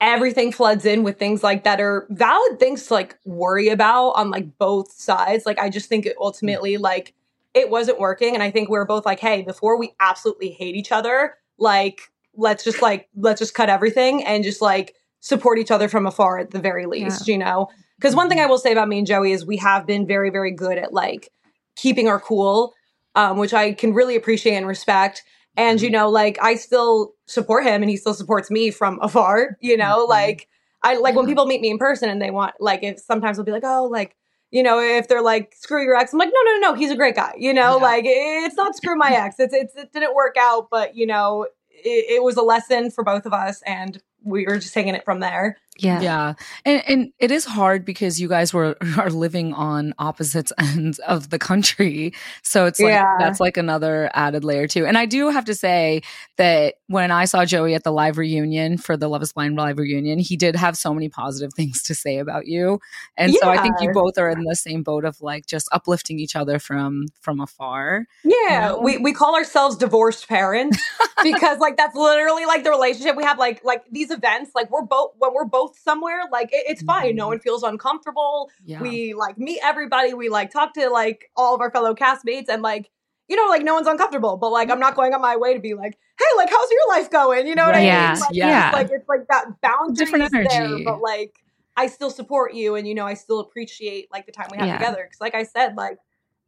everything 0.00 0.52
floods 0.52 0.84
in 0.84 1.02
with 1.02 1.18
things 1.18 1.42
like 1.42 1.64
that 1.64 1.80
are 1.80 2.06
valid 2.10 2.60
things 2.60 2.86
to 2.86 2.94
like 2.94 3.18
worry 3.24 3.68
about 3.68 4.10
on 4.10 4.30
like 4.30 4.56
both 4.58 4.92
sides. 4.92 5.44
Like 5.44 5.58
I 5.58 5.68
just 5.68 5.88
think 5.88 6.06
it 6.06 6.16
mm. 6.16 6.24
ultimately 6.24 6.76
like 6.76 7.14
it 7.52 7.68
wasn't 7.68 7.98
working. 7.98 8.34
And 8.34 8.44
I 8.44 8.52
think 8.52 8.68
we 8.68 8.78
are 8.78 8.84
both 8.84 9.04
like, 9.04 9.18
hey, 9.18 9.42
before 9.42 9.76
we 9.76 9.92
absolutely 9.98 10.50
hate 10.50 10.76
each 10.76 10.92
other, 10.92 11.34
like 11.58 12.12
let's 12.32 12.62
just 12.62 12.80
like 12.80 13.08
let's 13.16 13.40
just 13.40 13.54
cut 13.54 13.68
everything 13.68 14.24
and 14.24 14.44
just 14.44 14.62
like 14.62 14.94
support 15.26 15.58
each 15.58 15.72
other 15.72 15.88
from 15.88 16.06
afar 16.06 16.38
at 16.38 16.52
the 16.52 16.60
very 16.60 16.86
least, 16.86 17.26
you 17.26 17.36
know? 17.36 17.68
Because 17.98 18.14
one 18.14 18.28
thing 18.28 18.38
I 18.38 18.46
will 18.46 18.58
say 18.58 18.70
about 18.70 18.86
me 18.88 18.98
and 18.98 19.06
Joey 19.06 19.32
is 19.32 19.44
we 19.44 19.56
have 19.56 19.84
been 19.86 20.06
very, 20.06 20.30
very 20.30 20.52
good 20.52 20.78
at 20.78 20.92
like 20.92 21.30
keeping 21.74 22.06
our 22.08 22.20
cool, 22.20 22.72
um, 23.16 23.36
which 23.36 23.52
I 23.52 23.72
can 23.72 23.92
really 23.92 24.14
appreciate 24.14 24.54
and 24.54 24.66
respect. 24.68 25.24
And, 25.56 25.80
you 25.80 25.90
know, 25.90 26.08
like 26.08 26.38
I 26.40 26.54
still 26.54 27.14
support 27.26 27.64
him 27.64 27.82
and 27.82 27.90
he 27.90 27.96
still 27.96 28.14
supports 28.14 28.50
me 28.52 28.70
from 28.70 29.00
afar, 29.02 29.56
you 29.60 29.76
know, 29.76 30.06
Mhm. 30.06 30.10
like 30.10 30.48
I 30.82 30.94
like 30.98 31.16
when 31.16 31.26
people 31.26 31.46
meet 31.46 31.60
me 31.60 31.70
in 31.70 31.78
person 31.78 32.08
and 32.08 32.22
they 32.22 32.30
want 32.30 32.54
like 32.60 32.84
if 32.84 33.00
sometimes 33.00 33.36
they'll 33.36 33.44
be 33.44 33.50
like, 33.50 33.64
oh, 33.64 33.88
like, 33.90 34.14
you 34.52 34.62
know, 34.62 34.78
if 34.78 35.08
they're 35.08 35.22
like, 35.22 35.54
screw 35.56 35.82
your 35.82 35.96
ex, 35.96 36.12
I'm 36.12 36.20
like, 36.20 36.30
no, 36.32 36.40
no, 36.44 36.52
no, 36.60 36.68
no, 36.68 36.74
he's 36.74 36.92
a 36.92 36.96
great 36.96 37.16
guy. 37.16 37.34
You 37.36 37.52
know, 37.52 37.78
Yeah. 37.78 37.82
like 37.82 38.04
it's 38.06 38.54
not 38.54 38.76
screw 38.76 38.94
my 38.94 39.10
ex. 39.12 39.40
It's, 39.40 39.52
it's 39.54 39.74
it 39.74 39.92
didn't 39.92 40.14
work 40.14 40.36
out, 40.38 40.68
but 40.70 40.94
you 40.94 41.04
know, 41.06 41.46
it, 41.68 42.04
it 42.16 42.22
was 42.22 42.36
a 42.36 42.42
lesson 42.42 42.90
for 42.92 43.02
both 43.02 43.26
of 43.26 43.32
us 43.32 43.60
and 43.62 44.00
we 44.26 44.46
were 44.46 44.58
just 44.58 44.74
taking 44.74 44.94
it 44.94 45.04
from 45.04 45.20
there. 45.20 45.58
Yeah. 45.78 46.00
Yeah. 46.00 46.34
And 46.64 46.82
and 46.88 47.12
it 47.18 47.30
is 47.30 47.44
hard 47.44 47.84
because 47.84 48.20
you 48.20 48.28
guys 48.28 48.52
were 48.52 48.76
are 48.98 49.10
living 49.10 49.52
on 49.52 49.94
opposite 49.98 50.50
ends 50.58 50.98
of 51.00 51.30
the 51.30 51.38
country. 51.38 52.12
So 52.42 52.66
it's 52.66 52.80
like 52.80 52.90
Yeah. 52.90 53.16
that's 53.18 53.40
like 53.40 53.56
another 53.56 54.10
added 54.14 54.44
layer 54.44 54.66
too. 54.66 54.86
And 54.86 54.96
I 54.96 55.06
do 55.06 55.28
have 55.30 55.44
to 55.46 55.54
say 55.54 56.02
that 56.36 56.74
when 56.86 57.10
I 57.10 57.24
saw 57.24 57.44
Joey 57.44 57.74
at 57.74 57.84
the 57.84 57.92
live 57.92 58.18
reunion 58.18 58.78
for 58.78 58.96
the 58.96 59.08
Love 59.08 59.22
is 59.22 59.32
Blind 59.32 59.56
live 59.56 59.78
reunion, 59.78 60.18
he 60.18 60.36
did 60.36 60.56
have 60.56 60.76
so 60.76 60.94
many 60.94 61.08
positive 61.08 61.52
things 61.56 61.82
to 61.84 61.94
say 61.94 62.18
about 62.18 62.46
you. 62.46 62.80
And 63.16 63.34
so 63.34 63.48
I 63.48 63.62
think 63.62 63.76
you 63.80 63.92
both 63.92 64.18
are 64.18 64.30
in 64.30 64.44
the 64.44 64.56
same 64.56 64.82
boat 64.82 65.04
of 65.04 65.20
like 65.20 65.46
just 65.46 65.68
uplifting 65.72 66.18
each 66.18 66.36
other 66.36 66.58
from 66.58 67.06
from 67.20 67.40
afar. 67.40 68.06
Yeah, 68.24 68.68
know? 68.68 68.80
we 68.80 68.98
we 68.98 69.12
call 69.12 69.34
ourselves 69.34 69.76
divorced 69.76 70.28
parents 70.28 70.78
because 71.22 71.58
like 71.58 71.76
that's 71.76 71.94
literally 71.96 72.46
like 72.46 72.64
the 72.64 72.70
relationship 72.70 73.16
we 73.16 73.24
have. 73.24 73.38
Like 73.38 73.64
like 73.64 73.84
these 73.90 74.10
events, 74.10 74.52
like 74.54 74.70
we're 74.70 74.82
both 74.82 75.12
when 75.18 75.34
we're 75.34 75.44
both 75.44 75.65
somewhere, 75.74 76.20
like 76.30 76.52
it, 76.52 76.64
it's 76.68 76.82
fine. 76.82 77.16
No 77.16 77.24
Mhm. 77.26 77.28
one 77.30 77.38
feels 77.40 77.62
uncomfortable. 77.62 78.50
Yeah. 78.64 78.80
We 78.80 79.14
like 79.14 79.38
meet 79.38 79.60
everybody. 79.62 80.14
We 80.14 80.28
like 80.28 80.50
talk 80.50 80.74
to 80.74 80.88
like 80.90 81.30
all 81.36 81.54
of 81.54 81.60
our 81.60 81.70
fellow 81.70 81.94
castmates, 81.94 82.46
and 82.48 82.62
like 82.62 82.90
you 83.28 83.34
know, 83.36 83.46
like 83.48 83.62
no 83.62 83.74
one's 83.74 83.88
uncomfortable. 83.88 84.36
But 84.36 84.50
like 84.52 84.70
I'm 84.70 84.78
not 84.78 84.94
going 84.94 85.12
on 85.14 85.20
my 85.20 85.36
way 85.36 85.52
to 85.54 85.60
be 85.60 85.74
like, 85.74 85.98
hey, 86.18 86.24
like 86.36 86.48
how's 86.50 86.70
your 86.70 86.88
life 86.88 87.10
going? 87.10 87.46
You 87.46 87.54
know 87.56 87.64
what 87.66 87.74
I 87.74 87.78
mean? 87.80 87.86
Yeah, 87.88 88.16
Like, 88.20 88.30
yeah. 88.32 88.66
It's 88.68 88.72
like 88.74 88.88
it's 88.92 89.08
like 89.08 89.26
that 89.28 89.60
boundary 89.62 89.94
Different 90.04 90.24
is 90.26 90.30
there, 90.30 90.64
energy. 90.66 90.84
but 90.84 91.00
like 91.00 91.34
I 91.76 91.88
still 91.88 92.10
support 92.10 92.54
you, 92.54 92.74
and 92.76 92.86
you 92.86 92.94
know 92.94 93.04
I 93.06 93.14
still 93.14 93.40
appreciate 93.40 94.08
like 94.12 94.26
the 94.26 94.32
time 94.32 94.48
we 94.50 94.58
have 94.58 94.66
Yeah. 94.66 94.78
together. 94.78 95.02
Because 95.04 95.20
like 95.20 95.34
I 95.34 95.42
said, 95.42 95.76
like 95.76 95.98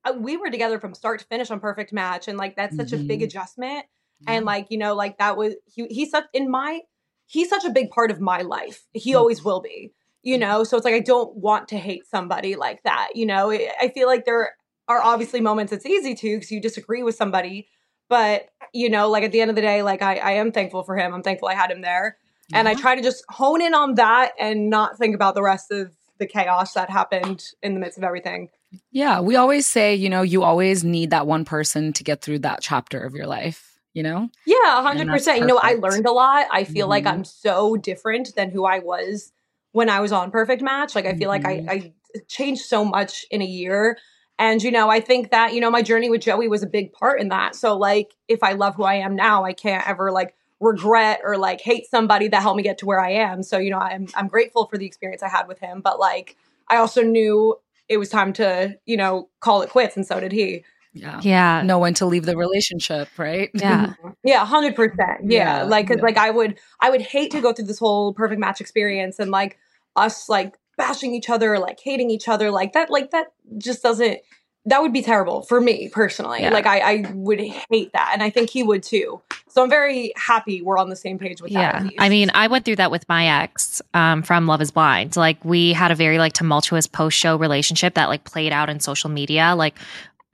uh, 0.05 0.13
we 0.17 0.37
were 0.37 0.51
together 0.51 0.79
from 0.79 0.95
start 0.95 1.19
to 1.21 1.27
finish 1.27 1.51
on 1.51 1.59
Perfect 1.61 1.93
Match, 1.93 2.29
and 2.29 2.39
like 2.39 2.55
that's 2.57 2.77
such 2.77 2.93
a 2.93 2.97
big 2.99 3.21
Mhm. 3.21 3.25
adjustment. 3.25 3.87
And 4.27 4.45
like 4.45 4.67
you 4.71 4.79
know, 4.79 4.95
like 4.95 5.19
that 5.19 5.37
was 5.37 5.55
he. 5.67 5.87
He's 5.89 6.11
such 6.11 6.25
in 6.33 6.49
my. 6.51 6.81
He's 7.29 7.49
such 7.49 7.65
a 7.65 7.71
big 7.71 7.91
part 7.91 8.11
of 8.11 8.21
my 8.21 8.43
life. 8.43 8.87
He 8.93 9.13
Mhm. 9.13 9.19
always 9.19 9.45
will 9.45 9.61
be. 9.61 9.93
You 10.23 10.37
know, 10.37 10.65
so 10.65 10.77
it's 10.77 10.85
like 10.85 10.95
I 10.95 10.99
don't 11.01 11.37
want 11.37 11.69
to 11.69 11.79
hate 11.79 12.05
somebody 12.11 12.57
like 12.57 12.83
that. 12.83 13.11
You 13.15 13.25
know, 13.25 13.53
I 13.53 13.89
feel 13.95 14.09
like 14.09 14.25
there 14.25 14.53
are 14.89 15.01
obviously 15.01 15.41
moments 15.41 15.73
it's 15.73 15.87
easy 15.87 16.15
to 16.17 16.37
because 16.37 16.51
you 16.51 16.61
disagree 16.61 17.05
with 17.05 17.15
somebody, 17.15 17.69
but 18.09 18.49
you 18.75 18.91
know, 18.91 19.09
like 19.09 19.23
at 19.23 19.31
the 19.33 19.41
end 19.41 19.49
of 19.49 19.55
the 19.55 19.63
day, 19.63 19.83
like 19.83 20.03
I, 20.03 20.17
I 20.17 20.31
am 20.33 20.51
thankful 20.51 20.83
for 20.83 20.97
him. 20.97 21.15
I'm 21.15 21.23
thankful 21.23 21.49
I 21.49 21.55
had 21.55 21.71
him 21.71 21.83
there, 21.83 22.17
and 22.53 22.69
I 22.69 22.75
try 22.75 22.97
to 22.97 23.03
just 23.03 23.23
hone 23.29 23.63
in 23.63 23.75
on 23.75 23.95
that 23.95 24.33
and 24.39 24.69
not 24.69 24.99
think 24.99 25.15
about 25.15 25.35
the 25.35 25.43
rest 25.43 25.71
of 25.71 25.95
the 26.19 26.27
chaos 26.27 26.73
that 26.73 26.91
happened 26.91 27.45
in 27.63 27.75
the 27.75 27.81
midst 27.81 27.97
of 27.97 28.05
everything. 28.05 28.49
Yeah, 28.91 29.21
we 29.21 29.37
always 29.37 29.67
say, 29.67 29.95
you 29.95 30.09
know, 30.11 30.23
you 30.23 30.43
always 30.43 30.85
need 30.85 31.11
that 31.11 31.27
one 31.27 31.45
person 31.45 31.93
to 31.95 32.05
get 32.05 32.23
through 32.23 32.41
that 32.41 32.61
chapter 32.61 33.01
of 33.01 33.15
your 33.15 33.27
life, 33.27 33.68
you 33.99 34.05
know? 34.05 34.31
Yeah, 34.47 34.79
a 34.79 34.83
100%. 34.83 35.41
You 35.41 35.47
know, 35.47 35.59
I 35.61 35.75
learned 35.75 36.07
a 36.07 36.13
lot. 36.13 36.47
I 36.53 36.63
feel 36.63 36.87
like 36.87 37.05
Mhm. 37.05 37.13
I'm 37.13 37.25
so 37.25 37.77
different 37.77 38.35
than 38.37 38.51
who 38.51 38.65
I 38.65 38.79
was 38.79 39.33
when 39.73 39.91
I 39.91 39.99
was 40.01 40.13
on 40.13 40.31
Perfect 40.31 40.63
Match. 40.63 40.95
Like 40.95 41.05
I 41.05 41.15
feel 41.15 41.29
like 41.29 41.45
I, 41.45 41.55
Mhm. 41.59 41.69
I 41.69 41.93
changed 42.29 42.63
so 42.63 42.85
much 42.85 43.27
in 43.31 43.43
a 43.43 43.45
year. 43.45 43.99
And, 44.39 44.63
you 44.63 44.71
know, 44.71 44.89
I 44.89 45.01
think 45.01 45.33
that, 45.33 45.53
you 45.53 45.61
know, 45.61 45.71
my 45.71 45.83
journey 45.83 46.09
with 46.09 46.21
Joey 46.21 46.47
was 46.47 46.63
a 46.63 46.67
big 46.69 46.93
part 46.93 47.21
in 47.21 47.29
that. 47.31 47.57
So, 47.57 47.77
like, 47.77 48.15
if 48.29 48.45
I 48.45 48.53
love 48.53 48.77
who 48.77 48.85
I 48.85 48.95
am 48.95 49.17
now, 49.17 49.45
I 49.45 49.53
can't 49.53 49.87
ever 49.89 50.13
like 50.13 50.37
regret 50.61 51.21
or 51.25 51.37
like 51.37 51.61
hate 51.61 51.87
somebody 51.91 52.29
that 52.29 52.41
helped 52.41 52.57
me 52.57 52.63
get 52.63 52.79
to 52.79 52.87
where 52.87 53.01
I 53.01 53.11
am. 53.11 53.43
So, 53.43 53.59
you 53.59 53.71
know, 53.71 53.79
I'm 53.79 54.07
I'm 54.15 54.29
grateful 54.29 54.67
for 54.67 54.79
the 54.79 54.87
experience 54.87 55.25
I 55.25 55.29
had 55.29 55.49
with 55.49 55.59
him, 55.59 55.81
but 55.81 55.99
like 55.99 56.37
I 56.69 56.77
also 56.77 57.03
knew 57.03 57.57
it 57.89 57.97
was 57.97 58.11
time 58.11 58.33
to, 58.35 58.79
you 58.87 58.97
know, 58.97 59.29
call 59.41 59.63
it 59.63 59.71
quits 59.71 59.97
and 59.97 60.07
so 60.07 60.21
did 60.21 60.33
he. 60.33 60.65
Yeah. 60.93 61.21
Yeah. 61.23 61.63
Know 61.63 61.79
when 61.79 61.95
to 61.95 62.07
leave 62.07 62.25
the 62.25 62.37
relationship, 62.37 63.09
right? 63.17 63.51
Yeah. 63.55 63.95
Yeah, 64.25 64.45
hundred 64.45 64.75
percent. 64.75 65.21
Yeah, 65.25 65.61
Yeah, 65.61 65.63
like, 65.63 65.87
cause 65.89 65.99
yeah. 65.99 66.03
like 66.03 66.17
I 66.19 66.31
would, 66.31 66.59
I 66.81 66.91
would 66.91 67.01
hate 67.01 67.31
to 67.31 67.41
go 67.41 67.53
through 67.53 67.67
this 67.67 67.79
whole 67.79 68.13
perfect 68.13 68.41
match 68.41 68.61
experience 68.61 69.19
and 69.19 69.31
like 69.31 69.59
us 69.97 70.29
like 70.29 70.59
bashing 70.77 71.15
each 71.15 71.31
other, 71.31 71.59
like 71.59 71.79
hating 71.81 72.11
each 72.11 72.29
other, 72.29 72.51
like 72.51 72.73
that, 72.73 72.91
like 72.91 73.11
that 73.13 73.29
just 73.59 73.83
doesn't. 73.83 74.19
That 74.65 74.83
would 74.83 74.93
be 74.93 75.01
terrible 75.01 75.43
for 75.43 75.63
me 75.63 75.89
personally. 75.89 76.43
Yeah. 76.43 76.51
Like 76.51 76.67
I, 76.67 76.81
I 76.81 77.13
would 77.15 77.41
hate 77.41 77.93
that, 77.95 78.11
and 78.13 78.23
I 78.23 78.29
think 78.29 78.51
he 78.51 78.63
would 78.63 78.83
too. 78.83 79.23
So 79.49 79.63
I'm 79.63 79.71
very 79.71 80.13
happy 80.15 80.61
we're 80.61 80.77
on 80.77 80.91
the 80.91 80.97
same 80.97 81.19
page 81.19 81.41
with 81.41 81.53
that. 81.53 81.83
Yeah. 81.83 81.87
at. 81.87 81.93
I 81.99 82.09
mean, 82.11 82.31
I 82.35 82.49
went 82.49 82.67
through 82.67 82.77
that 82.77 82.91
with 82.91 83.09
my 83.09 83.43
ex 83.43 83.81
um, 83.95 84.23
from 84.23 84.47
Love 84.47 84.61
is 84.61 84.71
Blind. 84.71 85.17
Like, 85.17 85.43
we 85.43 85.73
had 85.73 85.91
a 85.91 85.95
very 85.95 86.19
like 86.19 86.35
tumultuous 86.35 86.87
post 86.87 87.17
show 87.17 87.37
relationship 87.37 87.95
that 87.95 88.11
like 88.11 88.25
played 88.25 88.53
out 88.53 88.69
in 88.69 88.79
social 88.79 89.09
media. 89.09 89.55
Like, 89.57 89.77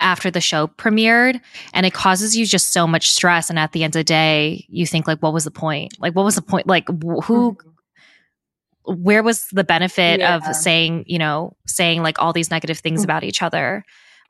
after 0.00 0.30
the 0.30 0.40
show 0.40 0.66
premiered 0.66 1.40
and 1.72 1.86
it 1.86 1.94
causes 1.94 2.36
you 2.36 2.44
just 2.44 2.72
so 2.72 2.86
much 2.86 3.10
stress 3.10 3.48
and 3.48 3.58
at 3.58 3.72
the 3.72 3.84
end 3.84 3.94
of 3.94 4.00
the 4.00 4.04
day 4.04 4.64
you 4.68 4.86
think 4.86 5.06
like 5.06 5.20
what 5.20 5.32
was 5.32 5.44
the 5.44 5.50
point 5.50 5.94
like 6.00 6.14
what 6.14 6.24
was 6.24 6.34
the 6.34 6.42
point 6.42 6.66
like 6.66 6.86
wh- 6.88 7.24
who 7.24 7.52
mm-hmm. 7.52 9.02
where 9.02 9.22
was 9.22 9.46
the 9.52 9.64
benefit 9.64 10.20
Yeah. 10.20 10.36
of 10.36 10.56
saying 10.56 11.04
you 11.06 11.18
know 11.18 11.56
saying 11.66 12.02
like 12.02 12.18
all 12.20 12.32
these 12.32 12.50
negative 12.50 12.78
things 12.78 13.00
mm-hmm. 13.00 13.10
about 13.10 13.24
each 13.24 13.40
other 13.40 13.84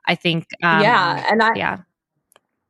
i 0.05 0.15
think 0.15 0.47
um 0.63 0.81
yeah, 0.81 1.25
and 1.29 1.41
I, 1.41 1.55
yeah 1.55 1.77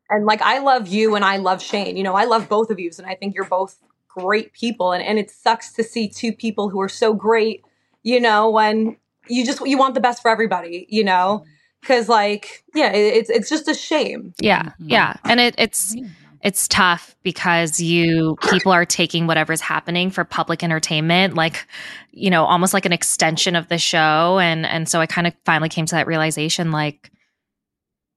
and 0.09 0.25
like 0.25 0.41
I 0.41 0.59
love 0.59 0.87
you 0.87 1.15
and 1.15 1.25
I 1.25 1.37
love 1.37 1.61
Shayne. 1.61 1.97
You 1.97 2.03
know, 2.03 2.15
I 2.15 2.25
love 2.25 2.49
both 2.49 2.69
of 2.69 2.79
you, 2.79 2.91
and 2.97 3.07
I 3.07 3.15
think 3.15 3.35
you're 3.35 3.45
both 3.45 3.77
great 4.07 4.53
people. 4.53 4.91
And 4.91 5.03
and 5.03 5.17
it 5.17 5.31
sucks 5.31 5.73
to 5.73 5.83
see 5.83 6.07
two 6.07 6.31
people 6.31 6.69
who 6.69 6.81
are 6.81 6.89
so 6.89 7.13
great. 7.13 7.63
You 8.03 8.19
know, 8.19 8.49
when 8.49 8.97
you 9.27 9.45
just 9.45 9.65
you 9.65 9.77
want 9.77 9.95
the 9.95 10.01
best 10.01 10.21
for 10.21 10.29
everybody. 10.29 10.85
You 10.89 11.03
know, 11.03 11.43
mm-hmm. 11.43 11.49
Because 11.85 12.09
like 12.09 12.63
yeah, 12.73 12.91
it, 12.91 13.15
it's 13.17 13.29
it's 13.29 13.49
just 13.49 13.67
a 13.67 13.73
shame. 13.75 14.33
yeah 14.41 14.63
Mhm. 14.63 14.73
yeah. 14.79 15.15
And 15.23 15.39
it, 15.39 15.55
it's 15.57 15.95
it's 16.41 16.67
tough 16.67 17.15
because 17.23 17.79
you 17.79 18.35
people 18.49 18.71
are 18.71 18.85
taking 18.85 19.27
whatever's 19.27 19.61
happening 19.61 20.09
for 20.11 20.23
public 20.23 20.63
entertainment 20.63 21.33
like 21.35 21.65
you 22.11 22.29
know 22.29 22.45
almost 22.45 22.73
like 22.73 22.85
an 22.85 22.93
extension 22.93 23.55
of 23.55 23.67
the 23.67 23.77
show. 23.77 24.39
And 24.39 24.65
and 24.65 24.89
so 24.89 24.99
i 24.99 25.05
kind 25.05 25.27
of 25.27 25.33
finally 25.45 25.69
came 25.69 25.85
to 25.85 25.95
that 25.95 26.07
realization 26.07 26.71
like 26.71 27.11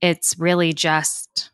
it's 0.00 0.38
really 0.38 0.72
just 0.72 1.50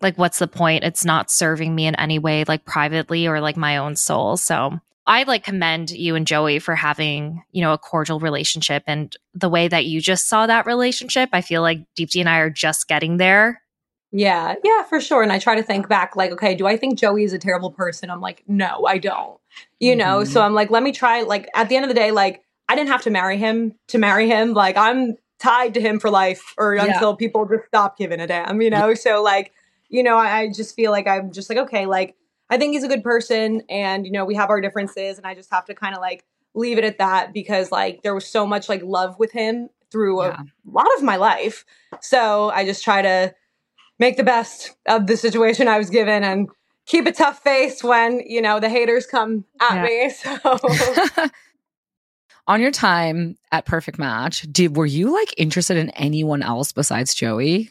like 0.00 0.18
what's 0.18 0.38
the 0.38 0.48
point? 0.48 0.84
It's 0.84 1.04
not 1.04 1.30
serving 1.30 1.74
me 1.74 1.86
in 1.86 1.94
any 1.94 2.18
way 2.18 2.44
like 2.46 2.64
privately 2.66 3.26
or 3.26 3.40
like 3.40 3.56
my 3.56 3.78
own 3.78 3.96
soul. 3.96 4.36
So 4.36 4.78
i 5.06 5.22
like 5.24 5.44
commend 5.44 5.90
you 5.90 6.14
and 6.14 6.26
joey 6.26 6.58
for 6.58 6.74
having 6.74 7.42
you 7.52 7.60
know 7.62 7.72
a 7.72 7.78
cordial 7.78 8.20
relationship 8.20 8.82
and 8.86 9.16
the 9.34 9.48
way 9.48 9.68
that 9.68 9.84
you 9.86 10.00
just 10.00 10.28
saw 10.28 10.46
that 10.46 10.66
relationship 10.66 11.28
i 11.32 11.40
feel 11.40 11.62
like 11.62 11.80
deepti 11.98 12.20
and 12.20 12.28
i 12.28 12.38
are 12.38 12.50
just 12.50 12.88
getting 12.88 13.16
there 13.18 13.60
Yeah, 14.12 14.54
yeah, 14.62 14.84
for 14.84 15.00
sure. 15.00 15.24
And 15.24 15.32
I 15.32 15.40
try 15.40 15.56
to 15.56 15.62
think 15.64 15.88
back, 15.88 16.14
like, 16.14 16.30
okay, 16.30 16.54
do 16.54 16.68
I 16.68 16.76
think 16.76 16.96
Joey 16.96 17.24
is 17.24 17.32
a 17.32 17.38
terrible 17.38 17.72
person? 17.72 18.10
I'm 18.10 18.20
like, 18.20 18.44
no, 18.46 18.86
I 18.86 18.96
don't. 18.98 19.40
You 19.80 19.96
know, 19.96 20.18
Mhm. 20.20 20.28
so 20.28 20.40
I'm 20.40 20.54
like, 20.54 20.70
let 20.70 20.84
me 20.84 20.92
try. 20.92 21.22
Like, 21.22 21.48
at 21.52 21.68
the 21.68 21.74
end 21.74 21.84
of 21.84 21.88
the 21.88 21.96
day, 21.96 22.12
like, 22.12 22.44
I 22.68 22.76
didn't 22.76 22.90
have 22.90 23.02
to 23.02 23.10
marry 23.10 23.38
him 23.38 23.74
to 23.88 23.98
marry 23.98 24.28
him. 24.28 24.54
Like, 24.54 24.76
I'm 24.76 25.16
tied 25.40 25.74
to 25.74 25.80
him 25.80 25.98
for 25.98 26.10
life, 26.10 26.54
or 26.56 26.76
Yeah. 26.76 26.84
until 26.94 27.16
people 27.16 27.44
just 27.44 27.66
stop 27.66 27.98
giving 27.98 28.20
a 28.20 28.26
damn. 28.28 28.62
You 28.62 28.70
know, 28.70 28.94
so 28.94 29.20
like, 29.20 29.50
you 29.88 30.04
know, 30.04 30.16
I, 30.16 30.42
I 30.42 30.48
just 30.52 30.76
feel 30.76 30.92
like 30.92 31.08
I'm 31.08 31.32
just 31.32 31.50
like, 31.50 31.58
okay, 31.58 31.84
like, 31.86 32.14
I 32.54 32.58
think 32.58 32.72
he's 32.74 32.84
a 32.84 32.88
good 32.88 33.02
person, 33.02 33.62
and 33.68 34.06
you 34.06 34.12
know, 34.12 34.24
we 34.24 34.36
have 34.36 34.48
our 34.48 34.60
differences, 34.60 35.18
and 35.18 35.26
I 35.26 35.34
just 35.34 35.50
have 35.50 35.64
to 35.66 35.74
kind 35.74 35.94
of 35.94 36.00
like 36.00 36.24
leave 36.54 36.78
it 36.78 36.84
at 36.84 36.98
that 36.98 37.32
because 37.32 37.72
like 37.72 38.02
there 38.02 38.14
was 38.14 38.24
so 38.26 38.46
much 38.46 38.68
like 38.68 38.80
love 38.84 39.18
with 39.18 39.32
him 39.32 39.68
through 39.90 40.22
a 40.22 40.36
lot 40.64 40.86
of 40.96 41.02
my 41.02 41.16
life. 41.16 41.64
So 42.00 42.50
I 42.50 42.64
just 42.64 42.84
try 42.84 43.02
to 43.02 43.34
make 43.98 44.16
the 44.16 44.22
best 44.24 44.76
of 44.86 45.08
the 45.08 45.16
situation 45.16 45.66
I 45.66 45.78
was 45.78 45.90
given 45.90 46.22
and 46.22 46.48
keep 46.86 47.06
a 47.06 47.12
tough 47.12 47.42
face 47.42 47.82
when, 47.82 48.20
you 48.20 48.40
know, 48.40 48.60
the 48.60 48.68
haters 48.68 49.06
come 49.06 49.44
at 49.60 49.74
Yeah. 49.74 49.82
me. 49.84 50.12
So 51.14 51.28
On 52.46 52.60
your 52.60 52.72
time 52.72 53.36
at 53.52 53.64
Perfect 53.64 53.98
Match, 53.98 54.42
did 54.52 54.76
were 54.76 54.84
you 54.84 55.12
like 55.14 55.32
interested 55.38 55.76
in 55.78 55.90
anyone 55.90 56.42
else 56.42 56.72
besides 56.72 57.14
Joey? 57.14 57.70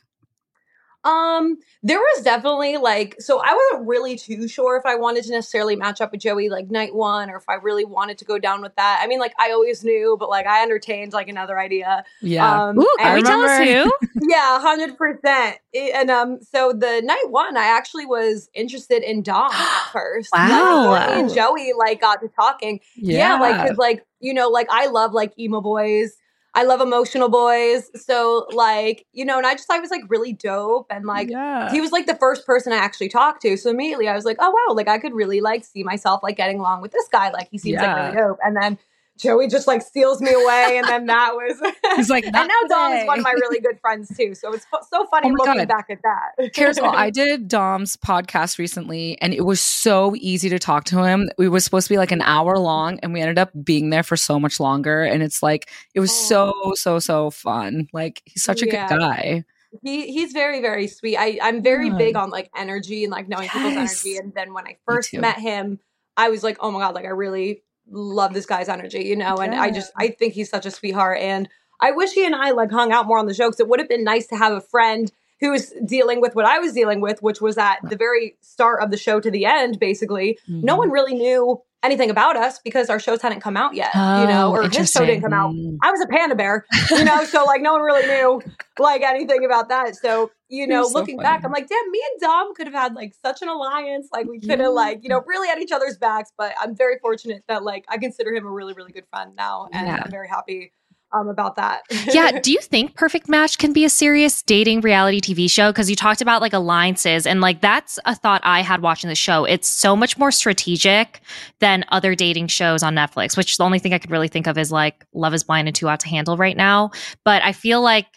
Um 1.03 1.57
there 1.81 1.99
was 1.99 2.23
definitely 2.23 2.77
like 2.77 3.15
so 3.19 3.41
I 3.43 3.53
wasn't 3.71 3.87
really 3.89 4.15
too 4.15 4.47
sure 4.47 4.77
if 4.77 4.85
I 4.85 4.95
wanted 4.95 5.25
to 5.25 5.31
necessarily 5.31 5.75
match 5.75 5.99
up 6.01 6.11
with 6.11 6.21
Joey 6.21 6.49
like 6.49 6.69
night 6.71 6.95
one 6.95 7.29
or 7.29 7.35
if 7.37 7.43
I 7.49 7.55
really 7.55 7.83
wanted 7.85 8.17
to 8.19 8.25
go 8.25 8.39
down 8.39 8.61
with 8.61 8.75
that. 8.77 8.99
I 9.03 9.07
mean 9.07 9.19
like 9.19 9.33
I 9.39 9.51
always 9.51 9.83
knew, 9.83 10.15
but 10.19 10.29
like 10.29 10.45
I 10.47 10.63
entertained 10.63 11.13
like 11.13 11.27
another 11.27 11.59
idea. 11.59 12.05
Yeah. 12.21 12.67
Um 12.69 12.79
Ooh, 12.79 12.87
and- 12.99 13.07
can 13.07 13.15
we 13.15 13.21
tell 13.23 13.41
us 13.41 13.59
remember- 13.59 13.89
who? 14.01 14.07
Yeah, 14.25 14.59
hundred 14.61 14.97
percent. 14.97 15.57
And 15.75 16.09
um, 16.09 16.39
so 16.41 16.71
the 16.71 17.01
night 17.03 17.25
one, 17.29 17.57
I 17.57 17.65
actually 17.65 18.05
was 18.05 18.49
interested 18.53 19.03
in 19.03 19.21
Dom 19.21 19.51
at 19.51 19.89
first. 19.91 20.29
Wow. 20.31 20.91
Like, 20.91 21.09
me 21.15 21.19
and 21.21 21.33
Joey 21.33 21.73
like 21.77 21.99
got 21.99 22.21
to 22.21 22.29
talking. 22.29 22.79
Yeah, 22.95 23.37
like 23.37 23.61
because 23.63 23.77
like 23.77 24.05
you 24.21 24.33
know, 24.33 24.47
like 24.47 24.67
I 24.71 24.87
love 24.87 25.11
like 25.11 25.37
emo 25.37 25.59
boys. 25.59 26.15
I 26.55 26.63
love 26.63 26.81
emotional 26.81 27.29
boys. 27.29 27.89
So 27.95 28.47
like 28.51 29.05
you 29.11 29.25
know, 29.25 29.37
and 29.37 29.47
I 29.47 29.53
just 29.53 29.67
thought 29.67 29.75
he 29.75 29.81
was 29.81 29.89
like 29.91 30.03
really 30.07 30.33
dope 30.33 30.87
and 30.89 31.05
like. 31.05 31.29
yeah. 31.29 31.71
He 31.71 31.81
was 31.81 31.91
like 31.91 32.05
the 32.05 32.15
first 32.15 32.45
person 32.45 32.73
I 32.73 32.77
actually 32.77 33.09
talked 33.09 33.41
to. 33.43 33.57
So 33.57 33.69
immediately 33.69 34.07
I 34.07 34.13
was 34.13 34.25
like, 34.25 34.37
oh 34.39 34.51
wow, 34.51 34.75
like 34.75 34.87
I 34.87 34.97
could 34.99 35.13
really 35.13 35.41
like 35.41 35.63
see 35.65 35.83
myself 35.83 36.21
like 36.21 36.37
getting 36.37 36.59
along 36.59 36.81
with 36.81 36.91
this 36.91 37.07
guy. 37.07 37.31
Like 37.31 37.47
he 37.49 37.57
seems 37.57 37.81
Yeah. 37.81 37.95
like 37.95 38.13
really 38.13 38.27
dope. 38.27 38.37
And 38.43 38.55
then 38.55 38.77
Joey 39.19 39.47
just 39.47 39.67
like 39.67 39.81
steals 39.81 40.21
me 40.21 40.31
away. 40.33 40.77
And 40.77 40.87
then 40.87 41.05
that 41.05 41.33
was 41.33 41.61
He's 41.95 42.09
like, 42.09 42.23
and 42.25 42.33
"Not 42.33 42.47
now 42.47 42.67
Dom 42.67 42.93
is 42.93 43.05
one 43.07 43.19
of 43.19 43.23
my 43.23 43.31
really 43.31 43.59
good 43.59 43.79
friends 43.79 44.09
too. 44.17 44.33
So 44.35 44.53
it's 44.53 44.65
so 44.89 45.05
funny 45.11 45.29
Oh 45.29 45.33
looking 45.33 45.57
God. 45.59 45.67
back 45.67 45.85
at 45.89 45.99
that. 46.03 46.51
Kariselle, 46.53 46.93
I 46.95 47.09
did 47.11 47.47
Dom's 47.47 47.95
podcast 47.95 48.57
recently 48.57 49.17
and 49.21 49.33
it 49.33 49.45
was 49.45 49.61
so 49.61 50.15
easy 50.17 50.49
to 50.49 50.57
talk 50.59 50.85
to 50.85 51.03
him. 51.03 51.29
We 51.37 51.47
was 51.47 51.63
supposed 51.63 51.87
to 51.87 51.93
be 51.93 51.97
like 51.97 52.11
an 52.11 52.21
hour 52.23 52.57
long 52.57 52.99
and 53.03 53.13
we 53.13 53.21
ended 53.21 53.37
up 53.37 53.51
being 53.63 53.91
there 53.91 54.03
for 54.03 54.17
so 54.17 54.39
much 54.39 54.59
longer. 54.59 55.03
And 55.03 55.21
it's 55.21 55.43
like, 55.43 55.69
it 55.93 55.99
was 55.99 56.11
so, 56.11 56.51
oh. 56.55 56.73
so, 56.75 56.99
so 56.99 57.29
fun. 57.29 57.87
Like, 57.93 58.21
he's 58.25 58.43
such 58.43 58.61
a 58.61 58.65
Yeah. 58.65 58.87
good 58.87 58.99
guy. 58.99 59.43
he 59.83 60.11
he's 60.11 60.33
very 60.33 60.61
very 60.61 60.87
sweet. 60.87 61.17
I 61.17 61.37
I'm 61.41 61.63
very 61.63 61.87
Yeah. 61.89 61.97
big 61.97 62.15
on 62.15 62.29
like 62.29 62.49
energy 62.55 63.03
and 63.03 63.11
like 63.11 63.27
knowing 63.27 63.49
people's 63.49 63.73
energy. 63.75 64.17
And 64.17 64.33
then 64.35 64.53
when 64.53 64.65
I 64.67 64.77
first 64.87 65.13
met 65.13 65.37
him, 65.39 65.79
I 66.17 66.29
was 66.29 66.43
like, 66.43 66.57
oh 66.59 66.69
my 66.71 66.79
god, 66.79 66.93
like 66.95 67.05
I 67.05 67.09
really 67.09 67.63
love 67.89 68.33
this 68.33 68.45
guy's 68.45 68.69
energy, 68.69 69.03
you 69.03 69.15
know. 69.15 69.35
And 69.37 69.53
I 69.55 69.71
just 69.71 69.91
I 69.95 70.09
think 70.09 70.33
he's 70.33 70.49
such 70.49 70.65
a 70.65 70.71
sweetheart. 70.71 71.19
And 71.19 71.49
I 71.81 71.91
wish 71.91 72.11
he 72.13 72.25
and 72.25 72.35
I 72.35 72.51
like 72.51 72.71
hung 72.71 72.91
out 72.91 73.07
more 73.07 73.17
on 73.19 73.25
the 73.25 73.33
show 73.33 73.47
because 73.47 73.59
it 73.59 73.67
would 73.67 73.79
have 73.79 73.89
been 73.89 74.03
nice 74.03 74.27
to 74.27 74.35
have 74.35 74.53
a 74.53 74.61
friend 74.61 75.11
who 75.39 75.51
was 75.51 75.73
dealing 75.85 76.21
with 76.21 76.35
what 76.35 76.45
I 76.45 76.59
was 76.59 76.71
dealing 76.73 77.01
with, 77.01 77.21
which 77.21 77.41
was 77.41 77.57
at 77.57 77.77
the 77.89 77.97
very 77.97 78.37
start 78.41 78.81
of 78.81 78.91
the 78.91 78.97
show 78.97 79.19
to 79.19 79.29
the 79.29 79.45
end, 79.45 79.79
basically. 79.79 80.39
no 80.47 80.75
Mhm. 80.75 80.77
one 80.77 80.89
really 80.91 81.13
knew 81.15 81.61
anything 81.83 82.09
about 82.09 82.37
us 82.37 82.59
because 82.63 82.89
our 82.89 82.99
shows 82.99 83.21
hadn't 83.21 83.41
come 83.41 83.57
out 83.57 83.75
yet, 83.75 83.93
you 83.93 83.99
know, 84.01 84.47
Oh, 84.47 84.55
or 84.55 84.69
his 84.69 84.89
show 84.91 85.05
didn't 85.05 85.21
come 85.21 85.33
out. 85.33 85.53
I 85.81 85.91
was 85.91 86.01
a 86.01 86.07
panda 86.07 86.33
bear, 86.35 86.65
you 86.89 87.03
know, 87.03 87.23
so 87.25 87.43
like 87.43 87.61
no 87.61 87.73
one 87.73 87.81
really 87.81 88.07
knew 88.07 88.41
like 88.79 89.01
anything 89.01 89.43
about 89.45 89.69
that. 89.69 89.95
So, 89.95 90.31
you 90.49 90.65
know, 90.65 90.87
so 90.87 90.93
looking 90.93 91.17
back. 91.17 91.43
I'm 91.43 91.51
like, 91.51 91.67
damn, 91.67 91.91
me 91.91 92.01
and 92.13 92.21
Dom 92.21 92.55
could 92.55 92.67
have 92.67 92.73
had 92.73 92.93
like 92.95 93.13
such 93.23 93.41
an 93.41 93.49
alliance. 93.49 94.07
Like 94.13 94.27
we 94.27 94.39
could 94.39 94.49
have 94.51 94.59
Yeah. 94.59 94.67
like, 94.69 94.99
you 95.03 95.09
know, 95.09 95.21
really 95.27 95.47
had 95.47 95.59
each 95.59 95.71
other's 95.71 95.97
backs. 95.97 96.31
But 96.37 96.53
I'm 96.59 96.75
very 96.75 96.97
fortunate 97.01 97.43
that 97.47 97.63
like 97.63 97.85
I 97.89 97.97
consider 97.97 98.33
him 98.33 98.45
a 98.45 98.49
really, 98.51 98.73
really 98.73 98.91
good 98.93 99.05
friend 99.11 99.33
now. 99.35 99.67
And 99.73 99.87
Yeah. 99.87 100.01
I'm 100.05 100.11
very 100.11 100.27
happy 100.29 100.71
um 101.13 101.27
about 101.27 101.55
that. 101.55 101.81
yeah. 102.11 102.39
Do 102.39 102.51
you 102.53 102.59
think 102.59 102.95
Perfect 102.95 103.29
Match 103.29 103.57
can 103.57 103.73
be 103.73 103.85
a 103.85 103.89
serious 103.89 104.41
dating 104.41 104.81
reality 104.81 105.21
TV 105.21 105.49
show? 105.49 105.71
Because 105.71 105.89
you 105.89 105.95
talked 105.95 106.21
about 106.21 106.41
like 106.41 106.53
alliances, 106.53 107.25
and 107.25 107.41
like 107.41 107.61
that's 107.61 107.99
a 108.05 108.15
thought 108.15 108.41
I 108.43 108.61
had 108.61 108.81
watching 108.81 109.09
the 109.09 109.15
show. 109.15 109.45
It's 109.45 109.67
so 109.67 109.95
much 109.95 110.17
more 110.17 110.31
strategic 110.31 111.21
than 111.59 111.85
other 111.89 112.15
dating 112.15 112.47
shows 112.47 112.83
on 112.83 112.95
Netflix, 112.95 113.37
which 113.37 113.57
the 113.57 113.63
only 113.63 113.79
thing 113.79 113.93
I 113.93 113.99
could 113.99 114.11
really 114.11 114.27
think 114.27 114.47
of 114.47 114.57
is 114.57 114.71
like 114.71 115.05
Love 115.13 115.33
is 115.33 115.43
Blind 115.43 115.67
and 115.67 115.75
Too 115.75 115.87
Hot 115.87 115.99
to 116.01 116.09
Handle 116.09 116.37
right 116.37 116.57
now. 116.57 116.91
But 117.23 117.43
I 117.43 117.51
feel 117.51 117.81
like 117.81 118.07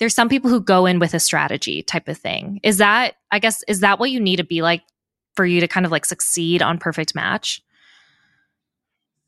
there's 0.00 0.14
some 0.14 0.28
people 0.28 0.50
who 0.50 0.60
go 0.60 0.86
in 0.86 0.98
with 0.98 1.14
a 1.14 1.20
strategy 1.20 1.82
type 1.82 2.08
of 2.08 2.16
thing. 2.16 2.58
Is 2.62 2.78
that, 2.78 3.14
I 3.30 3.38
guess, 3.38 3.62
is 3.68 3.80
that 3.80 3.98
what 4.00 4.10
you 4.10 4.18
need 4.18 4.36
to 4.36 4.44
be 4.44 4.62
like 4.62 4.82
for 5.36 5.44
you 5.44 5.60
to 5.60 5.68
kind 5.68 5.86
of 5.86 5.92
like 5.92 6.06
succeed 6.06 6.62
on 6.62 6.78
Perfect 6.78 7.14
Match? 7.14 7.62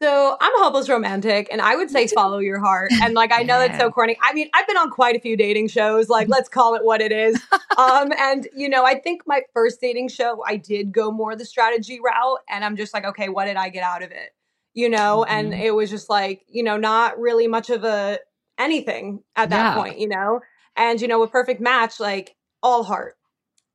So 0.03 0.37
I'm 0.41 0.55
a 0.57 0.65
hopeless 0.65 0.89
romantic, 0.89 1.49
and 1.53 1.61
I 1.61 1.77
would 1.77 1.89
say 1.89 2.09
follow 2.09 2.39
your 2.39 2.59
heart. 2.59 2.95
And 3.01 3.15
like 3.15 3.31
I 3.33 3.43
know 3.43 3.61
that's 3.61 3.79
so 3.79 3.89
corny. 3.91 4.19
I 4.21 4.33
mean, 4.33 4.51
I've 4.53 4.67
been 4.67 4.77
on 4.77 4.91
quite 4.91 5.15
a 5.15 5.21
few 5.21 5.37
dating 5.37 5.69
shows. 5.69 6.09
Like, 6.09 6.29
let's 6.29 6.49
call 6.49 6.75
it 6.75 6.85
what 6.85 7.01
it 7.01 7.13
is. 7.13 7.41
um, 7.79 8.13
and 8.19 8.49
you 8.57 8.69
know, 8.69 8.85
I 8.85 8.99
think 8.99 9.23
my 9.27 9.43
first 9.55 9.81
dating 9.81 10.09
show, 10.09 10.43
I 10.45 10.57
did 10.57 10.93
go 10.93 11.13
more 11.13 11.37
the 11.37 11.45
strategy 11.45 12.01
route, 12.05 12.39
and 12.49 12.65
I'm 12.65 12.77
just 12.77 12.93
like, 12.93 13.05
okay, 13.05 13.29
what 13.29 13.45
did 13.45 13.57
I 13.57 13.69
get 13.69 13.85
out 13.85 14.03
of 14.03 14.11
it? 14.11 14.31
You 14.75 14.89
know, 14.89 15.25
and 15.25 15.53
Mhm. 15.53 15.61
it 15.63 15.71
was 15.73 15.89
just 15.91 16.11
like, 16.11 16.43
you 16.49 16.65
know, 16.65 16.77
not 16.77 17.19
really 17.21 17.47
much 17.47 17.71
of 17.71 17.85
a 17.85 18.19
anything 18.59 19.23
at 19.37 19.51
that 19.51 19.59
Yeah. 19.59 19.75
point. 19.75 19.99
You 20.01 20.09
know, 20.09 20.41
And, 20.75 21.01
you 21.01 21.07
know, 21.07 21.21
with 21.21 21.31
Perfect 21.31 21.61
Match, 21.61 22.01
like 22.01 22.35
all 22.63 22.83
heart. 22.83 23.17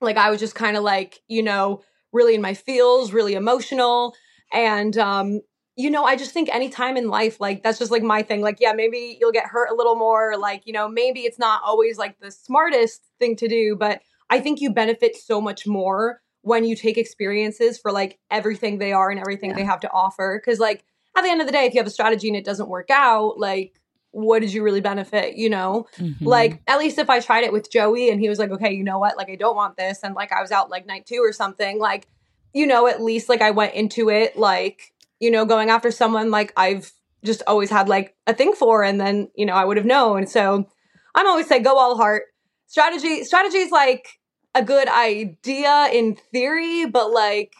Like 0.01 0.17
I 0.17 0.30
was 0.30 0.39
just 0.39 0.55
kind 0.55 0.75
of 0.75 0.84
like, 0.84 1.21
you 1.28 1.43
know, 1.43 1.82
really 2.11 2.36
in 2.36 2.41
my 2.41 2.53
feels, 2.55 3.13
really 3.13 3.34
emotional. 3.36 4.15
And, 4.51 4.97
um, 4.97 5.41
you 5.80 5.91
know, 5.91 6.03
I 6.05 6.15
just 6.15 6.32
think 6.32 6.53
anytime 6.53 6.97
in 6.97 7.07
life, 7.07 7.39
like 7.39 7.61
that's 7.61 7.78
just 7.78 7.91
like 7.91 8.01
my 8.01 8.23
thing. 8.23 8.41
Like, 8.41 8.57
yeah, 8.59 8.73
maybe 8.73 9.15
you'll 9.21 9.32
get 9.32 9.45
hurt 9.45 9.69
a 9.69 9.75
little 9.75 9.95
more. 9.95 10.36
Like, 10.36 10.63
you 10.65 10.73
know, 10.73 10.89
maybe 10.89 11.21
it's 11.21 11.38
not 11.38 11.61
always 11.63 11.99
like 11.99 12.19
the 12.19 12.32
smartest 12.32 13.03
thing 13.19 13.36
to 13.38 13.47
do, 13.47 13.75
but 13.75 14.01
I 14.30 14.39
think 14.39 14.59
you 14.59 14.71
benefit 14.73 15.15
so 15.15 15.39
much 15.39 15.67
more 15.67 16.19
when 16.41 16.65
you 16.65 16.75
take 16.75 16.97
experiences 16.97 17.78
for 17.78 17.91
like 17.91 18.17
everything 18.32 18.80
they 18.80 18.91
are 18.91 19.11
and 19.11 19.19
everything 19.19 19.51
Yeah. 19.51 19.57
they 19.57 19.63
have 19.65 19.80
to 19.82 19.91
offer. 19.91 20.41
Cause 20.43 20.59
like 20.59 20.84
at 21.15 21.21
the 21.21 21.30
end 21.30 21.41
of 21.41 21.47
the 21.47 21.53
day, 21.53 21.65
if 21.65 21.75
you 21.75 21.80
have 21.80 21.88
a 21.88 21.91
strategy 21.91 22.28
and 22.28 22.36
it 22.36 22.43
doesn't 22.45 22.69
work 22.69 22.89
out, 22.89 23.38
like 23.38 23.80
what 24.11 24.39
did 24.39 24.51
you 24.51 24.63
really 24.63 24.82
benefit? 24.82 25.36
You 25.36 25.49
know? 25.51 25.86
Mhm. 25.97 26.15
Like 26.21 26.59
at 26.65 26.80
least 26.80 26.97
if 26.97 27.07
I 27.09 27.19
tried 27.19 27.43
it 27.43 27.53
with 27.53 27.69
Joey 27.71 28.09
and 28.09 28.19
he 28.19 28.30
was 28.30 28.39
like, 28.39 28.49
okay, 28.49 28.73
you 28.73 28.84
know 28.84 28.97
what? 28.97 29.15
Like 29.15 29.30
I 29.30 29.36
don't 29.36 29.55
want 29.55 29.78
this. 29.78 29.99
And 30.03 30.15
like 30.15 30.32
I 30.32 30.41
was 30.41 30.51
out 30.51 30.71
like 30.71 30.88
night 30.88 31.05
two 31.05 31.19
or 31.19 31.34
something, 31.34 31.78
like, 31.78 32.07
you 32.53 32.65
know, 32.65 32.88
at 32.88 33.03
least 33.03 33.30
like 33.30 33.41
I 33.41 33.51
went 33.51 33.75
into 33.75 34.09
it 34.09 34.36
like, 34.38 34.91
you 35.20 35.32
know, 35.32 35.45
going 35.45 35.70
after 35.70 35.91
someone 35.91 36.32
like 36.32 36.53
I've 36.57 36.91
just 37.24 37.43
always 37.47 37.70
had 37.70 37.89
like 37.89 38.15
a 38.28 38.34
thing 38.34 38.53
for 38.53 38.84
and 38.84 38.99
then, 38.99 39.30
you 39.36 39.45
know, 39.45 39.53
I 39.53 39.65
would 39.65 39.78
have 39.78 39.86
known. 39.86 40.28
So 40.28 40.68
I'm 41.15 41.28
always 41.28 41.47
say 41.47 41.59
go 41.59 41.78
all 41.78 41.97
heart. 41.97 42.24
Strategy 42.68 43.24
strategy 43.24 43.57
is 43.57 43.72
like 43.72 44.07
a 44.53 44.63
good 44.63 44.88
idea 44.88 45.89
in 45.91 46.18
theory, 46.32 46.86
but 46.86 47.11
like 47.11 47.53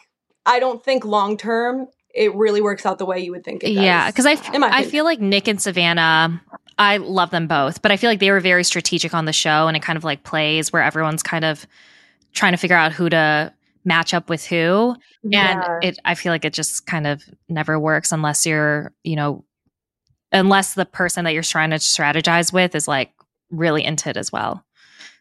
I 0.46 0.60
don't 0.60 0.84
think 0.84 1.04
long 1.04 1.36
term 1.36 1.88
it 2.14 2.34
really 2.34 2.60
works 2.60 2.86
out 2.86 2.98
the 2.98 3.06
way 3.06 3.20
you 3.20 3.30
would 3.32 3.44
think 3.44 3.62
it 3.62 3.74
does. 3.74 3.84
Yeah, 3.84 4.10
because 4.10 4.26
I, 4.26 4.32
f- 4.32 4.50
I 4.54 4.82
feel 4.84 5.04
like 5.04 5.20
Nick 5.20 5.46
and 5.46 5.60
Savannah, 5.60 6.42
I 6.78 6.96
love 6.96 7.30
them 7.30 7.46
both, 7.46 7.82
but 7.82 7.92
I 7.92 7.96
feel 7.96 8.10
like 8.10 8.18
they 8.18 8.30
were 8.30 8.40
very 8.40 8.64
strategic 8.64 9.14
on 9.14 9.24
the 9.24 9.32
show 9.32 9.68
and 9.68 9.76
it 9.76 9.82
kind 9.82 9.96
of 9.96 10.04
like 10.04 10.24
plays 10.24 10.72
where 10.72 10.82
everyone's 10.82 11.22
kind 11.22 11.44
of 11.44 11.66
trying 12.32 12.52
to 12.52 12.56
figure 12.56 12.76
out 12.76 12.92
who 12.92 13.08
to 13.10 13.52
match 13.88 14.14
up 14.14 14.28
with 14.28 14.46
who. 14.46 14.94
Yeah. 15.24 15.76
And 15.80 15.84
it 15.84 15.98
I 16.04 16.14
feel 16.14 16.32
like 16.32 16.44
it 16.44 16.52
just 16.52 16.86
kind 16.86 17.06
of 17.06 17.22
never 17.48 17.78
works 17.78 18.12
unless 18.12 18.46
you're, 18.46 18.92
you 19.02 19.16
know, 19.16 19.44
unless 20.30 20.74
the 20.74 20.84
person 20.84 21.24
that 21.24 21.32
you're 21.32 21.42
trying 21.42 21.70
to 21.70 21.76
strategize 21.76 22.52
with 22.52 22.74
is 22.74 22.86
like 22.86 23.10
really 23.50 23.82
into 23.82 24.10
it 24.10 24.16
as 24.16 24.30
well. 24.30 24.64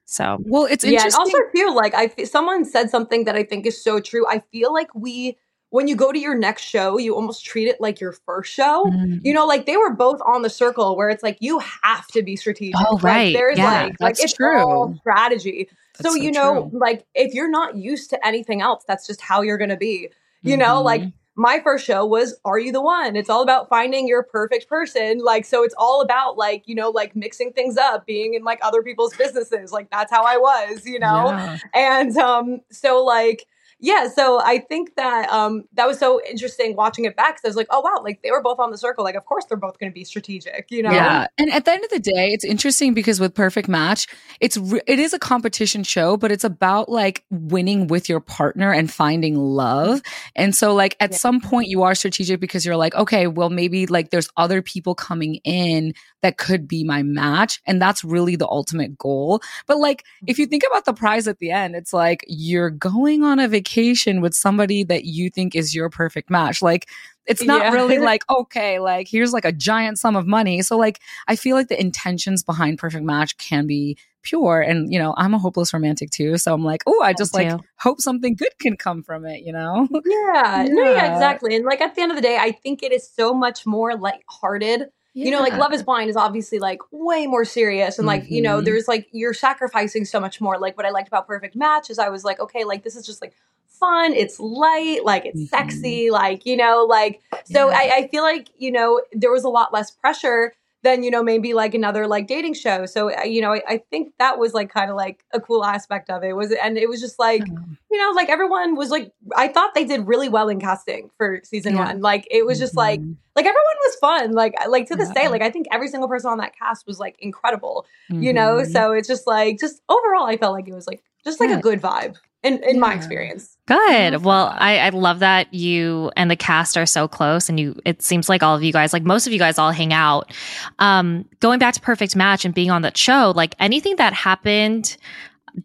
So 0.05 0.37
well, 0.45 0.65
it's 0.65 0.83
yeah, 0.83 0.89
and 0.89 1.05
interesting. 1.05 1.19
also 1.19 1.37
feel 1.51 1.75
like 1.75 1.93
I 1.95 2.23
someone 2.25 2.63
said 2.65 2.89
something 2.89 3.23
that 3.25 3.35
I 3.35 3.43
think 3.43 3.65
is 3.65 3.81
so 3.83 3.99
true. 3.99 4.25
I 4.27 4.43
feel 4.51 4.73
like 4.73 4.93
we 4.93 5.37
when 5.69 5.87
you 5.89 5.95
go 5.97 6.13
to 6.13 6.19
your 6.19 6.35
next 6.35 6.61
show, 6.63 6.97
you 6.97 7.13
almost 7.13 7.43
treat 7.45 7.67
it 7.67 7.81
like 7.81 7.99
your 7.99 8.13
first 8.13 8.53
show. 8.53 8.85
Mm. 8.85 9.19
You 9.23 9.33
know, 9.33 9.45
like 9.45 9.65
they 9.65 9.75
were 9.75 9.93
both 9.93 10.21
on 10.25 10.41
the 10.41 10.49
circle 10.49 10.95
where 10.95 11.09
it's 11.09 11.23
like 11.23 11.37
you 11.41 11.59
have 11.83 12.07
to 12.07 12.23
be 12.23 12.37
strategic. 12.37 12.75
Oh, 12.79 12.95
Like, 12.95 13.03
right. 13.03 13.33
there's 13.33 13.57
Yeah, 13.57 13.83
like 13.83 13.95
like 13.99 14.15
it's 14.19 14.33
true. 14.33 14.59
all 14.61 14.95
strategy. 14.99 15.69
That's 15.99 16.15
so 16.15 16.15
you 16.15 16.31
know, 16.31 16.69
true. 16.69 16.79
like 16.79 17.05
if 17.15 17.33
you're 17.33 17.49
not 17.49 17.75
used 17.75 18.09
to 18.11 18.25
anything 18.25 18.61
else, 18.61 18.83
that's 18.87 19.05
just 19.07 19.21
how 19.21 19.41
you're 19.41 19.57
gonna 19.57 19.77
be. 19.77 20.09
You 20.43 20.55
know, 20.55 20.81
Mhm. 20.81 20.83
like 20.85 21.01
my 21.35 21.59
first 21.59 21.85
show 21.85 22.05
was 22.05 22.39
Are 22.45 22.57
You 22.57 22.71
the 22.71 22.81
One? 22.81 23.15
It's 23.15 23.29
all 23.29 23.43
about 23.43 23.69
finding 23.69 24.07
your 24.07 24.23
perfect 24.23 24.67
person. 24.67 25.19
Like, 25.19 25.45
so 25.45 25.63
it's 25.63 25.75
all 25.77 26.01
about 26.01 26.35
like, 26.37 26.63
you 26.67 26.73
know, 26.73 26.89
like 26.89 27.15
mixing 27.15 27.53
things 27.53 27.77
up, 27.77 28.05
being 28.07 28.33
in 28.33 28.43
like 28.43 28.59
other 28.63 28.81
people's 28.81 29.15
businesses. 29.15 29.71
Like, 29.71 29.89
that's 29.91 30.11
how 30.11 30.23
I 30.23 30.37
was, 30.37 30.85
you 30.85 30.99
know? 30.99 31.27
Yeah. 31.27 31.57
And 31.75 32.17
um, 32.17 32.61
so 32.71 33.03
like, 33.03 33.45
yeah, 33.79 34.07
so 34.07 34.39
I 34.41 34.59
think 34.59 34.95
that 34.95 35.29
um 35.29 35.63
that 35.73 35.87
was 35.87 35.99
so 35.99 36.21
interesting 36.29 36.75
watching 36.75 37.05
it 37.05 37.15
back 37.15 37.35
because 37.35 37.45
I 37.45 37.49
was 37.49 37.55
like, 37.57 37.67
oh 37.69 37.81
wow, 37.81 38.01
like 38.03 38.21
they 38.23 38.31
were 38.31 38.41
both 38.41 38.59
on 38.59 38.71
the 38.71 38.77
circle. 38.77 39.03
Like, 39.03 39.15
of 39.15 39.25
course 39.25 39.45
they're 39.45 39.57
both 39.57 39.79
gonna 39.79 39.91
be 39.91 40.03
strategic, 40.03 40.67
you 40.69 40.83
know? 40.83 40.89
Yeah, 40.89 41.27
and 41.37 41.51
at 41.51 41.65
the 41.65 41.71
end 41.73 41.83
of 41.83 41.89
the 41.89 41.99
day, 41.99 42.29
it's 42.31 42.45
interesting 42.45 42.93
because 42.93 43.19
with 43.19 43.33
Perfect 43.33 43.67
Match, 43.67 44.07
it's 44.39 44.55
re- 44.55 44.81
it 44.87 44.99
is 44.99 45.13
a 45.13 45.19
competition 45.19 45.83
show, 45.83 46.15
but 46.15 46.31
it's 46.31 46.45
about 46.45 46.87
like 46.87 47.25
winning 47.29 47.87
with 47.87 48.07
your 48.07 48.21
partner 48.21 48.71
and 48.71 48.89
finding 48.89 49.35
love. 49.35 50.01
And 50.33 50.55
so, 50.55 50.73
like 50.73 50.95
at 51.01 51.11
Yeah. 51.11 51.17
some 51.17 51.41
point, 51.41 51.67
you 51.67 51.83
are 51.83 51.93
strategic 51.93 52.39
because 52.39 52.65
you're 52.65 52.77
like, 52.77 52.95
okay, 52.95 53.27
well, 53.27 53.49
maybe 53.49 53.85
like 53.85 54.11
there's 54.11 54.29
other 54.37 54.61
people 54.61 54.95
coming 54.95 55.41
in 55.43 55.93
that 56.21 56.37
could 56.37 56.67
be 56.67 56.83
my 56.83 57.03
match, 57.03 57.61
and 57.65 57.81
that's 57.81 58.03
really 58.03 58.35
the 58.35 58.47
ultimate 58.47 58.97
goal. 58.97 59.41
But 59.67 59.77
like, 59.77 60.03
if 60.25 60.39
you 60.39 60.45
think 60.47 60.63
about 60.67 60.85
the 60.85 60.93
prize 60.93 61.27
at 61.27 61.39
the 61.39 61.51
end, 61.51 61.75
it's 61.75 61.93
like 61.93 62.23
you're 62.27 62.69
going 62.71 63.23
on 63.23 63.39
a 63.39 63.47
vacation 63.47 64.19
with 64.21 64.33
somebody 64.33 64.83
that 64.85 65.05
you 65.05 65.29
think 65.29 65.55
is 65.55 65.75
your 65.75 65.89
perfect 65.89 66.29
match. 66.29 66.61
Like. 66.61 66.87
It's 67.29 67.43
not 67.43 67.59
Yeah. 67.61 67.71
really 67.73 67.99
like, 68.11 68.23
okay, 68.29 68.79
like 68.79 69.09
here's 69.09 69.33
like 69.33 69.43
a 69.43 69.51
giant 69.51 69.99
sum 69.99 70.15
of 70.15 70.25
money. 70.25 70.61
So 70.61 70.77
like 70.77 71.01
I 71.27 71.35
feel 71.35 71.57
like 71.57 71.67
the 71.67 71.77
intentions 71.77 72.41
behind 72.41 72.77
Perfect 72.77 73.03
Match 73.03 73.35
can 73.37 73.67
be 73.67 73.97
pure. 74.23 74.61
And, 74.61 74.93
you 74.93 74.97
know, 74.97 75.13
I'm 75.17 75.33
a 75.33 75.37
hopeless 75.37 75.73
romantic 75.73 76.09
too. 76.09 76.37
So 76.37 76.53
I'm 76.53 76.63
like, 76.63 76.83
oh, 76.87 77.01
I 77.03 77.11
just 77.11 77.33
like 77.33 77.51
hope 77.79 77.99
something 77.99 78.33
good 78.33 78.57
can 78.61 78.77
come 78.77 79.03
from 79.03 79.25
it, 79.25 79.41
you 79.45 79.51
know? 79.51 79.89
Yeah, 79.91 80.67
no, 80.69 80.83
yeah, 80.83 80.93
Yeah. 80.93 81.13
exactly. 81.15 81.53
And 81.53 81.65
like 81.65 81.81
at 81.81 81.95
the 81.95 82.01
end 82.01 82.11
of 82.13 82.15
the 82.15 82.21
day, 82.21 82.37
I 82.39 82.53
think 82.53 82.81
it 82.81 82.93
is 82.93 83.09
so 83.13 83.33
much 83.33 83.65
more 83.65 83.97
lighthearted. 83.97 84.83
You 85.25 85.31
know, 85.31 85.41
like 85.41 85.53
Love 85.53 85.73
is 85.73 85.81
Blind 85.83 86.09
is 86.09 86.15
obviously 86.15 86.59
like 86.59 86.79
way 86.91 87.25
more 87.27 87.43
serious. 87.43 87.97
And 87.97 88.05
like, 88.05 88.29
you 88.29 88.41
know, 88.41 88.61
Mhm. 88.61 88.65
there's 88.65 88.87
like 88.87 89.07
you're 89.11 89.33
sacrificing 89.33 90.05
so 90.05 90.19
much 90.19 90.39
more. 90.39 90.57
Like 90.59 90.77
what 90.77 90.85
I 90.85 90.91
liked 90.91 91.07
about 91.07 91.25
Perfect 91.27 91.55
Match 91.55 91.89
is 91.89 91.97
I 91.99 92.09
was 92.09 92.23
like, 92.23 92.39
okay, 92.39 92.63
like 92.63 92.83
this 92.83 92.95
is 92.95 93.05
just 93.05 93.21
like 93.21 93.33
fun, 93.67 94.13
it's 94.13 94.39
light, 94.39 95.03
like 95.05 95.25
it's 95.25 95.39
Mhm. 95.41 95.47
sexy, 95.49 96.11
like, 96.11 96.45
you 96.45 96.55
know, 96.57 96.85
like 96.87 97.21
so 97.45 97.69
Yeah. 97.69 97.77
I, 97.77 97.91
I 97.97 98.07
feel 98.09 98.23
like, 98.23 98.47
you 98.57 98.71
know, 98.71 99.01
there 99.11 99.31
was 99.31 99.43
a 99.43 99.49
lot 99.49 99.73
less 99.73 99.89
pressure 99.91 100.53
than, 100.83 101.03
you 101.03 101.09
know, 101.11 101.23
maybe 101.23 101.53
like 101.53 101.73
another 101.73 102.07
like 102.07 102.27
dating 102.27 102.53
show. 102.53 102.85
So 102.85 103.11
uh, 103.15 103.23
you 103.23 103.41
know, 103.41 103.53
I, 103.53 103.61
I 103.67 103.77
think 103.89 104.13
that 104.19 104.37
was 104.37 104.53
like 104.53 104.69
kind 104.69 104.89
of 104.91 104.95
like 104.95 105.23
a 105.33 105.39
cool 105.41 105.65
aspect 105.65 106.09
of 106.09 106.23
it. 106.23 106.33
Was 106.35 106.51
and 106.51 106.77
it 106.77 106.87
was 106.87 107.01
just 107.01 107.17
like 107.19 107.43
you 107.91 107.97
know, 107.97 108.11
like 108.15 108.29
everyone 108.29 108.75
was 108.75 108.89
like, 108.91 109.11
I 109.35 109.47
thought 109.47 109.73
they 109.73 109.85
did 109.85 110.07
really 110.07 110.29
well 110.29 110.49
in 110.49 110.59
casting 110.59 111.09
for 111.17 111.39
season 111.43 111.75
Yeah. 111.75 111.85
one. 111.87 112.01
Like 112.01 112.27
it 112.29 112.45
was 112.45 112.59
just 112.59 112.75
like, 112.75 112.99
Mhm. 112.99 113.15
like 113.35 113.45
everyone 113.45 113.77
was 113.85 113.95
fun. 113.95 114.31
Like, 114.33 114.55
like 114.67 114.87
to 114.87 114.95
this 114.95 115.09
day, 115.11 115.27
like 115.29 115.41
I 115.41 115.49
think 115.49 115.67
every 115.71 115.87
single 115.87 116.07
person 116.09 116.29
on 116.29 116.37
that 116.39 116.53
cast 116.57 116.85
was 116.85 116.99
like 116.99 117.15
incredible. 117.19 117.85
You 118.09 118.33
know, 118.33 118.57
Mhm. 118.57 118.71
so 118.71 118.91
it's 118.91 119.07
just 119.07 119.25
like, 119.25 119.57
just 119.59 119.81
overall, 119.89 120.25
I 120.25 120.37
felt 120.37 120.53
like 120.53 120.67
it 120.67 120.73
was 120.75 120.85
like 120.87 121.01
just 121.23 121.39
like 121.39 121.49
Yeah. 121.49 121.57
a 121.57 121.61
good 121.61 121.81
vibe 121.81 122.17
in 122.43 122.63
in 122.63 122.79
my 122.79 122.93
experience. 122.93 123.57
Good. 123.67 124.23
Well. 124.23 124.55
I, 124.57 124.79
I 124.79 124.89
love 124.89 125.19
that 125.19 125.53
you 125.53 126.11
and 126.15 126.31
the 126.31 126.35
cast 126.35 126.77
are 126.77 126.85
so 126.85 127.07
close, 127.07 127.49
and 127.49 127.59
you. 127.59 127.79
It 127.85 128.01
seems 128.01 128.29
like 128.29 128.43
all 128.43 128.55
of 128.55 128.63
you 128.63 128.71
guys, 128.71 128.93
like 128.93 129.03
most 129.03 129.27
of 129.27 129.33
you 129.33 129.39
guys, 129.39 129.57
all 129.57 129.71
hang 129.71 129.93
out. 129.93 130.33
Um, 130.79 131.25
going 131.39 131.59
back 131.59 131.73
to 131.75 131.81
Perfect 131.81 132.15
Match 132.15 132.45
and 132.45 132.53
being 132.53 132.71
on 132.71 132.81
that 132.83 132.97
show, 132.97 133.33
like 133.35 133.55
anything 133.59 133.95
that 133.97 134.13
happened 134.13 134.97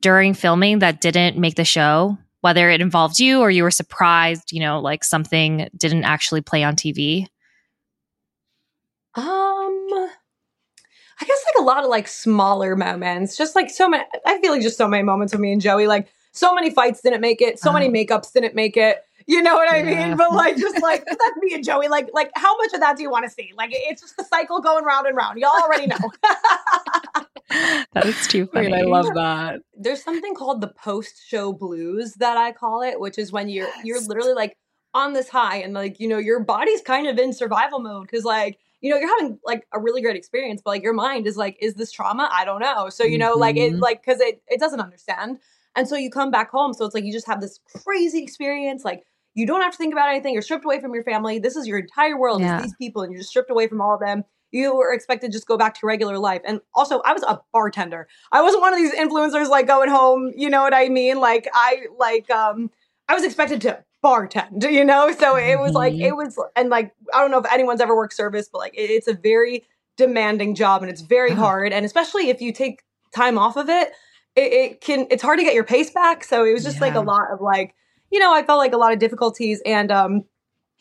during 0.01 0.35
filming 0.35 0.81
that 0.81 1.01
didn't 1.01 1.37
make 1.37 1.57
the 1.57 1.64
show, 1.64 2.18
whether 2.41 2.70
it 2.70 2.81
involved 2.81 3.18
you 3.18 3.41
or 3.41 3.51
you 3.51 3.62
were 3.62 3.70
surprised, 3.70 4.53
you 4.53 4.61
know, 4.61 4.81
like 4.81 5.05
something 5.05 5.68
didn't 5.77 6.05
actually 6.05 6.41
play 6.41 6.62
on 6.64 6.77
TV. 6.77 7.27
Um, 9.14 9.25
I 11.20 11.25
guess 11.25 11.45
like 11.55 11.61
a 11.61 11.62
lot 11.62 11.85
of 11.85 11.91
like 11.91 12.09
smaller 12.09 12.75
moments, 12.75 13.37
just 13.37 13.55
like 13.55 13.70
so 13.70 13.89
many. 13.89 14.05
I 14.27 14.41
feel 14.41 14.53
like 14.53 14.62
just 14.62 14.79
so 14.79 14.89
many 14.89 15.03
moments 15.03 15.33
with 15.33 15.41
me 15.41 15.53
and 15.53 15.61
Joey. 15.61 15.87
Like 15.87 16.09
so 16.33 16.55
many 16.55 16.70
fights 16.70 17.01
didn't 17.03 17.20
make 17.20 17.41
it. 17.41 17.59
So 17.59 17.72
many 17.72 17.87
Uh-huh. 17.87 17.95
makeups 17.95 18.33
didn't 18.33 18.55
make 18.55 18.76
it. 18.76 19.05
You 19.26 19.41
know 19.43 19.55
what 19.55 19.68
I 19.70 19.78
Yeah. 19.83 20.09
mean? 20.09 20.16
But 20.16 20.33
like, 20.33 20.57
just 20.57 20.83
like 20.83 21.05
that's 21.07 21.37
me 21.41 21.55
and 21.55 21.62
Joey. 21.64 21.89
Like, 21.89 22.09
like 22.12 22.30
how 22.35 22.57
much 22.57 22.72
of 22.72 22.80
that 22.80 22.97
do 22.97 23.03
you 23.03 23.11
want 23.11 23.24
to 23.24 23.30
see? 23.30 23.53
Like, 23.57 23.70
it's 23.72 24.01
just 24.03 24.16
the 24.16 24.24
cycle 24.24 24.61
going 24.61 24.85
round 24.85 25.07
and 25.07 25.16
round. 25.16 25.39
Y'all 25.39 25.51
already 25.62 25.87
know. 25.87 25.97
That 27.95 28.07
is 28.07 28.26
too 28.26 28.49
Wait, 28.55 28.72
I 28.72 28.80
love 28.80 29.07
that. 29.14 29.61
There's 29.76 30.03
something 30.03 30.35
called 30.35 30.62
the 30.62 30.68
post-show 30.68 31.53
blues 31.53 32.14
that 32.14 32.39
I 32.39 32.53
call 32.53 32.80
it, 32.80 32.99
which 32.99 33.18
is 33.18 33.30
when 33.30 33.51
you're 33.51 33.68
you're 33.85 34.01
literally 34.01 34.33
like 34.33 34.57
on 34.95 35.12
this 35.12 35.28
high 35.28 35.57
and 35.57 35.74
like 35.74 36.01
you 36.01 36.09
know 36.09 36.18
your 36.18 36.41
body's 36.41 36.80
kind 36.80 37.07
of 37.07 37.18
in 37.18 37.33
survival 37.33 37.78
mode 37.80 38.07
because 38.07 38.24
like 38.24 38.59
you 38.80 38.91
know 38.91 38.99
you're 38.99 39.09
having 39.20 39.39
like 39.45 39.66
a 39.72 39.80
really 39.80 40.03
great 40.03 40.16
experience 40.16 40.61
but 40.62 40.70
like 40.70 40.83
your 40.83 40.93
mind 40.93 41.26
is 41.26 41.37
like 41.37 41.57
is 41.61 41.74
this 41.74 41.91
trauma 41.91 42.28
i 42.30 42.45
don't 42.45 42.61
know 42.61 42.91
so 42.91 43.03
you 43.03 43.16
know 43.16 43.35
like 43.35 43.57
it 43.57 43.78
like 43.80 44.05
because 44.05 44.20
it, 44.20 44.43
it 44.49 44.61
doesn't 44.61 44.80
understand 44.80 45.39
and 45.77 45.89
so 45.89 45.97
you 45.97 46.11
come 46.11 46.31
back 46.31 46.51
home 46.51 46.73
so 46.73 46.85
it's 46.85 46.95
like 46.95 47.05
you 47.05 47.12
just 47.12 47.27
have 47.27 47.41
this 47.41 47.59
crazy 47.85 48.23
experience 48.23 48.85
like 48.85 49.03
you 49.35 49.47
don't 49.47 49.62
have 49.62 49.73
to 49.73 49.79
think 49.79 49.93
about 49.93 50.09
anything 50.09 50.33
you're 50.33 50.43
stripped 50.43 50.64
away 50.64 50.81
from 50.81 50.93
your 50.95 51.05
family 51.05 51.39
this 51.39 51.57
is 51.57 51.66
your 51.66 51.79
entire 51.79 52.18
world 52.18 52.41
Yeah. 52.41 52.57
is 52.59 52.62
these 52.64 52.75
people 52.77 53.03
and 53.03 53.12
you're 53.12 53.20
just 53.20 53.31
stripped 53.31 53.51
away 53.51 53.66
from 53.66 53.81
all 53.81 53.95
of 53.95 54.01
them 54.01 54.25
you 54.51 54.75
were 54.77 54.93
expected 54.93 55.29
to 55.29 55.33
just 55.33 55.47
go 55.47 55.57
back 55.57 55.75
to 55.81 55.87
regular 55.87 56.18
life 56.18 56.43
and 56.45 56.61
also 56.75 57.01
i 57.01 57.12
was 57.12 57.23
a 57.23 57.41
bartender 57.53 58.07
i 58.33 58.43
wasn't 58.43 58.61
one 58.61 58.73
of 58.75 58.79
these 58.79 58.93
influencers 58.95 59.49
like 59.49 59.66
going 59.66 59.89
home 59.91 60.33
you 60.37 60.51
know 60.51 60.62
what 60.62 60.75
i 60.75 60.89
mean 60.89 61.18
like 61.20 61.49
i 61.55 61.83
like 61.99 62.29
um 62.31 62.70
i 63.09 63.14
was 63.14 63.25
expected 63.25 63.61
to 63.62 63.83
bartend 64.05 64.70
you 64.70 64.85
know 64.85 65.11
so 65.12 65.37
it 65.37 65.59
was 65.61 65.73
like 65.75 65.95
Mhm. 65.95 66.03
it 66.03 66.16
was 66.16 66.39
and 66.57 66.68
like 66.70 66.93
i 67.14 67.20
don't 67.20 67.31
know 67.31 67.39
if 67.39 67.51
anyone's 67.53 67.81
ever 67.81 67.95
worked 67.97 68.14
service 68.14 68.49
but 68.53 68.59
like 68.59 68.75
it- 68.75 68.91
it's 68.91 69.07
a 69.09 69.14
very 69.14 69.64
demanding 69.97 70.55
job 70.55 70.83
and 70.83 70.91
it's 70.91 71.03
very 71.03 71.31
Yeah. 71.31 71.37
hard 71.37 71.73
and 71.73 71.85
especially 71.87 72.29
if 72.29 72.41
you 72.43 72.53
take 72.53 72.83
time 73.14 73.37
off 73.39 73.57
of 73.59 73.68
it, 73.68 73.93
it 74.37 74.53
it 74.53 74.80
can 74.80 75.07
it's 75.11 75.22
hard 75.22 75.39
to 75.39 75.45
get 75.45 75.55
your 75.55 75.64
pace 75.64 75.91
back 75.91 76.24
so 76.24 76.45
it 76.45 76.53
was 76.53 76.64
just 76.64 76.80
like 76.80 76.95
a 76.95 77.01
lot 77.01 77.30
of 77.33 77.41
like 77.41 77.74
you 78.11 78.18
know 78.18 78.33
i 78.35 78.43
felt 78.43 78.59
like 78.59 78.72
a 78.72 78.76
lot 78.78 78.93
of 78.93 78.99
difficulties 78.99 79.61
and 79.66 79.91
um 79.93 80.24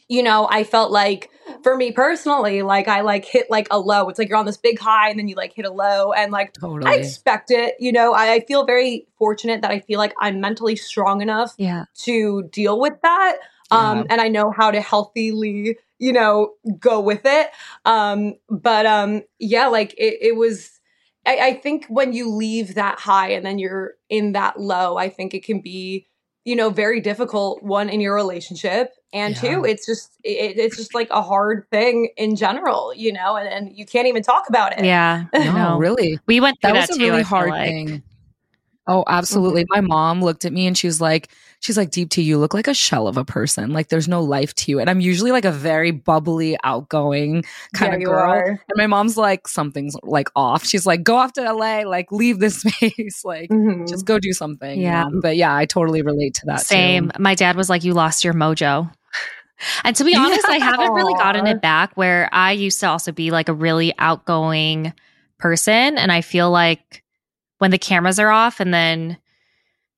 you 0.08 0.24
know 0.24 0.48
i 0.50 0.64
felt 0.64 0.92
like 0.92 1.30
for 1.64 1.76
me 1.76 1.92
personally, 1.92 2.62
like 2.62 2.88
I 2.88 3.02
like 3.02 3.26
hit 3.26 3.50
like 3.50 3.68
a 3.72 3.80
low. 3.80 4.10
It's 4.10 4.18
like 4.18 4.30
you're 4.30 4.38
on 4.38 4.46
this 4.46 4.58
big 4.58 4.80
high 4.80 5.10
and 5.10 5.20
then 5.20 5.28
you 5.28 5.36
like 5.36 5.54
hit 5.54 5.66
a 5.66 5.72
low 5.72 6.12
and 6.14 6.32
like 6.32 6.54
Totally. 6.54 6.92
I 6.92 6.96
expect 6.96 7.52
it. 7.52 7.76
You 7.80 7.92
know, 7.92 8.14
I, 8.14 8.34
I 8.34 8.40
feel 8.42 8.66
very 8.66 9.08
fortunate 9.18 9.62
that 9.62 9.72
I 9.72 9.80
feel 9.80 10.00
like 10.00 10.14
I'm 10.20 10.40
mentally 10.40 10.76
strong 10.76 11.22
enough 11.22 11.54
Yeah. 11.58 11.86
to 12.04 12.44
deal 12.52 12.80
with 12.80 12.94
that. 13.04 13.38
Um, 13.70 14.00
Yeah. 14.00 14.04
and 14.10 14.22
I 14.22 14.28
know 14.28 14.52
how 14.52 14.72
to 14.72 14.82
healthily, 14.82 15.78
you 16.00 16.14
know, 16.14 16.54
go 16.80 17.00
with 17.00 17.22
it. 17.26 17.50
Um, 17.86 18.36
but 18.50 18.86
um, 18.86 19.24
yeah, 19.40 19.68
like 19.68 19.94
it, 19.98 20.18
it 20.22 20.36
was. 20.36 20.80
I, 21.26 21.38
I 21.38 21.54
think 21.54 21.86
when 21.88 22.14
you 22.14 22.30
leave 22.30 22.76
that 22.76 23.00
high 23.00 23.30
and 23.30 23.46
then 23.46 23.60
you're 23.60 23.94
in 24.10 24.32
that 24.34 24.60
low, 24.60 24.98
I 24.98 25.10
think 25.10 25.34
it 25.34 25.44
can 25.44 25.62
be, 25.62 26.08
you 26.46 26.56
know, 26.56 26.70
very 26.72 27.00
difficult. 27.00 27.62
One 27.62 27.90
in 27.90 28.02
your 28.02 28.16
relationship, 28.16 28.94
and 29.14 29.36
Yeah. 29.36 29.42
two, 29.42 29.66
it's 29.66 29.86
just 29.86 30.12
it, 30.24 30.58
it's 30.58 30.78
just 30.78 30.96
like 30.96 31.10
a 31.12 31.22
hard 31.22 31.68
thing 31.70 32.10
in 32.18 32.36
general, 32.36 32.94
you 32.96 33.14
know, 33.14 33.36
and, 33.36 33.48
and 33.48 33.78
you 33.78 33.86
can't 33.86 34.08
even 34.08 34.24
talk 34.24 34.50
about 34.50 34.78
it. 34.78 34.84
Yeah. 34.86 35.26
no, 35.34 35.52
No. 35.54 35.78
really. 35.78 36.20
We 36.26 36.40
went 36.40 36.60
through 36.62 36.70
That 36.74 36.74
that, 36.88 36.90
was 36.90 36.98
a 36.98 37.00
too. 37.00 37.06
really 37.06 37.20
I 37.20 37.24
hard 37.24 37.50
like. 37.52 37.68
thing. 37.70 38.04
Oh, 38.88 39.04
absolutely. 39.08 39.66
My 39.70 39.80
mom 39.82 40.24
looked 40.24 40.44
at 40.44 40.52
me 40.52 40.66
and 40.66 40.76
she 40.78 40.88
was 40.88 41.00
like, 41.00 41.30
she's 41.60 41.78
like, 41.78 41.92
Deepti, 41.92 42.24
you 42.24 42.40
look 42.40 42.54
like 42.56 42.68
a 42.68 42.74
shell 42.74 43.08
of 43.08 43.16
a 43.16 43.24
person. 43.24 43.72
Like 43.74 43.90
there's 43.90 44.08
no 44.08 44.22
life 44.22 44.56
to 44.56 44.72
you. 44.72 44.80
And 44.80 44.90
I'm 44.90 45.00
usually 45.00 45.32
like 45.32 45.46
a 45.46 45.52
very 45.52 45.92
bubbly, 45.92 46.58
outgoing 46.64 47.44
kind 47.76 47.94
Yeah, 47.94 47.98
of 48.00 48.04
girl. 48.06 48.20
are. 48.30 48.48
And 48.48 48.60
my 48.78 48.88
mom's 48.88 49.18
like, 49.18 49.48
something's 49.48 49.96
like 50.02 50.30
off. 50.36 50.66
She's 50.66 50.86
like, 50.88 51.04
go 51.04 51.18
off 51.18 51.34
to 51.34 51.42
LA, 51.42 51.84
like 51.84 52.12
leave 52.12 52.40
this 52.40 52.62
space, 52.62 53.22
like 53.24 53.50
Mhm. 53.52 53.88
just 53.88 54.06
go 54.06 54.18
do 54.18 54.34
something. 54.34 54.78
you 54.80 54.86
Yeah. 54.86 55.04
know? 55.04 55.20
But 55.22 55.38
yeah, 55.38 55.56
I 55.56 55.66
totally 55.66 56.02
relate 56.02 56.34
to 56.36 56.46
that. 56.48 56.62
Same. 56.62 57.12
Too. 57.12 57.22
My 57.22 57.36
dad 57.36 57.56
was 57.56 57.70
like, 57.70 57.84
"You 57.84 57.94
lost 57.94 58.24
your 58.24 58.34
mojo." 58.34 58.92
And 59.84 59.96
to 59.96 60.04
be 60.04 60.16
honest, 60.16 60.50
I 60.50 60.58
haven't 60.58 60.92
really 60.94 61.14
gotten 61.14 61.46
it 61.46 61.62
back. 61.62 61.96
Where 61.96 62.28
I 62.34 62.52
used 62.54 62.80
to 62.80 62.88
also 62.88 63.12
be 63.12 63.30
like 63.30 63.48
a 63.48 63.54
really 63.54 63.94
outgoing 64.00 64.92
person, 65.38 66.00
and 66.00 66.12
I 66.12 66.22
feel 66.22 66.50
like 66.50 67.04
when 67.62 67.70
the 67.70 67.78
cameras 67.78 68.18
are 68.18 68.32
off, 68.32 68.60
and 68.60 68.74
then 68.74 69.18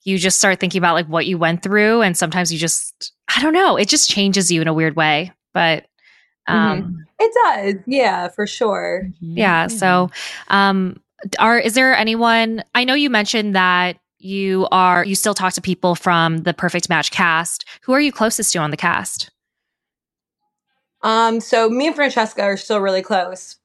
you 0.04 0.18
just 0.18 0.38
start 0.38 0.60
thinking 0.60 0.80
about 0.80 0.96
like 0.96 1.08
what 1.08 1.26
you 1.26 1.38
went 1.38 1.64
through, 1.64 2.02
and 2.02 2.18
sometimes 2.18 2.52
you 2.52 2.60
just, 2.60 3.14
I 3.34 3.42
don't 3.42 3.54
know, 3.54 3.78
it 3.78 3.88
just 3.88 4.10
changes 4.10 4.52
you 4.52 4.62
in 4.62 4.68
a 4.68 4.74
weird 4.74 4.98
way. 4.98 5.32
But 5.54 5.86
um, 6.48 7.06
It 7.20 7.32
does, 7.46 7.82
yeah, 7.88 8.28
for 8.28 8.46
sure. 8.46 9.10
Mhm. 9.24 9.38
yeah. 9.38 9.68
So, 9.68 10.12
um, 10.50 11.00
are 11.40 11.58
is 11.58 11.74
there 11.74 11.96
anyone? 11.96 12.66
I 12.76 12.84
know 12.84 12.96
you 12.96 13.10
mentioned 13.10 13.56
that 13.56 13.98
you 14.20 14.68
are 14.72 15.06
you 15.06 15.16
still 15.16 15.34
talk 15.34 15.54
to 15.54 15.62
people 15.62 15.96
from 15.96 16.40
the 16.40 16.54
Perfect 16.54 16.90
Match 16.90 17.12
cast. 17.12 17.64
Who 17.84 17.94
are 17.94 18.02
you 18.02 18.12
closest 18.12 18.52
to 18.54 18.60
on 18.60 18.72
the 18.72 18.78
cast? 18.78 19.32
Um, 21.02 21.40
so 21.40 21.70
me 21.70 21.88
and 21.88 21.96
Francesca 21.96 22.42
are 22.42 22.58
still 22.58 22.82
really 22.82 23.02
close. 23.02 23.56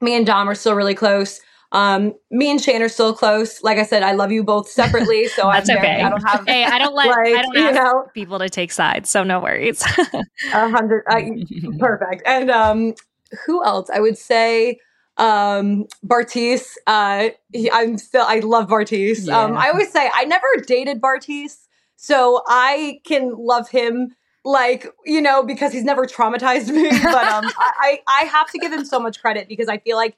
Me 0.00 0.14
and 0.16 0.26
Dom 0.26 0.48
are 0.48 0.54
still 0.54 0.74
really 0.74 0.94
close. 0.94 1.40
Um, 1.72 2.14
me 2.30 2.50
and 2.50 2.60
Shayne 2.60 2.82
are 2.82 2.88
still 2.88 3.14
close. 3.14 3.62
Like 3.62 3.78
I 3.78 3.82
said, 3.82 4.02
I 4.02 4.12
love 4.12 4.30
you 4.30 4.44
both 4.44 4.68
separately, 4.68 5.26
so 5.28 5.48
I'm 5.48 5.64
That's 5.64 5.70
very, 5.70 5.78
okay. 5.78 6.02
I 6.02 6.10
don't 6.10 6.22
have 6.22 6.44
Hey, 6.46 6.64
I 6.64 6.78
don't 6.78 6.94
let 6.94 7.06
like 7.06 7.34
I 7.34 7.42
don't 7.42 7.54
you 7.54 7.72
know 7.72 8.06
people 8.12 8.38
to 8.38 8.50
take 8.50 8.72
sides, 8.72 9.08
so 9.08 9.24
no 9.24 9.40
worries. 9.40 9.82
a 10.52 10.68
hundred. 10.68 11.04
Perfect. 11.78 12.22
And 12.26 12.50
um, 12.50 12.94
who 13.46 13.64
else? 13.64 13.88
I 13.88 14.00
would 14.00 14.18
say 14.18 14.78
um 15.16 15.86
Bartise. 16.06 16.74
Uh, 16.86 17.30
he, 17.52 17.70
I'm 17.70 17.96
still. 17.96 18.24
I 18.26 18.40
love 18.40 18.68
Bartise. 18.68 19.32
Um, 19.32 19.56
I 19.56 19.70
always 19.70 19.90
say 19.90 20.10
I 20.12 20.24
never 20.24 20.46
dated 20.66 21.00
Bartise, 21.00 21.68
so 21.96 22.42
I 22.46 23.00
can 23.04 23.34
love 23.34 23.70
him. 23.70 24.14
Like 24.44 24.86
you 25.06 25.22
know, 25.22 25.42
because 25.42 25.72
he's 25.72 25.84
never 25.84 26.04
traumatized 26.04 26.68
me. 26.68 26.90
But 26.90 27.28
um, 27.28 27.44
I 27.58 28.00
I 28.06 28.24
have 28.24 28.50
to 28.50 28.58
give 28.58 28.72
him 28.72 28.84
so 28.84 29.00
much 29.00 29.22
credit 29.22 29.48
because 29.48 29.68
I 29.68 29.78
feel 29.78 29.96
like 29.96 30.16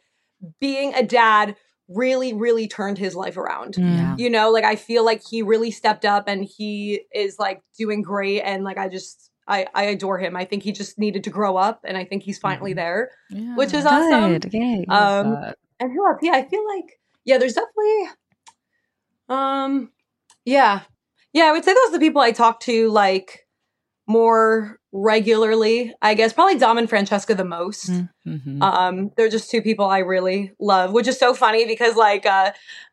being 0.61 0.95
a 0.95 1.03
dad 1.03 1.57
really, 1.89 2.33
really 2.33 2.67
turned 2.67 2.97
his 2.99 3.15
life 3.15 3.37
around. 3.37 3.77
Yeah. 3.77 4.15
You 4.17 4.31
know, 4.31 4.51
like 4.51 4.65
I 4.65 4.75
feel 4.77 5.05
like 5.05 5.23
he 5.27 5.43
really 5.43 5.71
stepped 5.71 6.05
up 6.05 6.25
and 6.29 6.45
he 6.45 7.03
is 7.15 7.39
like 7.39 7.61
doing 7.79 8.01
great. 8.03 8.41
And 8.41 8.65
like 8.65 8.79
I 8.79 8.89
just, 8.89 9.31
I, 9.47 9.67
I 9.75 9.85
adore 9.85 10.19
him. 10.19 10.35
I 10.37 10.47
think 10.47 10.63
he 10.63 10.73
just 10.73 10.99
needed 10.99 11.25
to 11.25 11.31
grow 11.31 11.57
up 11.57 11.81
and 11.85 11.99
I 11.99 12.05
think 12.07 12.23
he's 12.23 12.39
finally 12.39 12.73
Mhm. 12.73 12.77
there, 12.77 13.11
Yeah. 13.31 13.57
which 13.57 13.75
is 13.75 13.85
awesome. 13.85 14.33
Good. 14.33 14.47
Okay. 14.47 14.85
Love 14.89 15.27
Um, 15.27 15.33
that. 15.35 15.59
And 15.81 15.93
who 15.93 16.07
else? 16.09 16.19
Yeah, 16.23 16.33
I 16.33 16.45
feel 16.49 16.67
like, 16.67 16.99
yeah, 17.27 17.37
there's 17.37 17.55
definitely, 17.55 18.09
um, 19.29 19.91
yeah. 20.45 20.81
Yeah, 21.33 21.45
I 21.45 21.53
would 21.53 21.65
say 21.65 21.75
those 21.75 21.89
are 21.89 21.93
the 21.93 21.99
people 21.99 22.23
I 22.23 22.33
talk 22.33 22.61
to 22.61 22.89
like 22.91 23.47
more 24.07 24.79
regularly. 24.95 25.93
I 26.01 26.15
guess 26.15 26.33
probably 26.33 26.57
Dom 26.57 26.79
and 26.79 26.89
Francesca 26.89 27.35
the 27.35 27.45
most. 27.45 27.91
Mm. 27.91 28.09
Mhm. 28.27 28.63
Um, 28.63 29.11
they're 29.17 29.29
just 29.29 29.51
two 29.51 29.61
people 29.61 29.87
I 29.87 29.99
really 29.99 30.53
love, 30.61 30.93
which 30.93 31.09
is 31.09 31.19
so 31.19 31.35
funny 31.35 31.67
because 31.67 31.97
like 31.97 32.25
uh 32.25 32.53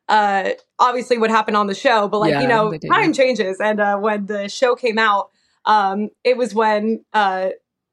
uh 0.09 0.49
obviously 0.79 1.19
what 1.19 1.29
happened 1.29 1.55
on 1.55 1.67
the 1.67 1.75
show, 1.75 2.07
but 2.07 2.19
like, 2.19 2.31
Yeah, 2.31 2.41
you 2.41 2.47
know, 2.47 2.73
time 2.91 3.13
changes. 3.13 3.61
And 3.61 3.79
uh 3.79 3.97
when 3.97 4.25
the 4.25 4.49
show 4.49 4.75
came 4.75 4.97
out, 4.97 5.29
um, 5.65 6.09
it 6.23 6.35
was 6.37 6.55
when 6.55 7.05
uh 7.13 7.49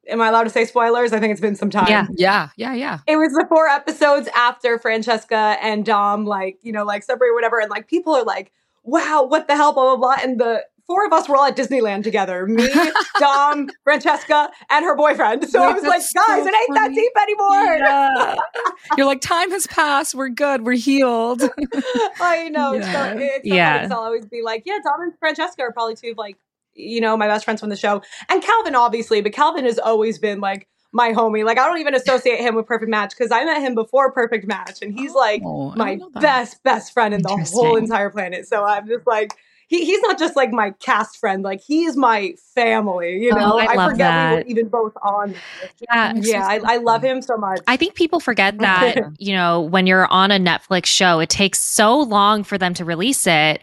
am 0.08 0.22
I 0.22 0.28
allowed 0.28 0.44
to 0.44 0.50
say 0.50 0.64
spoilers? 0.64 1.12
I 1.12 1.20
think 1.20 1.32
it's 1.32 1.40
been 1.40 1.54
some 1.54 1.68
time. 1.68 1.88
Yeah. 1.88 2.06
yeah, 2.16 2.48
yeah, 2.56 2.72
yeah. 2.72 2.98
It 3.06 3.16
was 3.16 3.32
the 3.32 3.44
four 3.46 3.68
episodes 3.68 4.26
after 4.34 4.78
Francesca 4.78 5.58
and 5.60 5.84
Dom, 5.84 6.24
like, 6.24 6.56
you 6.62 6.72
know, 6.72 6.84
like 6.84 7.02
separate 7.02 7.34
whatever, 7.34 7.60
and 7.60 7.68
like 7.68 7.88
people 7.88 8.14
are 8.14 8.24
like, 8.24 8.52
wow, 8.84 9.26
what 9.28 9.48
the 9.48 9.54
hell, 9.54 9.74
blah, 9.74 9.84
blah, 9.84 9.96
blah. 9.96 10.16
And 10.22 10.40
the 10.40 10.64
four 10.88 11.06
of 11.06 11.12
us 11.12 11.28
were 11.28 11.36
all 11.36 11.44
at 11.44 11.54
Disneyland 11.56 12.02
together. 12.02 12.46
Me, 12.46 12.66
Dom, 13.20 13.68
Francesca, 13.84 14.50
and 14.70 14.84
her 14.84 14.96
boyfriend. 14.96 15.48
So 15.48 15.62
I 15.62 15.72
was 15.72 15.84
like, 15.84 16.00
that's 16.00 16.12
guys, 16.14 16.42
so 16.42 16.48
it 16.48 16.54
ain't 16.54 16.74
that 16.74 16.90
deep 16.92 17.12
anymore. 17.22 17.76
Yeah. 17.78 18.34
You're 18.96 19.06
like, 19.06 19.20
time 19.20 19.50
has 19.52 19.66
passed. 19.68 20.14
We're 20.16 20.30
good. 20.30 20.64
We're 20.64 20.72
healed. 20.72 21.42
I 22.20 22.48
know. 22.48 22.72
Yeah. 22.74 22.92
So 23.14 23.18
it's 23.18 23.46
Yeah. 23.46 23.82
funny 23.82 23.94
I'll 23.94 24.00
always 24.00 24.26
be 24.26 24.42
like, 24.42 24.62
yeah, 24.66 24.78
Dom 24.82 25.02
and 25.02 25.12
Francesca 25.20 25.62
are 25.62 25.72
probably 25.72 25.94
two 25.94 26.10
of 26.12 26.16
like, 26.18 26.36
you 26.74 27.00
know, 27.00 27.16
my 27.16 27.26
best 27.28 27.44
friends 27.44 27.60
from 27.60 27.68
the 27.70 27.76
show. 27.76 28.02
And 28.28 28.42
Calvin, 28.42 28.74
obviously, 28.74 29.20
but 29.20 29.32
Calvin 29.32 29.64
has 29.64 29.78
always 29.78 30.18
been 30.18 30.40
like 30.40 30.68
my 30.92 31.12
homie. 31.12 31.44
Like, 31.44 31.58
I 31.58 31.66
don't 31.66 31.78
even 31.78 31.94
associate 31.94 32.40
him 32.40 32.54
with 32.54 32.66
Perfect 32.66 32.90
Match 32.90 33.10
because 33.10 33.30
I 33.30 33.44
met 33.44 33.60
him 33.60 33.74
before 33.74 34.10
Perfect 34.12 34.46
Match, 34.46 34.80
and 34.80 34.92
he's 34.98 35.12
like 35.12 35.42
Oh, 35.44 35.74
my 35.76 35.90
didn't 35.96 36.00
know 36.00 36.10
that. 36.14 36.22
best, 36.22 36.62
best 36.62 36.92
friend 36.94 37.12
in 37.12 37.20
the 37.22 37.28
whole 37.52 37.76
entire 37.76 38.08
planet. 38.10 38.48
So 38.48 38.64
I'm 38.64 38.86
just 38.88 39.06
like, 39.06 39.34
he, 39.68 39.84
he's 39.84 40.00
not 40.00 40.18
just 40.18 40.34
like 40.34 40.50
my 40.50 40.70
cast 40.80 41.18
friend, 41.18 41.42
like 41.42 41.60
he's 41.60 41.96
my 41.96 42.34
family, 42.54 43.18
you 43.18 43.32
Oh, 43.32 43.38
know? 43.38 43.58
I 43.58 43.74
love 43.74 43.92
forget 43.92 44.30
we 44.30 44.36
were 44.36 44.48
even 44.48 44.68
both 44.68 44.96
on. 45.02 45.34
Yeah. 45.80 46.14
Yeah, 46.16 46.46
I. 46.46 46.60
I 46.64 46.76
love 46.78 47.02
him 47.02 47.22
so 47.22 47.36
much. 47.36 47.60
I 47.68 47.76
think 47.76 47.94
people 47.94 48.18
forget 48.18 48.58
that, 48.60 48.96
you 49.18 49.34
know, 49.34 49.60
when 49.60 49.86
you're 49.86 50.06
on 50.06 50.30
a 50.30 50.38
Netflix 50.38 50.86
show, 50.86 51.20
it 51.20 51.28
takes 51.28 51.60
so 51.60 52.00
long 52.00 52.42
for 52.44 52.58
them 52.58 52.74
to 52.74 52.84
release 52.84 53.26
it. 53.26 53.62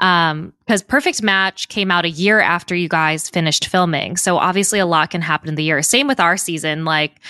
Um, 0.00 0.52
because 0.60 0.82
Perfect 0.82 1.22
Match 1.22 1.68
came 1.68 1.90
out 1.90 2.04
a 2.04 2.10
year 2.10 2.40
after 2.40 2.74
you 2.74 2.88
guys 2.88 3.28
finished 3.28 3.68
filming. 3.68 4.16
So 4.16 4.36
obviously 4.36 4.80
a 4.80 4.86
lot 4.86 5.10
can 5.10 5.20
happen 5.20 5.48
in 5.48 5.54
the 5.54 5.62
year. 5.62 5.80
Same 5.82 6.08
with 6.08 6.18
our 6.18 6.36
season. 6.36 6.84
Like 6.84 7.20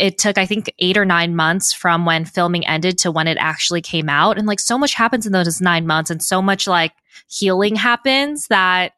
it 0.00 0.16
took, 0.16 0.38
I 0.38 0.46
think, 0.46 0.72
eight 0.78 0.96
or 0.96 1.04
nine 1.04 1.36
months 1.36 1.72
from 1.74 2.06
when 2.06 2.24
filming 2.24 2.66
ended 2.66 2.96
to 2.98 3.12
when 3.12 3.28
it 3.28 3.36
actually 3.38 3.82
came 3.82 4.08
out. 4.08 4.38
And 4.38 4.46
like 4.46 4.58
so 4.58 4.78
much 4.78 4.94
happens 4.94 5.26
in 5.26 5.32
those 5.32 5.60
nine 5.60 5.86
months 5.86 6.10
and 6.10 6.22
so 6.22 6.40
much 6.40 6.66
like 6.66 6.92
healing 7.28 7.76
happens 7.76 8.46
that 8.48 8.92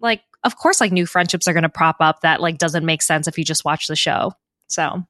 like 0.00 0.22
of 0.42 0.56
course 0.56 0.80
like 0.80 0.90
new 0.90 1.06
friendships 1.06 1.46
are 1.46 1.52
gonna 1.52 1.68
prop 1.68 1.96
up 2.00 2.22
that 2.22 2.40
like 2.40 2.58
doesn't 2.58 2.84
make 2.84 3.02
sense 3.02 3.28
if 3.28 3.38
you 3.38 3.44
just 3.44 3.64
watch 3.64 3.86
the 3.86 3.94
show. 3.94 4.32
So 4.66 5.04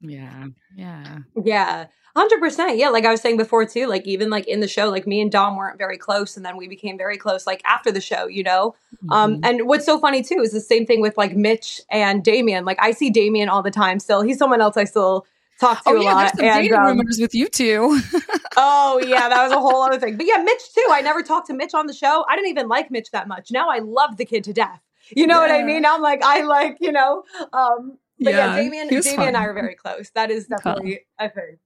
Yeah, 0.00 0.46
yeah. 0.76 1.18
Yeah. 1.42 1.86
Hundred 2.16 2.40
percent. 2.40 2.78
Yeah, 2.78 2.88
like 2.88 3.04
I 3.04 3.10
was 3.10 3.20
saying 3.20 3.36
before 3.36 3.66
too. 3.66 3.86
Like 3.88 4.06
even 4.06 4.30
like 4.30 4.46
in 4.48 4.60
the 4.60 4.66
show, 4.68 4.88
like 4.88 5.06
me 5.06 5.20
and 5.20 5.30
Dom 5.30 5.54
weren't 5.54 5.76
very 5.76 5.98
close, 5.98 6.34
and 6.34 6.46
then 6.46 6.56
we 6.56 6.66
became 6.66 6.96
very 6.96 7.18
close. 7.18 7.46
Like 7.46 7.60
after 7.66 7.92
the 7.92 8.00
show, 8.00 8.26
you 8.26 8.42
know. 8.42 8.74
Um, 9.10 9.36
Mhm. 9.36 9.40
and 9.46 9.68
what's 9.68 9.84
so 9.84 9.98
funny 9.98 10.22
too 10.22 10.40
is 10.40 10.50
the 10.50 10.60
same 10.62 10.86
thing 10.86 11.02
with 11.02 11.18
like 11.18 11.36
Mitch 11.36 11.82
and 11.90 12.24
Damian. 12.24 12.64
Like 12.64 12.78
I 12.80 12.92
see 12.92 13.10
Damian 13.10 13.50
all 13.50 13.62
the 13.62 13.70
time. 13.70 13.98
Still, 13.98 14.22
he's 14.22 14.38
someone 14.38 14.62
else 14.62 14.78
I 14.78 14.84
still 14.84 15.26
talk 15.60 15.84
to 15.84 15.90
oh 15.90 15.96
a 15.96 16.02
yeah, 16.02 16.14
there's 16.14 16.14
lot. 16.30 16.36
some 16.36 16.44
And 16.46 16.62
dating 16.62 16.78
um, 16.78 16.86
rumors 16.86 17.18
with 17.20 17.34
you 17.34 17.48
two. 17.48 18.00
oh 18.56 18.98
yeah, 19.06 19.28
that 19.28 19.42
was 19.42 19.52
a 19.52 19.60
whole 19.60 19.82
other 19.82 19.98
thing. 20.00 20.16
But 20.16 20.26
yeah, 20.26 20.38
Mitch 20.42 20.62
too. 20.74 20.86
I 20.90 21.02
never 21.02 21.22
talked 21.22 21.48
to 21.48 21.52
Mitch 21.54 21.74
on 21.74 21.86
the 21.86 21.92
show. 21.92 22.24
I 22.30 22.34
didn't 22.36 22.48
even 22.48 22.66
like 22.68 22.90
Mitch 22.90 23.10
that 23.10 23.28
much. 23.28 23.50
Now 23.50 23.68
I 23.68 23.80
love 23.80 24.16
the 24.16 24.24
kid 24.24 24.42
to 24.44 24.54
death. 24.54 24.80
You 25.14 25.26
know 25.26 25.38
what 25.38 25.50
I 25.50 25.62
mean? 25.62 25.84
I'm 25.84 26.00
like 26.00 26.22
I 26.24 26.42
like 26.44 26.78
you 26.80 26.92
know. 26.92 27.24
Um, 27.52 27.98
but 28.18 28.32
yeah, 28.32 28.56
Yeah, 28.56 28.62
Damian, 28.62 28.88
Damian 28.88 29.20
and 29.28 29.36
I 29.36 29.44
are 29.44 29.52
very 29.52 29.74
close. 29.74 30.10
That 30.14 30.30
is 30.30 30.46
definitely 30.46 31.00
a 31.18 31.28
thing. 31.28 31.58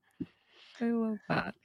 I 0.81 0.85
love 0.85 1.17
that. 1.29 1.55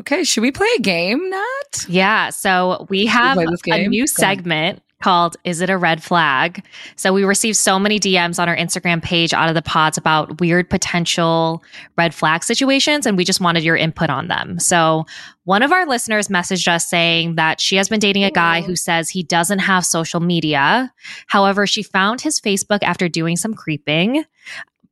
Okay, 0.00 0.24
should 0.24 0.42
we 0.42 0.52
play 0.52 0.68
a 0.78 0.80
game, 0.80 1.28
Nat? 1.28 1.86
Yeah. 1.88 2.30
So 2.30 2.86
we 2.88 3.06
have 3.06 3.36
this 3.36 3.60
a 3.66 3.88
new 3.88 4.06
segment 4.06 4.80
called 5.02 5.36
Is 5.44 5.60
It 5.60 5.70
a 5.70 5.78
Red 5.78 6.02
Flag? 6.02 6.64
So 6.96 7.12
we 7.12 7.24
received 7.24 7.56
so 7.56 7.78
many 7.78 7.98
DMs 8.00 8.40
on 8.40 8.48
our 8.48 8.56
Instagram 8.56 9.02
page 9.02 9.32
out 9.32 9.48
of 9.48 9.54
the 9.54 9.62
pods 9.62 9.98
about 9.98 10.40
weird 10.40 10.70
potential 10.70 11.62
red 11.96 12.14
flag 12.14 12.44
situations, 12.44 13.06
and 13.06 13.16
we 13.16 13.24
just 13.24 13.40
wanted 13.40 13.64
your 13.64 13.76
input 13.76 14.10
on 14.10 14.28
them. 14.28 14.58
So 14.58 15.04
one 15.44 15.62
of 15.62 15.72
our 15.72 15.86
listeners 15.86 16.28
messaged 16.28 16.68
us 16.68 16.88
saying 16.88 17.36
that 17.36 17.60
she 17.60 17.76
has 17.76 17.88
been 17.88 18.00
dating 18.00 18.24
a 18.24 18.30
guy 18.30 18.60
who 18.60 18.76
says 18.76 19.08
he 19.08 19.22
doesn't 19.22 19.60
have 19.60 19.84
social 19.84 20.20
media. 20.20 20.92
However, 21.26 21.66
she 21.66 21.82
found 21.82 22.20
his 22.20 22.40
Facebook 22.40 22.82
after 22.82 23.08
doing 23.08 23.36
some 23.36 23.54
creeping. 23.54 24.24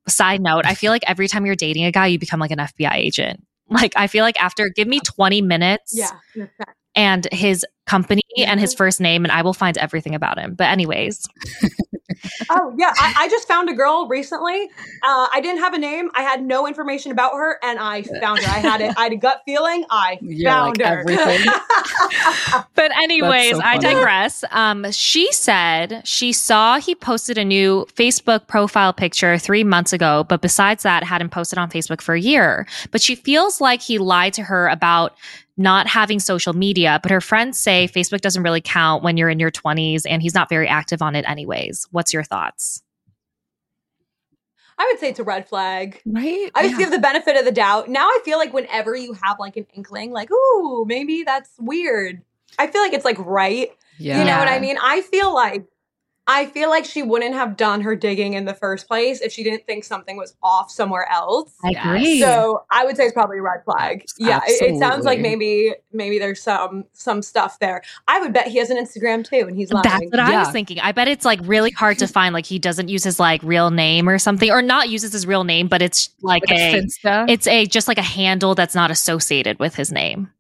Side 0.08 0.40
note, 0.40 0.66
I 0.66 0.74
feel 0.74 0.90
like 0.92 1.02
every 1.06 1.28
time 1.28 1.46
you're 1.46 1.56
dating 1.56 1.84
a 1.84 1.92
guy, 1.92 2.06
you 2.06 2.18
become 2.18 2.40
like 2.40 2.50
an 2.50 2.58
FBI 2.58 2.94
agent. 2.94 3.42
Like 3.68 3.92
I 3.96 4.06
feel 4.06 4.22
like 4.24 4.40
after 4.42 4.68
give 4.68 4.86
me 4.86 5.00
20 5.00 5.42
minutes 5.42 5.92
Yeah. 5.96 6.10
in 6.34 6.42
a 6.42 6.46
sense. 6.46 6.76
and 6.94 7.28
his 7.32 7.66
company 7.86 8.22
and 8.38 8.60
his 8.60 8.74
Mhm. 8.74 8.78
first 8.78 9.00
name 9.00 9.24
and 9.24 9.32
I 9.32 9.42
will 9.42 9.54
find 9.54 9.78
everything 9.78 10.14
about 10.14 10.38
him. 10.38 10.54
But 10.54 10.68
anyways, 10.68 11.26
Oh 12.48 12.74
yeah, 12.78 12.92
I, 12.98 13.24
I 13.24 13.28
just 13.28 13.46
found 13.48 13.68
a 13.68 13.74
girl 13.74 14.06
recently. 14.08 14.68
Uh, 15.02 15.26
I 15.32 15.40
didn't 15.42 15.58
have 15.60 15.74
a 15.74 15.78
name. 15.78 16.10
I 16.14 16.22
had 16.22 16.42
no 16.42 16.66
information 16.66 17.12
about 17.12 17.32
her, 17.34 17.58
and 17.62 17.78
I 17.78 18.02
found 18.20 18.38
her. 18.40 18.46
I 18.48 18.58
had 18.58 18.80
it. 18.80 18.94
I 18.96 19.04
had 19.04 19.12
a 19.12 19.16
gut 19.16 19.42
feeling. 19.44 19.84
I 19.90 20.18
Yeah, 20.22 20.52
found 20.52 20.78
like 20.78 20.86
her. 20.86 21.00
everything. 21.00 21.46
But 22.74 22.92
anyways, 22.98 23.56
so 23.56 23.62
I 23.62 23.78
digress. 23.78 24.44
Um, 24.50 24.90
she 24.92 25.30
said 25.32 26.02
she 26.04 26.32
saw 26.32 26.78
he 26.78 26.94
posted 26.94 27.38
a 27.38 27.44
new 27.44 27.86
Facebook 27.94 28.46
profile 28.46 28.92
picture 28.92 29.38
three 29.38 29.64
months 29.64 29.92
ago, 29.92 30.24
but 30.28 30.42
besides 30.42 30.82
that, 30.82 31.02
hadn't 31.04 31.30
posted 31.30 31.58
on 31.58 31.70
Facebook 31.70 32.00
for 32.00 32.14
a 32.14 32.20
year. 32.20 32.66
But 32.90 33.00
she 33.00 33.14
feels 33.14 33.60
like 33.60 33.80
he 33.82 33.98
lied 33.98 34.34
to 34.34 34.42
her 34.44 34.68
about 34.68 35.14
not 35.56 35.86
having 35.86 36.18
social 36.20 36.52
media. 36.52 37.00
But 37.02 37.10
her 37.10 37.20
friends 37.20 37.58
say 37.58 37.88
Facebook 37.88 38.20
doesn't 38.20 38.42
really 38.42 38.60
count 38.60 39.02
when 39.02 39.16
you're 39.16 39.30
in 39.30 39.38
your 39.40 39.50
20s 39.50 40.02
and 40.08 40.20
he's 40.22 40.34
not 40.34 40.48
very 40.48 40.68
active 40.68 41.00
on 41.02 41.14
it 41.16 41.24
anyways. 41.28 41.86
What's 41.90 42.12
your 42.12 42.22
thoughts? 42.24 42.82
I 44.78 44.86
would 44.90 45.00
say 45.00 45.08
it's 45.08 45.18
a 45.18 45.24
red 45.24 45.48
flag. 45.48 46.02
Right? 46.04 46.50
I 46.54 46.62
just 46.64 46.72
Yeah. 46.74 46.78
give 46.78 46.90
the 46.90 46.98
benefit 46.98 47.36
of 47.36 47.44
the 47.46 47.52
doubt. 47.52 47.88
Now 47.88 48.06
I 48.06 48.18
feel 48.24 48.36
like 48.38 48.52
whenever 48.52 48.94
you 48.94 49.14
have 49.22 49.38
like 49.38 49.56
an 49.56 49.66
inkling, 49.74 50.10
like, 50.12 50.30
ooh, 50.30 50.84
maybe 50.86 51.22
that's 51.22 51.50
weird. 51.58 52.20
I 52.58 52.66
feel 52.66 52.82
like 52.82 52.92
it's 52.92 53.04
like 53.04 53.18
right. 53.18 53.70
yeah. 53.98 54.18
You 54.18 54.24
know 54.26 54.38
what 54.38 54.48
I 54.48 54.58
mean? 54.58 54.76
I 54.80 55.00
feel 55.00 55.34
like 55.34 55.64
I 56.28 56.46
feel 56.46 56.70
like 56.70 56.84
she 56.84 57.04
wouldn't 57.04 57.34
have 57.34 57.56
done 57.56 57.80
her 57.82 57.94
digging 57.94 58.34
in 58.34 58.46
the 58.46 58.54
first 58.54 58.88
place 58.88 59.20
if 59.20 59.30
she 59.32 59.44
didn't 59.44 59.64
think 59.64 59.84
something 59.84 60.16
was 60.16 60.34
off 60.42 60.72
somewhere 60.72 61.08
else. 61.10 61.54
I 61.64 61.70
agree. 61.70 62.20
So 62.20 62.64
I 62.70 62.84
would 62.84 62.96
say 62.96 63.04
it's 63.04 63.12
probably 63.12 63.38
a 63.38 63.42
red 63.42 63.62
flag. 63.64 64.04
Yeah, 64.18 64.40
it, 64.44 64.74
it 64.74 64.78
sounds 64.80 65.04
like 65.04 65.20
maybe 65.20 65.72
maybe 65.92 66.18
there's 66.18 66.42
some 66.42 66.84
some 66.94 67.22
stuff 67.22 67.60
there. 67.60 67.82
I 68.08 68.18
would 68.20 68.32
bet 68.32 68.48
he 68.48 68.58
has 68.58 68.70
an 68.70 68.76
Instagram 68.76 69.24
too, 69.24 69.46
and 69.46 69.56
he's 69.56 69.72
lying. 69.72 69.84
That's 69.84 70.04
what 70.10 70.18
I 70.18 70.38
was 70.40 70.50
thinking. 70.50 70.80
I 70.80 70.90
bet 70.92 71.06
it's 71.06 71.24
like 71.24 71.38
really 71.44 71.70
hard 71.70 71.98
to 72.00 72.08
find. 72.08 72.32
Like 72.34 72.46
he 72.46 72.58
doesn't 72.58 72.88
use 72.88 73.04
his 73.04 73.20
like 73.20 73.40
real 73.44 73.70
name 73.70 74.08
or 74.08 74.18
something, 74.18 74.50
or 74.50 74.62
not 74.62 74.88
uses 74.88 75.12
his 75.12 75.26
real 75.28 75.44
name, 75.44 75.68
but 75.68 75.80
it's 75.80 76.10
like, 76.22 76.42
Like 76.48 76.58
a, 76.58 76.74
a 76.74 76.82
Finsta? 76.82 77.30
it's 77.30 77.46
a 77.46 77.66
just 77.66 77.86
like 77.86 77.98
a 77.98 78.02
handle 78.02 78.56
that's 78.56 78.74
not 78.74 78.90
associated 78.90 79.58
with 79.60 79.76
his 79.76 79.92
name. 79.92 80.32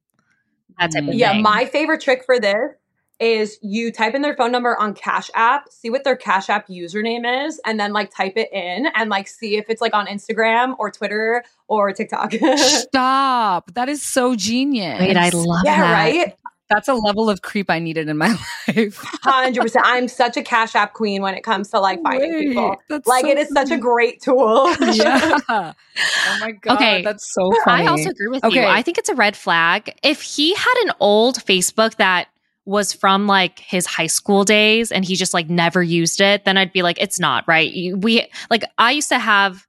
That 0.80 0.90
type 0.92 1.04
of 1.04 1.10
Mm. 1.10 1.18
yeah, 1.18 1.32
thing. 1.32 1.42
my 1.42 1.64
favorite 1.64 2.00
trick 2.02 2.24
for 2.24 2.38
this 2.40 2.72
is 3.18 3.58
you 3.62 3.90
type 3.90 4.14
in 4.14 4.22
their 4.22 4.36
phone 4.36 4.52
number 4.52 4.78
on 4.78 4.94
Cash 4.94 5.30
App, 5.34 5.68
see 5.70 5.90
what 5.90 6.04
their 6.04 6.16
Cash 6.16 6.50
App 6.50 6.68
username 6.68 7.46
is, 7.46 7.60
and 7.64 7.80
then 7.80 7.92
like 7.92 8.14
type 8.14 8.34
it 8.36 8.52
in 8.52 8.88
and 8.94 9.10
like 9.10 9.28
see 9.28 9.56
if 9.56 9.66
it's 9.68 9.80
like 9.80 9.94
on 9.94 10.06
Instagram 10.06 10.74
or 10.78 10.90
Twitter 10.90 11.44
or 11.68 11.92
TikTok. 11.92 12.32
Stop. 12.56 13.72
That 13.74 13.88
is 13.88 14.02
so 14.02 14.36
genius. 14.36 15.00
Wait, 15.00 15.16
I 15.16 15.30
love 15.30 15.64
that. 15.64 15.64
yeah, 15.64 15.80
that. 15.80 15.92
right. 15.92 16.36
That's 16.68 16.88
a 16.88 16.94
level 16.94 17.30
of 17.30 17.42
creep 17.42 17.70
I 17.70 17.78
needed 17.78 18.08
in 18.08 18.18
my 18.18 18.28
life. 18.68 19.00
Hundred 19.22 19.62
percent. 19.62 19.86
I'm 19.86 20.08
such 20.08 20.36
a 20.36 20.42
Cash 20.42 20.74
App 20.74 20.94
queen 20.94 21.22
when 21.22 21.34
it 21.34 21.42
comes 21.42 21.70
to 21.70 21.78
like 21.78 22.02
finding 22.02 22.32
Wait, 22.32 22.48
people. 22.48 22.76
that's 22.88 23.06
Like 23.06 23.24
so 23.24 23.30
it 23.30 23.38
is 23.38 23.48
such 23.50 23.70
a 23.70 23.78
great 23.78 24.20
tool. 24.20 24.74
yeah. 24.92 25.38
Oh 25.48 26.38
my 26.40 26.52
god. 26.52 26.74
Okay. 26.74 27.02
That's 27.02 27.32
so 27.32 27.52
funny. 27.64 27.84
I 27.84 27.86
also 27.86 28.10
agree 28.10 28.28
with 28.28 28.42
you. 28.42 28.50
Okay. 28.50 28.66
I 28.66 28.82
think 28.82 28.98
it's 28.98 29.08
a 29.08 29.14
red 29.14 29.36
flag. 29.36 29.96
If 30.02 30.22
he 30.22 30.54
had 30.54 30.74
an 30.86 30.92
old 30.98 31.36
Facebook 31.36 31.96
that 31.96 32.26
was 32.66 32.92
from 32.92 33.26
like 33.26 33.58
his 33.60 33.86
high 33.86 34.08
school 34.08 34.44
days 34.44 34.92
and 34.92 35.04
he 35.04 35.16
just 35.16 35.32
like 35.32 35.48
never 35.48 35.82
used 35.82 36.20
it, 36.20 36.44
then 36.44 36.58
I'd 36.58 36.72
be 36.72 36.82
like, 36.82 37.00
it's 37.00 37.18
not 37.18 37.44
right. 37.46 37.72
We 37.96 38.28
like 38.50 38.64
I 38.76 38.90
used 38.90 39.08
to 39.08 39.18
have. 39.18 39.64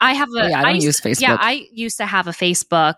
I 0.00 0.12
have 0.14 0.28
a. 0.36 0.42
Oh, 0.42 0.46
yeah, 0.48 0.58
I 0.58 0.62
don't 0.64 0.74
used- 0.74 0.84
use 0.86 1.00
Facebook. 1.00 1.20
Yeah, 1.22 1.36
I 1.40 1.66
used 1.72 1.96
to 1.98 2.06
have 2.06 2.26
a 2.26 2.32
Facebook 2.32 2.96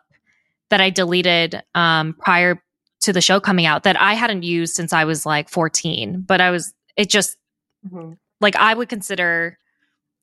that 0.71 0.81
I 0.81 0.91
deleted 0.91 1.63
um, 1.75 2.15
prior 2.19 2.61
to 3.03 3.13
the 3.13 3.21
show 3.21 3.39
coming 3.39 3.67
out 3.67 3.85
that 3.85 4.01
I 4.01 4.15
hadn't 4.15 4.43
used 4.43 4.75
since 4.75 4.93
I 4.93 5.05
was 5.05 5.25
like 5.25 5.49
14. 5.49 6.23
But 6.27 6.41
I 6.41 6.51
was. 6.51 6.73
It 6.97 7.09
just 7.11 7.37
Mhm. 7.87 8.17
like 8.41 8.57
I 8.57 8.73
would 8.75 8.89
consider 8.89 9.59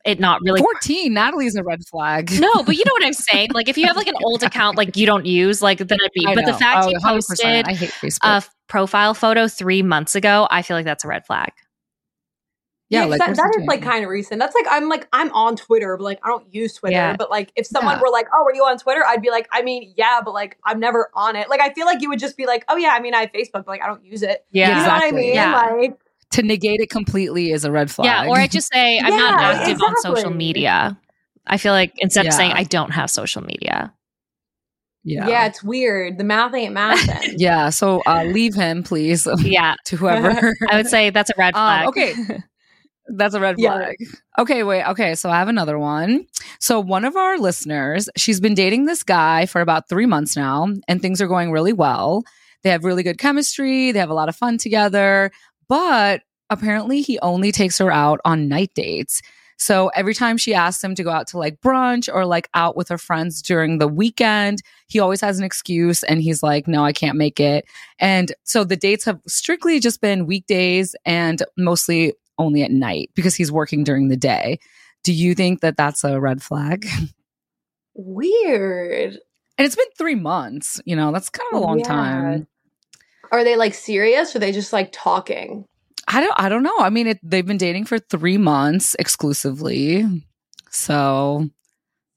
it 0.06 0.20
not 0.20 0.42
really 0.42 0.60
14. 0.60 1.14
Natalie's 1.14 1.56
a 1.56 1.64
red 1.64 1.80
flag. 1.90 2.30
no, 2.40 2.64
but 2.64 2.76
you 2.76 2.84
know 2.86 2.94
what 2.94 3.06
I'm 3.06 3.14
saying. 3.32 3.50
Like 3.54 3.70
if 3.70 3.78
you 3.78 3.88
have 3.88 3.96
like 3.96 4.08
an 4.08 4.16
old 4.24 4.44
account 4.44 4.78
like 4.78 4.96
you 4.98 5.06
don't 5.06 5.26
use, 5.26 5.62
like 5.62 5.78
then 5.80 5.98
it'd 6.02 6.12
be. 6.14 6.26
I 6.28 6.36
But 6.36 6.46
the 6.46 6.54
fact 6.54 6.86
Oh, 6.86 6.90
he 6.90 6.98
posted 7.02 7.68
I 7.68 7.74
hate 7.74 7.90
Facebook. 7.92 8.50
profile 8.68 9.14
photo 9.14 9.48
three 9.48 9.82
months 9.82 10.16
ago, 10.16 10.48
I 10.52 10.62
feel 10.62 10.76
like 10.78 10.86
that's 10.86 11.04
a 11.06 11.08
red 11.08 11.26
flag. 11.26 11.52
Yeah, 12.90 13.06
like 13.06 13.20
that, 13.20 13.30
what's 13.30 13.40
that 13.40 13.54
the 13.56 13.62
is 13.62 13.68
like 13.68 13.82
kind 13.82 14.04
of 14.04 14.10
recent. 14.12 14.40
That's 14.40 14.54
like 14.54 14.66
I'm 14.70 14.88
like 14.88 15.08
I'm 15.12 15.32
on 15.34 15.56
Twitter, 15.56 15.98
but 15.98 16.04
like 16.04 16.20
I 16.24 16.28
don't 16.28 16.54
use 16.54 16.76
Twitter. 16.76 16.94
Yeah. 16.96 17.16
But 17.16 17.32
like 17.32 17.52
if 17.56 17.66
someone 17.66 17.96
Yeah. 17.96 18.02
were 18.02 18.12
like, 18.12 18.28
"Oh, 18.32 18.44
are 18.46 18.54
you 18.54 18.64
on 18.66 18.78
Twitter?" 18.78 19.04
I'd 19.08 19.22
be 19.22 19.32
like, 19.32 19.48
"I 19.52 19.64
mean, 19.64 19.94
yeah, 19.98 20.20
but 20.24 20.32
like 20.36 20.60
I'm 20.64 20.80
never 20.80 21.10
on 21.16 21.36
it." 21.36 21.50
Like 21.50 21.60
I 21.60 21.74
feel 21.74 21.88
like 21.88 22.04
you 22.04 22.10
would 22.10 22.20
just 22.20 22.38
be 22.38 22.46
like, 22.46 22.64
"Oh 22.68 22.76
yeah, 22.78 22.90
I 22.90 23.00
mean, 23.00 23.16
I 23.16 23.22
have 23.22 23.32
Facebook, 23.32 23.52
but 23.66 23.68
like 23.70 23.82
I 23.82 23.88
don't 23.88 24.04
use 24.06 24.22
it." 24.22 24.46
Yeah. 24.52 24.68
You 24.68 24.74
know 24.76 24.80
what 24.82 24.90
I 24.92 24.96
Exactly. 25.08 25.22
mean? 25.22 25.34
Yeah. 25.34 25.54
Like 25.72 26.00
to 26.34 26.44
negate 26.44 26.80
it 26.80 26.90
completely 26.90 27.52
is 27.52 27.66
a 27.66 27.72
red 27.72 27.90
flag. 27.90 28.06
Yeah, 28.06 28.30
or 28.32 28.38
I 28.38 28.48
just 28.48 28.72
say 28.72 29.00
I'm 29.00 29.16
not 29.16 29.40
Yeah, 29.42 29.48
active 29.52 29.82
on 29.82 29.96
social 30.02 30.30
media. 30.32 30.98
I 31.48 31.58
feel 31.58 31.74
like 31.74 31.94
instead 31.98 32.26
of 32.26 32.34
saying 32.34 32.52
I 32.54 32.64
don't 32.64 32.92
have 32.92 33.10
social 33.10 33.44
media. 33.44 33.94
yeah. 35.04 35.28
yeah. 35.28 35.46
it's 35.48 35.64
weird. 35.64 36.18
The 36.18 36.24
math 36.24 36.54
ain't 36.54 36.74
mathing. 36.76 37.34
Yeah, 37.38 37.70
so 37.70 38.02
uh, 38.06 38.24
leave 38.26 38.54
him, 38.56 38.84
please, 38.84 39.28
Yeah, 39.40 39.76
to 39.86 39.98
whoever. 39.98 40.54
I 40.70 40.78
would 40.78 40.88
say 40.88 41.10
that's 41.10 41.30
a 41.30 41.34
red 41.38 41.54
Um, 41.56 41.60
flag. 41.84 41.88
okay. 41.90 42.14
That's 43.10 43.34
a 43.36 43.40
red 43.42 43.56
Yeah. 43.60 43.74
flag. 43.74 43.96
Okay, 44.40 44.64
wait. 44.64 44.86
Okay, 44.86 45.16
so 45.16 45.30
I 45.30 45.38
have 45.38 45.50
another 45.50 45.78
one. 45.78 46.26
So 46.60 46.80
one 46.80 47.04
of 47.04 47.18
our 47.18 47.38
listeners, 47.38 48.08
she's 48.16 48.40
been 48.40 48.54
dating 48.54 48.86
this 48.86 49.04
guy 49.04 49.46
for 49.46 49.60
about 49.60 49.90
three 49.90 50.06
months 50.06 50.38
now, 50.38 50.68
and 50.88 51.02
things 51.02 51.22
are 51.22 51.28
going 51.28 51.52
really 51.52 51.74
well. 51.74 52.24
They 52.64 52.70
have 52.70 52.86
really 52.86 53.04
good 53.04 53.18
chemistry. 53.18 53.92
They 53.92 54.00
have 54.00 54.10
a 54.10 54.14
lot 54.14 54.30
of 54.30 54.38
fun 54.38 54.58
together, 54.58 55.32
but 55.68 56.22
apparently 56.50 57.02
he 57.02 57.20
only 57.20 57.52
takes 57.52 57.78
her 57.80 57.92
out 57.92 58.20
on 58.26 58.48
night 58.48 58.72
dates. 58.76 59.22
So 59.58 59.90
every 59.90 60.14
time 60.14 60.38
she 60.38 60.54
asks 60.54 60.84
him 60.84 60.94
to 60.96 61.04
go 61.04 61.12
out 61.12 61.28
to 61.28 61.38
like 61.38 61.62
brunch 61.62 62.14
or 62.14 62.26
like 62.26 62.50
out 62.54 62.76
with 62.76 62.90
her 62.90 62.98
friends 62.98 63.42
during 63.42 63.78
the 63.78 63.88
weekend, 63.88 64.62
he 64.88 65.00
always 65.00 65.22
has 65.22 65.38
an 65.40 65.46
excuse 65.46 66.04
and 66.04 66.22
he's 66.22 66.44
like, 66.44 66.68
no, 66.68 66.84
I 66.84 66.92
can't 66.92 67.18
make 67.18 67.40
it. 67.40 67.66
And 68.00 68.34
so 68.44 68.64
the 68.64 68.76
dates 68.76 69.06
have 69.06 69.20
strictly 69.28 69.80
just 69.80 70.02
been 70.02 70.26
weekdays 70.26 70.96
and 71.06 71.42
mostly 71.58 72.14
only 72.38 72.64
at 72.64 72.72
night 72.72 73.12
because 73.16 73.36
he's 73.36 73.52
working 73.52 73.84
during 73.84 74.10
the 74.10 74.18
day. 74.18 74.60
Do 75.04 75.14
you 75.14 75.34
think 75.36 75.62
that 75.62 75.78
that's 75.78 76.04
a 76.04 76.20
red 76.20 76.42
flag? 76.42 76.86
weird. 77.94 79.18
And 79.58 79.66
it's 79.66 79.76
been 79.76 79.86
three 79.98 80.16
months. 80.16 80.82
You 80.86 80.96
know, 80.96 81.12
that's 81.12 81.30
kind 81.30 81.48
of 81.54 81.62
a 81.62 81.64
long 81.64 81.80
Yeah. 81.80 81.86
time. 81.86 82.48
Are 83.34 83.44
they 83.44 83.56
like 83.58 83.74
serious 83.74 84.34
or 84.34 84.38
are 84.38 84.40
they 84.40 84.52
just 84.54 84.72
like 84.72 84.92
talking? 84.94 85.66
I 86.08 86.22
don't. 86.22 86.34
I 86.38 86.48
don't 86.50 86.64
know. 86.64 86.78
I 86.80 86.90
mean, 86.90 87.08
it, 87.08 87.20
they've 87.24 87.46
been 87.46 87.58
dating 87.58 87.86
for 87.86 87.98
three 87.98 88.38
months 88.38 88.96
exclusively. 89.00 90.06
So 90.70 91.50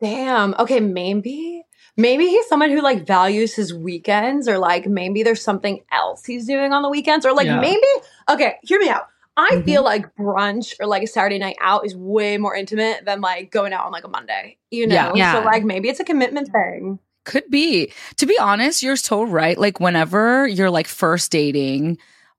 Damn. 0.00 0.54
Okay, 0.58 0.80
maybe. 0.80 1.62
Maybe 1.96 2.26
he's 2.26 2.46
someone 2.46 2.70
who 2.70 2.82
like 2.82 3.06
values 3.06 3.54
his 3.54 3.72
weekends, 3.72 4.46
or 4.48 4.58
like 4.58 4.86
maybe 4.86 5.22
there's 5.22 5.40
something 5.40 5.80
else 5.90 6.24
he's 6.26 6.46
doing 6.46 6.72
on 6.74 6.82
the 6.82 6.90
weekends, 6.90 7.24
or 7.24 7.32
like 7.32 7.46
Yeah. 7.46 7.60
maybe. 7.60 7.86
Okay, 8.28 8.56
hear 8.62 8.78
me 8.78 8.90
out. 8.90 9.06
I 9.38 9.48
Mhm. 9.52 9.64
feel 9.64 9.82
like 9.84 10.14
brunch 10.16 10.74
or 10.80 10.86
like 10.86 11.02
a 11.02 11.06
Saturday 11.06 11.38
night 11.38 11.56
out 11.60 11.86
is 11.86 11.96
way 11.96 12.36
more 12.38 12.54
intimate 12.54 13.04
than 13.06 13.20
like 13.22 13.50
going 13.50 13.72
out 13.72 13.86
on 13.86 13.92
like 13.92 14.04
a 14.04 14.08
Monday. 14.08 14.58
You 14.70 14.86
know, 14.86 14.94
Yeah. 14.94 15.12
Yeah. 15.14 15.32
so 15.32 15.40
like 15.40 15.64
maybe 15.64 15.88
it's 15.88 16.00
a 16.00 16.04
commitment 16.04 16.48
thing. 16.52 16.98
Could 17.26 17.44
be. 17.50 17.92
To 18.16 18.24
be 18.26 18.38
honest, 18.38 18.82
you're 18.82 18.96
so 18.96 19.22
right. 19.24 19.58
Like 19.58 19.78
whenever 19.80 20.46
you're 20.48 20.70
like 20.70 20.86
first 20.88 21.30
dating 21.30 21.98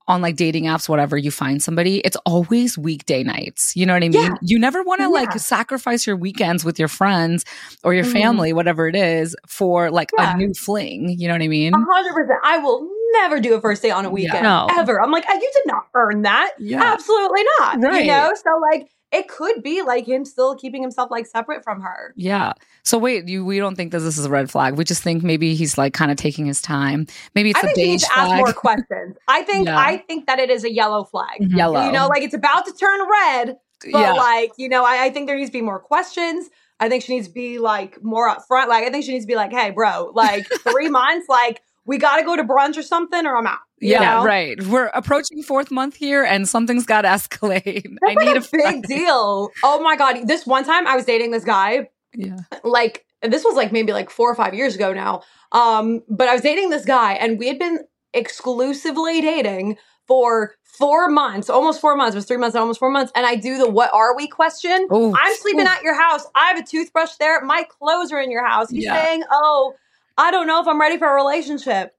on 0.09 0.21
like 0.21 0.37
dating 0.37 0.63
apps, 0.63 0.87
whatever, 0.87 1.17
you 1.17 1.29
find 1.29 1.61
somebody, 1.61 1.99
it's 1.99 2.15
always 2.25 2.77
weekday 2.77 3.23
nights. 3.23 3.75
You 3.75 3.85
know 3.85 3.91
what 3.93 4.03
I 4.03 4.07
mean? 4.09 4.23
Yeah. 4.23 4.35
You 4.41 4.57
never 4.57 4.81
want 4.81 5.01
to 5.01 5.09
like 5.09 5.33
sacrifice 5.33 6.07
your 6.07 6.15
weekends 6.15 6.63
with 6.63 6.79
your 6.79 6.87
friends 6.87 7.43
or 7.83 7.93
your 7.93 8.05
Mhm. 8.05 8.13
family, 8.13 8.53
whatever 8.53 8.87
it 8.87 8.95
is, 8.95 9.35
for 9.47 9.91
like 9.91 10.09
Yeah. 10.17 10.33
a 10.33 10.37
new 10.37 10.53
fling. 10.53 11.13
You 11.19 11.27
know 11.27 11.33
what 11.33 11.41
I 11.43 11.49
mean? 11.49 11.73
A 11.73 11.77
hundred 11.77 12.13
percent. 12.13 12.39
I 12.43 12.57
will 12.57 12.89
never 13.15 13.39
do 13.41 13.53
a 13.55 13.59
first 13.61 13.81
date 13.81 13.91
on 13.91 14.05
a 14.05 14.09
weekend 14.09 14.43
No. 14.43 14.67
ever. 14.77 15.01
I'm 15.01 15.11
like, 15.11 15.29
"Uh, 15.29 15.33
you 15.33 15.51
did 15.53 15.63
not 15.65 15.87
earn 15.93 16.21
that. 16.21 16.51
Yeah. 16.57 16.81
Absolutely 16.83 17.43
not. 17.59 17.81
Right. 17.83 18.05
You 18.05 18.11
know, 18.11 18.31
so 18.35 18.49
like 18.61 18.87
it 19.11 19.29
could 19.29 19.63
be 19.63 19.81
like 19.81 20.05
him 20.05 20.25
still 20.25 20.55
keeping 20.55 20.81
himself 20.81 21.09
like 21.09 21.25
separate 21.25 21.63
from 21.63 21.81
her. 21.81 22.13
Yeah. 22.17 22.53
So 22.83 22.97
wait, 22.97 23.27
you 23.27 23.45
we 23.45 23.57
don't 23.57 23.75
think 23.75 23.91
that 23.93 23.99
this 23.99 24.17
is 24.17 24.25
a 24.25 24.29
red 24.29 24.51
flag. 24.51 24.75
We 24.75 24.83
just 24.83 25.01
think 25.01 25.23
maybe 25.23 25.55
he's 25.55 25.77
like 25.77 25.93
kind 25.93 26.11
of 26.11 26.17
taking 26.17 26.45
his 26.45 26.61
time. 26.61 27.07
Maybe 27.33 27.51
it's 27.51 27.59
I 27.59 27.61
a 27.61 27.63
think 27.67 27.77
he 27.77 27.83
beige 27.83 27.91
needs 27.91 28.03
to 28.05 28.19
ask 28.19 28.35
more 28.35 28.53
questions. 28.53 29.15
I 29.27 29.43
think 29.43 29.67
Yeah. 29.67 29.79
I 29.79 29.97
think 29.97 30.27
that 30.27 30.39
it 30.39 30.49
is 30.49 30.63
a 30.63 30.71
yellow 30.71 31.05
flag. 31.05 31.39
Mhm. 31.41 31.55
Yellow. 31.55 31.85
You 31.85 31.91
know, 31.91 32.07
like 32.07 32.21
it's 32.23 32.33
about 32.33 32.65
to 32.65 32.73
turn 32.73 32.99
red, 33.09 33.57
but 33.91 33.99
yeah. 33.99 34.13
like, 34.13 34.51
you 34.57 34.67
know, 34.67 34.83
I, 34.83 35.05
I 35.05 35.09
think 35.09 35.27
there 35.27 35.37
needs 35.37 35.49
to 35.49 35.53
be 35.57 35.61
more 35.61 35.79
questions. 35.79 36.49
I 36.79 36.89
think 36.89 37.03
she 37.03 37.15
needs 37.15 37.27
to 37.27 37.33
be 37.33 37.59
like 37.59 38.03
more 38.03 38.29
upfront. 38.29 38.67
Like, 38.67 38.83
I 38.83 38.89
think 38.89 39.05
she 39.05 39.11
needs 39.13 39.23
to 39.23 39.27
be 39.27 39.35
like, 39.35 39.51
hey, 39.51 39.71
bro, 39.71 40.11
like 40.13 40.45
three 40.69 40.89
months, 40.89 41.27
like 41.29 41.61
we 41.85 41.97
got 41.97 42.17
to 42.17 42.23
go 42.23 42.35
to 42.35 42.43
brunch 42.43 42.77
or 42.77 42.83
something, 42.83 43.25
or 43.25 43.37
I'm 43.37 43.47
out. 43.47 43.59
Yeah, 43.79 44.15
know? 44.17 44.23
right. 44.25 44.61
We're 44.65 44.87
approaching 44.87 45.43
fourth 45.43 45.69
month 45.71 45.95
here, 45.95 46.23
and 46.23 46.47
something's 46.49 46.85
got 46.85 47.01
to 47.01 47.07
escalate. 47.09 47.85
I 48.07 48.15
That's 48.15 48.25
need 48.25 48.57
like 48.61 48.73
a 48.73 48.73
big 48.81 48.83
deal. 48.87 49.49
Oh 49.63 49.79
my 49.81 49.95
god! 49.95 50.27
This 50.27 50.45
one 50.47 50.63
time 50.65 50.87
I 50.87 50.95
was 50.95 51.05
dating 51.05 51.31
this 51.31 51.43
guy. 51.43 51.89
Yeah. 52.15 52.37
like 52.63 53.05
this 53.21 53.43
was 53.43 53.55
like 53.55 53.71
maybe 53.71 53.93
like 53.93 54.09
four 54.09 54.31
or 54.31 54.35
five 54.35 54.53
years 54.55 54.75
ago 54.75 54.93
now. 54.93 55.21
Um, 55.51 56.01
but 56.09 56.27
I 56.27 56.33
was 56.33 56.41
dating 56.41 56.69
this 56.71 56.85
guy 56.85 57.13
and 57.13 57.37
we 57.37 57.47
had 57.47 57.59
been 57.59 57.79
exclusively 58.13 59.21
dating 59.21 59.77
for 60.07 60.55
four 60.63 61.09
months, 61.09 61.49
almost 61.49 61.81
four 61.81 61.95
months. 61.95 62.15
It 62.15 62.17
was 62.19 62.25
three 62.25 62.37
months, 62.37 62.55
and 62.55 62.61
almost 62.61 62.79
four 62.79 62.89
months. 62.89 63.11
And 63.15 63.25
I 63.25 63.35
do 63.35 63.57
the 63.57 63.69
what 63.69 63.93
are 63.93 64.15
we 64.15 64.27
question. 64.27 64.87
Ooh. 64.93 65.13
I'm 65.15 65.35
sleeping 65.35 65.65
Ooh. 65.65 65.69
at 65.69 65.83
your 65.83 65.99
house. 65.99 66.25
I 66.35 66.47
have 66.47 66.57
a 66.59 66.65
toothbrush 66.65 67.15
there. 67.19 67.43
My 67.43 67.63
clothes 67.79 68.11
are 68.11 68.19
in 68.21 68.31
your 68.31 68.45
house. 68.45 68.69
He's 68.69 68.85
Yeah. 68.85 69.03
saying, 69.03 69.23
Oh, 69.31 69.73
I 70.17 70.31
don't 70.31 70.47
know 70.47 70.61
if 70.61 70.67
I'm 70.67 70.79
ready 70.79 70.97
for 70.97 71.07
a 71.07 71.13
relationship. 71.15 71.93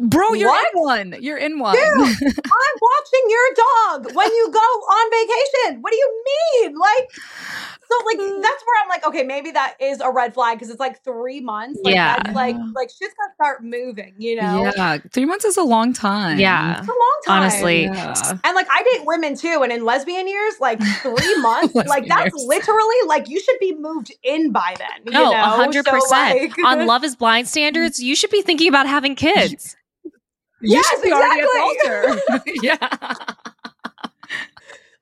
Bro, 0.00 0.32
you're 0.34 0.48
What? 0.48 0.66
in 0.74 0.80
one. 0.80 1.16
You're 1.22 1.36
in 1.36 1.58
one. 1.58 1.74
Dude. 1.76 1.84
I'm 1.98 2.76
watching 2.80 3.24
your 3.28 3.48
dog 3.54 4.14
when 4.14 4.26
you 4.32 4.50
go 4.50 4.58
on 4.58 5.10
vacation. 5.10 5.82
What 5.82 5.90
do 5.92 5.96
you 5.96 6.24
mean? 6.62 6.74
Like, 6.78 7.10
so 7.12 7.94
like 8.06 8.16
that's 8.42 8.64
where 8.64 8.82
I'm 8.82 8.88
like, 8.88 9.06
okay, 9.06 9.22
maybe 9.24 9.50
that 9.50 9.74
is 9.80 10.00
a 10.00 10.10
red 10.10 10.32
flag 10.32 10.56
because 10.56 10.70
it's 10.70 10.80
like 10.80 11.04
three 11.04 11.40
months. 11.40 11.78
Like, 11.84 11.94
Yeah. 11.94 12.16
like 12.34 12.56
like 12.74 12.88
shit's 12.90 13.14
gotta 13.14 13.34
start 13.34 13.62
moving, 13.62 14.14
you 14.18 14.36
know? 14.36 14.72
Yeah. 14.74 14.98
Three 15.12 15.26
months 15.26 15.44
is 15.44 15.58
a 15.58 15.62
long 15.62 15.92
time. 15.92 16.38
Yeah. 16.40 16.78
It's 16.78 16.88
a 16.88 16.90
long 16.90 17.20
time. 17.26 17.42
Honestly. 17.42 17.82
Yeah. 17.84 18.38
And 18.42 18.54
like 18.54 18.66
I 18.70 18.82
date 18.94 19.02
women 19.06 19.36
too, 19.36 19.60
and 19.62 19.70
in 19.70 19.84
lesbian 19.84 20.26
years, 20.26 20.54
like 20.60 20.80
three 21.02 21.36
months, 21.40 21.74
like 21.74 22.08
that's 22.08 22.34
years. 22.34 22.46
literally 22.48 22.96
like 23.06 23.28
you 23.28 23.38
should 23.38 23.58
be 23.60 23.74
moved 23.76 24.12
in 24.22 24.50
by 24.50 24.74
then. 24.78 25.12
No, 25.12 25.20
you 25.24 25.28
a 25.28 25.30
know? 25.30 25.42
hundred 25.42 25.84
So, 25.84 25.92
percent. 25.92 26.40
like- 26.40 26.58
On 26.64 26.86
Love 26.86 27.04
Is 27.04 27.16
Blind 27.16 27.48
standards, 27.48 28.02
you 28.02 28.16
should 28.16 28.30
be 28.30 28.40
thinking 28.40 28.68
about 28.68 28.86
having 28.86 29.14
kids. 29.14 29.73
You 30.64 30.74
Yes, 30.76 30.88
should 30.90 31.02
be 31.02 31.12
already 31.12 31.40
at 31.40 31.46
exactly. 31.46 32.20
the 32.24 32.30
altar. 32.32 32.42
yeah. 32.62 32.78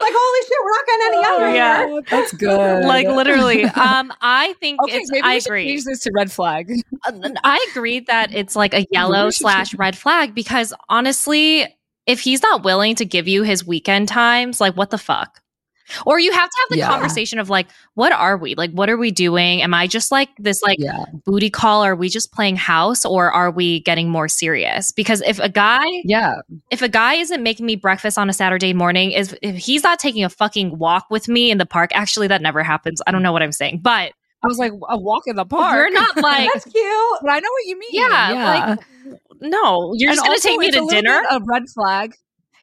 like 0.01 0.13
holy 0.15 0.47
shit, 0.47 0.59
we're 0.65 0.71
not 0.71 0.87
getting 0.87 1.07
any 1.07 1.23
younger. 1.23 1.45
Oh, 1.47 1.53
yeah. 1.55 1.87
here. 1.87 2.03
That's 2.11 2.33
good. 2.33 2.85
Like 2.85 3.07
literally. 3.07 3.65
Um, 3.65 4.13
I 4.21 4.55
think 4.55 4.81
Okay, 4.83 4.97
it's. 4.99 5.11
maybe 5.13 5.23
I 5.23 5.35
we 5.35 5.41
should 5.41 5.47
agree. 5.51 5.65
change 5.67 5.85
this 5.85 6.01
to 6.01 6.11
red 6.15 6.33
flag. 6.33 6.73
Uh, 7.07 7.13
I 7.45 7.65
agree 7.71 8.01
that 8.01 8.35
it's 8.35 8.57
like 8.57 8.75
a 8.75 8.87
yellow 8.91 9.31
slash 9.31 9.75
red 9.75 9.97
flag 9.97 10.35
because 10.35 10.75
honestly, 10.89 11.67
if 12.07 12.21
he's 12.21 12.43
not 12.43 12.65
willing 12.65 12.97
to 12.97 13.05
give 13.05 13.29
you 13.29 13.43
his 13.45 13.65
weekend 13.67 14.09
times, 14.09 14.61
like 14.61 14.77
what 14.77 14.91
the 14.91 14.99
fuck? 14.99 15.41
Or 16.07 16.19
you 16.19 16.33
have 16.33 16.49
to 16.49 16.57
have 16.61 16.69
the 16.71 16.77
Yeah. 16.79 16.89
conversation 16.89 17.39
of 17.39 17.51
like, 17.51 17.67
what 17.95 18.13
are 18.13 18.37
we? 18.37 18.55
Like, 18.55 18.71
what 18.73 18.89
are 18.91 18.97
we 18.97 19.11
doing? 19.11 19.63
Am 19.63 19.75
I 19.75 19.87
just 19.87 20.11
like 20.13 20.31
this 20.39 20.63
like 20.63 20.79
Yeah. 20.81 21.05
booty 21.25 21.51
call? 21.51 21.83
Are 21.85 21.95
we 21.97 22.09
just 22.09 22.33
playing 22.33 22.57
house 22.57 23.05
or 23.05 23.31
are 23.31 23.51
we 23.51 23.81
getting 23.81 24.09
more 24.11 24.29
serious? 24.29 24.93
Because 24.93 25.21
if 25.23 25.39
a 25.39 25.49
guy 25.49 25.85
Yeah. 26.05 26.35
if 26.71 26.83
a 26.83 26.89
guy 26.89 27.15
isn't 27.15 27.43
making 27.43 27.67
me 27.67 27.77
breakfast 27.77 28.19
on 28.19 28.29
a 28.29 28.33
Saturday 28.33 28.73
morning, 28.73 29.13
is 29.13 29.37
if 29.43 29.57
he's 29.57 29.83
not 29.83 29.99
taking 29.99 30.25
a 30.25 30.29
fucking 30.29 30.79
walk 30.79 31.07
with 31.11 31.29
me 31.29 31.51
in 31.51 31.59
the 31.59 31.67
park, 31.67 31.91
actually 31.95 32.27
that 32.29 32.43
never 32.43 32.63
happens. 32.63 33.01
I 33.07 33.11
don't 33.11 33.23
know 33.23 33.33
what 33.33 33.43
I'm 33.43 33.53
saying. 33.53 33.81
But 33.83 34.13
I 34.45 34.49
was 34.49 34.59
like, 34.59 34.73
a 34.89 34.99
walk 34.99 35.23
in 35.27 35.37
the 35.37 35.45
park. 35.45 35.73
you're 35.75 35.91
not 35.93 36.17
like 36.23 36.51
That's 36.53 36.65
cute. 36.65 37.19
But 37.23 37.31
I 37.31 37.39
know 37.39 37.49
what 37.51 37.65
you 37.67 37.79
mean. 37.79 37.91
Yeah, 37.93 38.77
like, 38.77 39.19
no, 39.41 39.93
you're 39.97 40.11
And 40.11 40.17
just 40.17 40.27
gonna 40.27 40.39
take 40.39 40.59
me 40.59 40.71
to 40.71 40.87
dinner. 40.91 41.23
A 41.31 41.41
red 41.45 41.63
flag. 41.73 42.15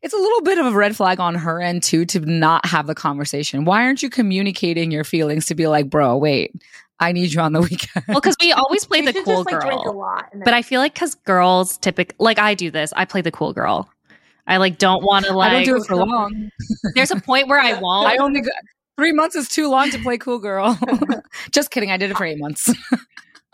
It's 0.01 0.13
a 0.13 0.17
little 0.17 0.41
bit 0.41 0.57
of 0.57 0.65
a 0.67 0.71
red 0.71 0.95
flag 0.95 1.19
on 1.19 1.35
her 1.35 1.61
end 1.61 1.83
too 1.83 2.05
to 2.05 2.19
not 2.21 2.65
have 2.65 2.87
the 2.87 2.95
conversation. 2.95 3.65
Why 3.65 3.83
aren't 3.83 4.01
you 4.01 4.09
communicating 4.09 4.91
your 4.91 5.03
feelings 5.03 5.45
to 5.47 5.55
be 5.55 5.67
like, 5.67 5.89
bro, 5.89 6.15
wait, 6.17 6.53
I 7.01 7.11
need 7.11 7.33
you 7.33 7.41
on 7.41 7.53
the 7.53 7.61
weekend. 7.69 8.05
Well, 8.07 8.19
because 8.21 8.35
we 8.41 8.51
always 8.53 8.85
play 8.85 9.01
the 9.01 9.11
cool 9.13 9.43
just, 9.43 9.51
like, 9.51 9.61
drink 9.61 9.81
a 9.81 9.83
girl. 9.85 9.97
lot. 9.99 10.29
and 10.31 10.43
But 10.43 10.53
I 10.53 10.61
feel 10.61 10.79
like 10.79 10.93
because 10.93 11.15
girls 11.15 11.77
typically, 11.77 12.15
like 12.19 12.39
I 12.39 12.53
do 12.55 12.71
this, 12.71 12.93
I 12.95 13.05
play 13.05 13.21
the 13.21 13.31
cool 13.31 13.51
girl. 13.53 13.89
I 14.47 14.57
like 14.57 14.77
don't 14.79 15.03
want 15.03 15.25
to 15.25 15.33
like. 15.33 15.51
I 15.51 15.55
like. 15.57 15.65
don't 15.65 15.75
do 15.77 15.81
it 15.83 15.87
for 15.87 15.95
long. 15.97 16.49
there's 16.95 17.11
a 17.11 17.19
point 17.19 17.47
where 17.47 17.59
I 17.59 17.73
won't. 17.81 18.07
I 18.07 18.17
only 18.17 18.41
go, 18.41 18.49
three 18.97 19.11
months 19.11 19.35
is 19.35 19.47
too 19.47 19.69
long 19.69 19.91
to 19.91 19.99
play 19.99 20.17
cool 20.17 20.39
girl. 20.39 20.79
Just 21.51 21.71
kidding. 21.71 21.91
I 21.91 21.97
did 21.97 22.09
it 22.11 22.17
for 22.17 22.25
eight 22.25 22.39
months. 22.39 22.73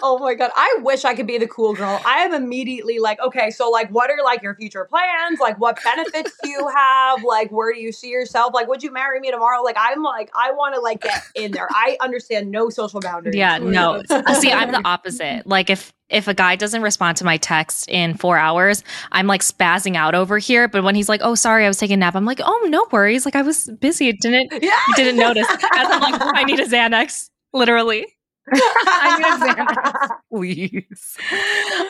Oh 0.03 0.19
my 0.19 0.33
god, 0.33 0.51
I 0.55 0.79
wish 0.81 1.05
I 1.05 1.15
could 1.15 1.25
be 1.25 1.37
the 1.37 1.47
cool 1.47 1.73
girl. 1.73 2.01
I 2.05 2.17
am 2.19 2.33
immediately 2.33 2.99
like, 2.99 3.17
okay, 3.21 3.49
so 3.49 3.69
like 3.69 3.89
what 3.91 4.09
are 4.11 4.21
like 4.25 4.41
your 4.43 4.53
future 4.55 4.83
plans? 4.83 5.39
Like 5.39 5.57
what 5.57 5.81
benefits 5.81 6.37
do 6.43 6.49
you 6.49 6.67
have? 6.67 7.23
Like 7.23 7.49
where 7.49 7.73
do 7.73 7.79
you 7.79 7.93
see 7.93 8.09
yourself? 8.09 8.53
Like 8.53 8.67
would 8.67 8.83
you 8.83 8.91
marry 8.91 9.21
me 9.21 9.31
tomorrow? 9.31 9.61
Like 9.61 9.77
I'm 9.79 10.03
like 10.03 10.29
I 10.35 10.51
want 10.51 10.75
to 10.75 10.81
like 10.81 11.01
get 11.01 11.23
in 11.33 11.51
there. 11.51 11.67
I 11.71 11.95
understand 12.01 12.51
no 12.51 12.69
social 12.69 12.99
boundaries. 12.99 13.35
Yeah, 13.37 13.57
no. 13.57 14.03
Uh, 14.09 14.33
see, 14.33 14.51
I'm 14.51 14.71
the 14.71 14.81
opposite. 14.85 15.43
Like 15.55 15.69
if 15.69 15.93
if 16.09 16.27
a 16.27 16.33
guy 16.33 16.55
doesn't 16.55 16.81
respond 16.81 17.17
to 17.17 17.23
my 17.23 17.37
text 17.37 17.87
in 17.89 18.15
four 18.15 18.37
hours, 18.37 18.83
I'm 19.11 19.27
like 19.27 19.41
spazzing 19.41 19.95
out 19.95 20.13
over 20.13 20.37
here. 20.37 20.67
But 20.67 20.83
when 20.83 20.93
he's 20.95 21.07
like, 21.09 21.21
"Oh, 21.23 21.35
sorry, 21.35 21.65
I 21.65 21.67
was 21.67 21.77
taking 21.77 21.95
a 21.95 21.97
nap," 21.97 22.15
I'm 22.15 22.25
like, 22.25 22.41
"Oh, 22.43 22.67
no 22.69 22.85
worries. 22.91 23.25
Like 23.25 23.35
I 23.35 23.41
was 23.41 23.69
busy. 23.79 24.09
It 24.09 24.17
didn't 24.21 24.51
Yeah. 24.61 24.71
didn't 24.95 25.17
notice." 25.17 25.47
As 25.49 25.59
I'm 25.73 26.01
like, 26.01 26.21
oh, 26.21 26.31
"I 26.35 26.43
need 26.43 26.59
a 26.59 26.65
Xanax." 26.65 27.29
Literally. 27.53 28.05
I 28.53 29.17
need 29.17 29.25
a 29.25 29.63
Xanax, 29.63 30.17
please. 30.31 31.17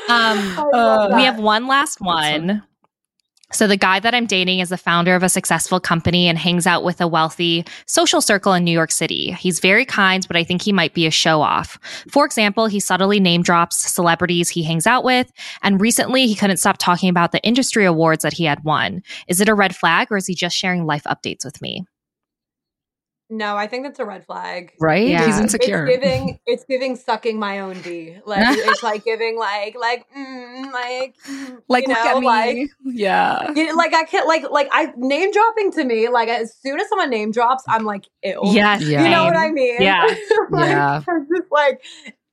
Um, 0.10 0.70
uh, 0.74 1.12
we 1.16 1.24
have 1.24 1.40
one 1.40 1.68
last 1.68 2.00
one. 2.02 2.64
So 3.52 3.68
the 3.68 3.78
guy 3.78 4.00
that 4.00 4.16
I'm 4.16 4.26
dating 4.26 4.60
is 4.60 4.70
the 4.70 4.78
founder 4.78 5.16
of 5.16 5.22
a 5.22 5.30
successful 5.30 5.80
company 5.80 6.28
and 6.28 6.38
hangs 6.38 6.66
out 6.66 6.84
with 6.84 7.00
a 7.00 7.08
wealthy 7.08 7.64
social 7.86 8.20
circle 8.20 8.54
in 8.54 8.64
New 8.64 8.72
York 8.72 8.92
City. 8.92 9.32
He's 9.34 9.60
very 9.60 9.86
kind, 9.86 10.28
but 10.28 10.36
I 10.36 10.44
think 10.44 10.64
he 10.64 10.74
might 10.74 10.94
be 10.96 11.06
a 11.06 11.12
show 11.12 11.42
off. 11.42 11.78
For 12.10 12.26
example, 12.26 12.66
he 12.66 12.80
subtly 12.80 13.20
name 13.20 13.44
drops 13.44 13.78
celebrities 13.78 14.50
he 14.50 14.64
hangs 14.64 14.88
out 14.88 15.04
with, 15.04 15.32
and 15.62 15.80
recently 15.80 16.26
he 16.26 16.36
couldn't 16.36 16.58
stop 16.58 16.78
talking 16.80 17.10
about 17.10 17.32
the 17.32 17.44
industry 17.44 17.86
awards 17.86 18.24
that 18.24 18.34
he 18.34 18.46
had 18.46 18.64
won. 18.64 19.04
Is 19.28 19.40
it 19.40 19.50
a 19.50 19.54
red 19.54 19.76
flag 19.76 20.12
or 20.12 20.18
is 20.18 20.26
he 20.26 20.34
just 20.34 20.58
sharing 20.58 20.86
life 20.86 21.04
updates 21.04 21.46
with 21.46 21.62
me? 21.62 21.86
No, 23.30 23.58
I 23.58 23.66
think 23.66 23.84
that's 23.84 24.00
a 24.00 24.06
red 24.06 24.24
flag. 24.26 24.74
Right? 24.80 25.08
Yeah. 25.08 25.26
He's 25.26 25.36
It's 25.36 25.54
insecure. 25.54 25.86
giving 25.86 26.40
it's 26.46 26.64
giving 26.66 26.96
sucking 26.96 27.40
my 27.40 27.60
own 27.60 27.82
D. 27.82 28.18
Like 28.26 28.58
it's 28.58 28.84
like 28.84 29.04
giving 29.04 29.38
like 29.38 29.76
like 29.76 30.06
mm, 30.16 30.72
like 30.72 31.16
mm, 31.28 31.58
like, 31.68 31.88
you 31.88 31.94
look 31.94 32.04
know, 32.04 32.18
at 32.18 32.20
me. 32.20 32.26
like 32.26 32.70
yeah. 32.84 33.52
you 33.56 33.66
know, 33.68 33.74
like 33.76 33.94
I 33.94 34.04
can't 34.04 34.28
like 34.28 34.50
like 34.52 34.68
I 34.72 34.92
name 34.96 35.32
dropping 35.32 35.72
to 35.74 35.84
me 35.84 36.10
like 36.10 36.30
as 36.30 36.56
soon 36.56 36.80
as 36.80 36.88
someone 36.90 37.10
name 37.10 37.32
drops 37.32 37.64
I'm 37.68 37.84
like 37.84 38.06
ew. 38.24 38.42
Yes. 38.46 38.84
Yeah. 38.84 39.04
You 39.04 39.10
know 39.10 39.26
what 39.26 39.36
I 39.36 39.50
mean? 39.52 39.82
Yeah. 39.82 40.04
like, 40.52 40.70
Yeah. 40.70 41.02
I'm 41.08 41.28
just 41.36 41.52
like 41.52 41.84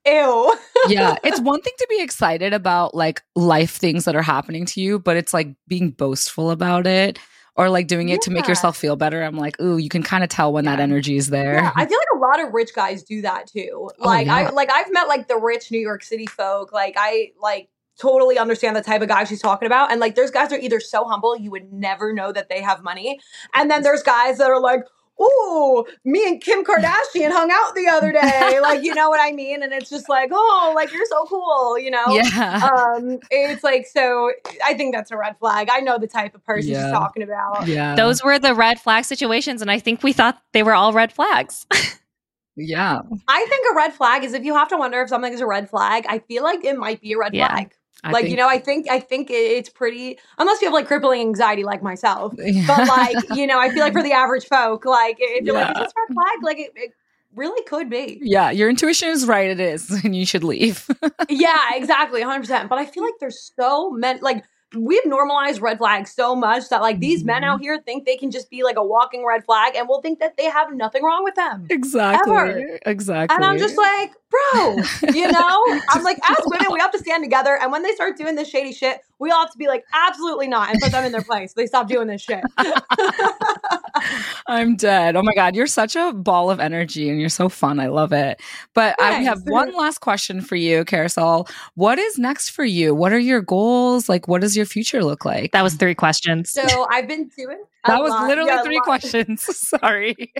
ew. 0.06 0.54
yeah, 0.88 1.16
it's 1.24 1.40
one 1.52 1.62
thing 1.62 1.74
to 1.78 1.86
be 1.88 2.02
excited 2.02 2.52
about 2.52 2.94
like 2.94 3.22
life 3.34 3.76
things 3.76 4.04
that 4.04 4.14
are 4.16 4.22
happening 4.22 4.66
to 4.66 4.80
you, 4.80 4.98
but 4.98 5.16
it's 5.16 5.32
like 5.32 5.48
being 5.68 5.90
boastful 5.90 6.50
about 6.50 6.86
it 6.86 7.18
or 7.56 7.68
like 7.68 7.86
doing 7.86 8.08
it 8.08 8.22
to 8.22 8.30
make 8.30 8.48
yourself 8.48 8.76
feel 8.76 8.96
better. 8.96 9.22
I'm 9.22 9.36
like, 9.36 9.60
ooh, 9.60 9.76
you 9.76 9.88
can 9.88 10.02
kind 10.02 10.24
of 10.24 10.30
tell 10.30 10.52
when 10.52 10.64
that 10.64 10.80
energy 10.80 11.16
is 11.16 11.28
there. 11.28 11.54
Yeah, 11.54 11.72
I 11.74 11.86
feel 11.86 11.98
like 11.98 12.08
a 12.14 12.18
lot 12.18 12.46
of 12.46 12.54
rich 12.54 12.74
guys 12.74 13.02
do 13.02 13.22
that 13.22 13.46
too. 13.46 13.90
Oh, 14.00 14.06
like 14.06 14.26
Oh, 14.26 14.30
yeah. 14.30 14.48
I 14.48 14.50
like 14.50 14.70
I've 14.70 14.92
met 14.92 15.08
like 15.08 15.28
the 15.28 15.36
rich 15.36 15.70
New 15.70 15.80
York 15.80 16.02
City 16.02 16.26
folk. 16.26 16.72
Like 16.72 16.94
I 16.96 17.32
like 17.40 17.68
totally 18.00 18.38
understand 18.38 18.74
the 18.74 18.82
type 18.82 19.02
of 19.02 19.08
guy 19.08 19.24
she's 19.24 19.42
talking 19.42 19.66
about. 19.66 19.90
And 19.90 20.00
like 20.00 20.14
there's 20.14 20.30
guys 20.30 20.48
that 20.48 20.60
are 20.60 20.62
either 20.62 20.80
so 20.80 21.04
humble 21.04 21.36
you 21.36 21.50
would 21.50 21.72
never 21.72 22.12
know 22.12 22.32
that 22.32 22.48
they 22.48 22.62
have 22.62 22.82
money. 22.82 23.20
And 23.54 23.70
then 23.70 23.82
there's 23.82 24.02
guys 24.02 24.38
that 24.38 24.50
are 24.50 24.60
like, 24.60 24.80
oh, 25.22 25.86
me 26.04 26.26
and 26.26 26.42
Kim 26.42 26.64
Kardashian 26.64 27.30
hung 27.30 27.50
out 27.50 27.74
the 27.74 27.88
other 27.88 28.12
day. 28.12 28.58
like, 28.62 28.82
you 28.82 28.94
know 28.94 29.08
what 29.08 29.20
I 29.20 29.32
mean? 29.32 29.62
And 29.62 29.72
it's 29.72 29.88
just 29.88 30.08
like, 30.08 30.30
oh, 30.32 30.72
like 30.74 30.92
you're 30.92 31.06
so 31.06 31.24
cool, 31.26 31.78
you 31.78 31.90
know? 31.90 32.04
yeah. 32.08 32.68
Um, 32.74 33.18
it's 33.30 33.62
like 33.62 33.86
so 33.86 34.32
I 34.64 34.74
think 34.74 34.94
that's 34.94 35.10
a 35.10 35.16
red 35.16 35.38
flag. 35.38 35.68
I 35.70 35.78
know 35.80 35.98
the 35.98 36.06
type 36.08 36.34
of 36.34 36.44
person 36.44 36.72
Yeah. 36.72 36.84
she's 36.86 36.92
talking 36.92 37.22
about. 37.22 37.66
yeah. 37.66 37.94
Those 37.94 38.22
were 38.22 38.38
the 38.38 38.54
red 38.54 38.80
flag 38.80 39.04
situations, 39.04 39.62
and 39.62 39.70
I 39.70 39.78
think 39.78 40.02
we 40.02 40.12
thought 40.12 40.42
they 40.52 40.62
were 40.62 40.74
all 40.74 40.92
red 40.92 41.12
flags. 41.12 41.66
yeah. 42.56 43.00
I 43.28 43.46
think 43.48 43.66
a 43.72 43.76
red 43.76 43.94
flag 43.94 44.24
is 44.24 44.34
if 44.34 44.44
you 44.44 44.54
have 44.54 44.68
to 44.68 44.76
wonder 44.76 45.00
if 45.02 45.08
something 45.08 45.32
is 45.32 45.40
a 45.40 45.46
red 45.46 45.70
flag, 45.70 46.04
I 46.08 46.18
feel 46.20 46.42
like 46.42 46.64
it 46.64 46.76
might 46.76 47.00
be 47.00 47.12
a 47.12 47.18
red 47.18 47.34
Yeah. 47.34 47.48
flag. 47.48 47.74
I 48.04 48.10
like, 48.10 48.22
think- 48.22 48.30
you 48.32 48.36
know, 48.36 48.48
I 48.48 48.58
think 48.58 48.88
I 48.90 48.98
think 49.00 49.28
it's 49.30 49.68
pretty 49.68 50.18
unless 50.38 50.60
you 50.60 50.66
have 50.66 50.74
like 50.74 50.86
crippling 50.86 51.20
anxiety 51.20 51.64
like 51.64 51.82
myself. 51.82 52.34
Yeah. 52.38 52.64
But 52.66 52.88
like, 52.88 53.16
you 53.36 53.46
know, 53.46 53.58
I 53.60 53.70
feel 53.70 53.80
like 53.80 53.92
for 53.92 54.02
the 54.02 54.12
average 54.12 54.46
folk, 54.46 54.84
like 54.84 55.16
if 55.20 55.44
you're 55.44 55.54
like, 55.54 55.70
is 55.70 55.74
Yeah. 55.76 55.84
this 55.84 55.92
a 55.96 56.00
red 56.00 56.14
flag? 56.14 56.42
Like 56.42 56.58
it, 56.58 56.72
it 56.74 56.92
really 57.34 57.62
could 57.64 57.88
be. 57.88 58.18
yeah, 58.22 58.50
your 58.50 58.68
intuition 58.68 59.08
is 59.08 59.24
right. 59.26 59.48
It 59.50 59.60
is, 59.60 59.90
and 60.04 60.14
you 60.16 60.26
should 60.26 60.44
leave. 60.44 60.86
yeah, 61.30 61.70
exactly, 61.74 62.22
100%. 62.22 62.68
But 62.68 62.78
I 62.78 62.84
feel 62.86 63.02
like 63.04 63.14
there's 63.20 63.52
so 63.56 63.90
many 63.90 64.20
like 64.20 64.44
we've 64.76 65.04
normalized 65.06 65.60
red 65.60 65.78
flags 65.78 66.12
so 66.12 66.34
much 66.34 66.68
that 66.70 66.80
like 66.80 66.98
these 67.00 67.24
men 67.24 67.42
Mm-hmm. 67.42 67.44
out 67.50 67.60
here 67.60 67.80
think 67.84 68.04
they 68.04 68.16
can 68.16 68.30
just 68.30 68.50
be 68.50 68.62
like 68.62 68.76
a 68.76 68.84
walking 68.84 69.24
red 69.26 69.44
flag 69.44 69.74
and 69.76 69.88
we'll 69.88 70.00
think 70.02 70.18
that 70.20 70.36
they 70.36 70.44
have 70.44 70.72
nothing 70.74 71.02
wrong 71.02 71.24
with 71.24 71.34
them. 71.34 71.66
exactly. 71.70 72.32
Ever. 72.32 72.78
Exactly. 72.86 73.34
And 73.34 73.44
I'm 73.44 73.58
just 73.58 73.76
like, 73.76 74.12
bro, 74.30 74.76
you 75.12 75.30
know? 75.32 75.80
I'm 75.90 76.02
like, 76.02 76.18
as 76.30 76.38
women, 76.46 76.68
we 76.72 76.78
have 76.80 76.92
to 76.92 76.98
stand 76.98 77.22
together. 77.24 77.58
And 77.60 77.72
when 77.72 77.82
they 77.82 77.92
start 77.92 78.16
doing 78.16 78.34
this 78.34 78.48
shady 78.48 78.72
shit, 78.72 79.00
we 79.22 79.30
all 79.30 79.42
have 79.42 79.52
to 79.52 79.58
be 79.58 79.68
like, 79.68 79.84
absolutely 79.94 80.48
not, 80.48 80.70
and 80.70 80.80
put 80.80 80.90
them 80.90 81.04
in 81.04 81.12
their 81.12 81.22
place. 81.22 81.52
They 81.52 81.66
stop 81.66 81.86
doing 81.86 82.08
this 82.08 82.20
shit. 82.22 82.42
I'm 84.48 84.74
dead. 84.74 85.14
Oh 85.14 85.22
my 85.22 85.32
God. 85.32 85.54
You're 85.54 85.68
such 85.68 85.94
a 85.94 86.12
ball 86.12 86.50
of 86.50 86.58
energy 86.58 87.08
and 87.08 87.20
you're 87.20 87.28
so 87.28 87.48
fun. 87.48 87.78
I 87.78 87.86
love 87.86 88.12
it. 88.12 88.42
But 88.74 89.00
I 89.00 89.20
we 89.20 89.24
have 89.24 89.42
one 89.46 89.72
last 89.76 89.98
question 90.00 90.40
for 90.40 90.56
you, 90.56 90.84
Kariselle. 90.84 91.48
What 91.76 92.00
is 92.00 92.18
next 92.18 92.48
for 92.48 92.64
you? 92.64 92.96
What 92.96 93.12
are 93.12 93.18
your 93.18 93.40
goals? 93.40 94.08
Like, 94.08 94.26
what 94.26 94.40
does 94.40 94.56
your 94.56 94.66
future 94.66 95.04
look 95.04 95.24
like? 95.24 95.52
That 95.52 95.62
was 95.62 95.74
three 95.74 95.94
questions. 95.94 96.50
So 96.50 96.88
I've 96.90 97.06
been 97.06 97.30
doing. 97.38 97.62
That 97.86 98.00
was 98.00 98.10
lot- 98.10 98.28
literally 98.28 98.50
yeah, 98.50 98.62
three 98.62 98.80
questions. 98.84 99.42
Sorry. 99.56 100.32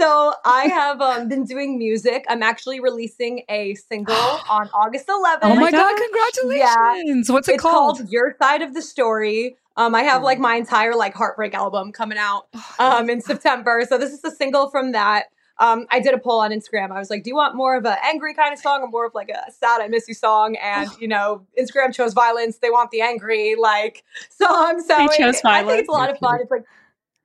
So 0.00 0.34
I 0.44 0.64
have 0.64 1.00
um, 1.00 1.28
been 1.28 1.44
doing 1.44 1.78
music. 1.78 2.24
I'm 2.28 2.42
actually 2.42 2.80
releasing 2.80 3.42
a 3.48 3.74
single 3.74 4.14
on 4.50 4.68
August 4.72 5.06
11th. 5.08 5.38
Oh 5.42 5.54
my. 5.54 5.70
God. 5.70 5.96
Congratulations. 5.96 7.28
Yeah. 7.28 7.32
What's 7.32 7.48
it 7.48 7.58
called? 7.58 7.58
it's 7.58 7.62
called? 7.62 7.96
called 7.98 8.12
Your 8.12 8.36
Side 8.40 8.62
of 8.62 8.74
the 8.74 8.82
Story. 8.82 9.56
Um, 9.76 9.94
I 9.94 10.02
have 10.02 10.22
like 10.22 10.38
my 10.38 10.56
entire 10.56 10.94
like 10.94 11.14
heartbreak 11.14 11.54
album 11.54 11.92
coming 11.92 12.18
out 12.18 12.48
um 12.78 13.10
in 13.10 13.20
September. 13.20 13.84
So 13.88 13.98
this 13.98 14.12
is 14.12 14.24
a 14.24 14.30
single 14.30 14.70
from 14.70 14.92
that. 14.92 15.26
Um, 15.60 15.86
I 15.90 16.00
did 16.00 16.14
a 16.14 16.18
poll 16.18 16.40
on 16.40 16.50
Instagram. 16.50 16.90
I 16.90 16.98
was 16.98 17.10
like, 17.10 17.22
"Do 17.22 17.30
you 17.30 17.36
want 17.36 17.54
more 17.54 17.76
of 17.76 17.84
an 17.84 17.96
angry 18.02 18.34
kind 18.34 18.52
of 18.52 18.58
song 18.58 18.80
or 18.82 18.88
more 18.88 19.06
of 19.06 19.14
like 19.14 19.28
a 19.28 19.52
sad 19.52 19.80
I 19.80 19.88
miss 19.88 20.08
you 20.08 20.14
song?" 20.14 20.56
And 20.56 20.90
you 20.98 21.06
know, 21.06 21.46
Instagram 21.60 21.94
chose 21.94 22.14
violence. 22.14 22.58
They 22.58 22.70
want 22.70 22.90
the 22.90 23.02
angry 23.02 23.54
like 23.56 24.02
song. 24.30 24.80
So 24.80 24.96
They 24.96 25.04
it- 25.04 25.12
chose 25.12 25.40
I 25.44 25.62
think 25.62 25.80
it's 25.80 25.88
a 25.88 25.92
lot 25.92 26.10
of 26.10 26.18
fun. 26.18 26.40
It's 26.40 26.50
like 26.50 26.64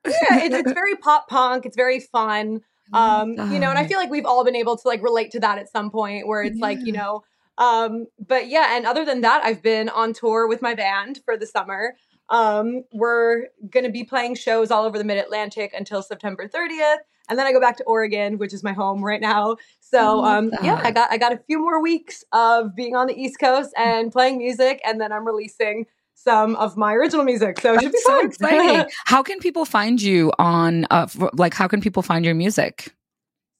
yeah, 0.05 0.43
it's, 0.43 0.55
it's 0.55 0.73
very 0.73 0.95
pop 0.97 1.27
punk. 1.29 1.65
It's 1.65 1.75
very 1.75 1.99
fun. 1.99 2.61
Um, 2.93 3.31
you 3.51 3.57
know, 3.57 3.71
and 3.71 3.79
I 3.79 3.87
feel 3.87 3.97
like 3.97 4.11
we've 4.11 4.27
all 4.27 4.45
been 4.45 4.55
able 4.55 4.77
to 4.77 4.87
like 4.87 5.01
relate 5.01 5.31
to 5.31 5.39
that 5.39 5.57
at 5.57 5.71
some 5.71 5.89
point 5.89 6.27
where 6.27 6.43
it's 6.43 6.59
like, 6.59 6.77
you 6.85 6.91
know, 6.93 7.23
um, 7.57 8.05
but 8.19 8.47
yeah, 8.47 8.77
and 8.77 8.85
other 8.85 9.03
than 9.03 9.21
that, 9.21 9.43
I've 9.43 9.63
been 9.63 9.89
on 9.89 10.13
tour 10.13 10.47
with 10.47 10.61
my 10.61 10.75
band 10.75 11.19
for 11.25 11.35
the 11.35 11.47
summer. 11.47 11.95
Um, 12.29 12.83
we're 12.93 13.47
gonna 13.71 13.89
be 13.89 14.03
playing 14.03 14.35
shows 14.35 14.69
all 14.69 14.85
over 14.85 14.99
the 14.99 15.03
mid 15.03 15.17
Atlantic 15.17 15.73
until 15.73 16.03
September 16.03 16.47
30th. 16.47 16.97
And 17.29 17.37
then 17.39 17.47
I 17.47 17.51
go 17.51 17.59
back 17.59 17.77
to 17.77 17.83
Oregon, 17.85 18.37
which 18.37 18.53
is 18.53 18.63
my 18.63 18.73
home 18.73 19.03
right 19.03 19.21
now. 19.21 19.57
So 19.79 20.21
I 20.21 20.37
um 20.37 20.51
yeah. 20.63 20.81
I 20.83 20.91
got 20.91 21.11
I 21.11 21.17
got 21.17 21.33
a 21.33 21.37
few 21.37 21.59
more 21.59 21.81
weeks 21.81 22.23
of 22.31 22.75
being 22.75 22.95
on 22.95 23.07
the 23.07 23.19
East 23.19 23.39
Coast 23.39 23.73
and 23.77 24.11
playing 24.11 24.37
music, 24.37 24.81
and 24.85 24.99
then 24.99 25.11
I'm 25.11 25.25
releasing 25.25 25.85
some 26.15 26.55
of 26.55 26.75
my 26.75 26.93
original 26.93 27.23
music. 27.23 27.59
So 27.61 27.73
it 27.73 27.81
should 27.81 27.91
be 27.91 27.97
so 27.99 28.17
fun. 28.17 28.25
exciting. 28.25 28.91
how 29.05 29.21
can 29.21 29.39
people 29.39 29.65
find 29.65 30.01
you 30.01 30.31
on, 30.39 30.85
uh, 30.89 31.07
like, 31.33 31.53
how 31.53 31.67
can 31.67 31.81
people 31.81 32.01
find 32.01 32.25
your 32.25 32.33
music? 32.33 32.93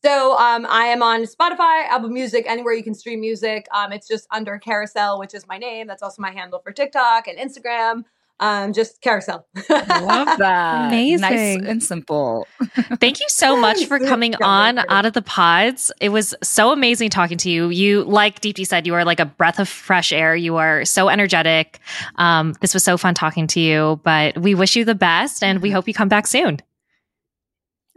So 0.03 0.37
um, 0.37 0.67
I 0.69 0.85
am 0.85 1.01
on 1.01 1.23
Spotify, 1.23 1.87
Apple 1.89 2.09
Music, 2.09 2.45
anywhere 2.47 2.73
you 2.73 2.83
can 2.83 2.93
stream 2.93 3.19
music. 3.19 3.65
Um, 3.73 3.91
it's 3.91 4.07
just 4.07 4.27
under 4.31 4.59
Kariselle, 4.59 5.19
which 5.19 5.33
is 5.33 5.47
my 5.47 5.57
name. 5.57 5.87
That's 5.87 6.03
also 6.03 6.21
my 6.21 6.31
handle 6.31 6.59
for 6.59 6.71
TikTok 6.71 7.27
and 7.27 7.39
Instagram. 7.39 8.03
Um, 8.41 8.73
just 8.73 9.01
Kariselle. 9.01 9.43
Love 9.69 10.37
that. 10.39 10.87
Amazing. 10.87 11.21
Nice 11.21 11.31
Amazing. 11.31 11.67
and 11.67 11.81
simple. 11.83 12.47
Thank 12.99 13.21
you 13.21 13.25
so 13.29 13.55
much 13.55 13.85
for 13.85 13.97
coming 13.97 14.35
on 14.43 14.79
out 14.89 15.05
of 15.05 15.13
the 15.13 15.21
pods. 15.21 15.89
It 16.01 16.09
was 16.09 16.35
so 16.43 16.71
amazing 16.73 17.11
talking 17.11 17.37
to 17.37 17.49
you. 17.49 17.69
You, 17.69 18.03
like 18.03 18.41
Deepti 18.41 18.67
said, 18.67 18.85
you 18.85 18.93
are 18.93 19.05
like 19.05 19.21
a 19.21 19.25
breath 19.25 19.57
of 19.59 19.69
fresh 19.69 20.11
air. 20.11 20.35
You 20.35 20.57
are 20.57 20.83
so 20.83 21.07
energetic. 21.07 21.79
Um, 22.17 22.53
this 22.59 22.73
was 22.73 22.83
so 22.83 22.97
fun 22.97 23.13
talking 23.13 23.47
to 23.47 23.59
you, 23.61 24.01
but 24.03 24.37
we 24.37 24.53
wish 24.53 24.75
you 24.75 24.83
the 24.83 24.95
best 24.95 25.41
and 25.41 25.61
we 25.61 25.71
hope 25.71 25.87
you 25.87 25.93
come 25.93 26.09
back 26.09 26.27
soon. 26.27 26.59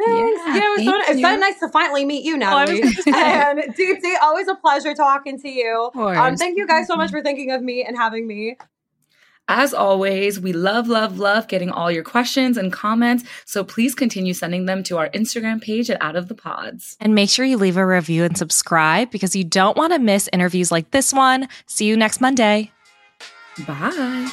Thanks. 0.00 0.40
Yeah, 0.46 0.54
Yeah, 0.54 0.60
it 0.62 0.76
was 0.76 0.84
so, 0.86 1.12
it's 1.12 1.20
so 1.20 1.36
nice 1.36 1.58
to 1.58 1.68
finally 1.70 2.04
meet 2.04 2.24
you, 2.24 2.36
Oh, 2.40 2.46
I 2.46 2.60
was 2.64 2.70
Natalie. 2.70 2.80
gonna 2.82 3.02
say. 3.02 3.10
and 3.12 3.74
Deepti, 3.74 4.14
always 4.22 4.46
a 4.46 4.54
pleasure 4.54 4.94
talking 4.94 5.40
to 5.40 5.48
you. 5.48 5.90
Um, 5.96 6.36
thank 6.36 6.56
you 6.56 6.66
guys 6.68 6.86
so 6.86 6.94
much 6.94 7.10
for 7.10 7.20
thinking 7.22 7.50
of 7.50 7.60
me 7.62 7.82
and 7.84 7.96
having 7.96 8.24
me. 8.28 8.56
As 9.48 9.72
always, 9.72 10.38
we 10.38 10.52
love, 10.52 10.88
love, 10.88 11.18
love 11.18 11.48
getting 11.48 11.70
all 11.70 11.90
your 11.90 12.04
questions 12.04 12.56
and 12.56 12.72
comments. 12.72 13.24
So 13.46 13.64
please 13.64 13.94
continue 13.94 14.34
sending 14.34 14.66
them 14.66 14.82
to 14.84 14.98
our 14.98 15.08
Instagram 15.10 15.62
page 15.62 15.90
at 15.90 16.00
Out 16.02 16.16
of 16.16 16.28
the 16.28 16.34
Pods. 16.34 16.96
And 17.00 17.14
make 17.14 17.30
sure 17.30 17.44
you 17.44 17.56
leave 17.56 17.78
a 17.78 17.86
review 17.86 18.24
and 18.24 18.36
subscribe 18.36 19.10
because 19.10 19.34
you 19.34 19.44
don't 19.44 19.76
want 19.76 19.92
to 19.94 19.98
miss 19.98 20.28
interviews 20.32 20.70
like 20.70 20.90
this 20.90 21.12
one. 21.12 21.48
See 21.66 21.86
you 21.86 21.96
next 21.96 22.20
Monday. 22.20 22.70
Bye. 23.66 24.30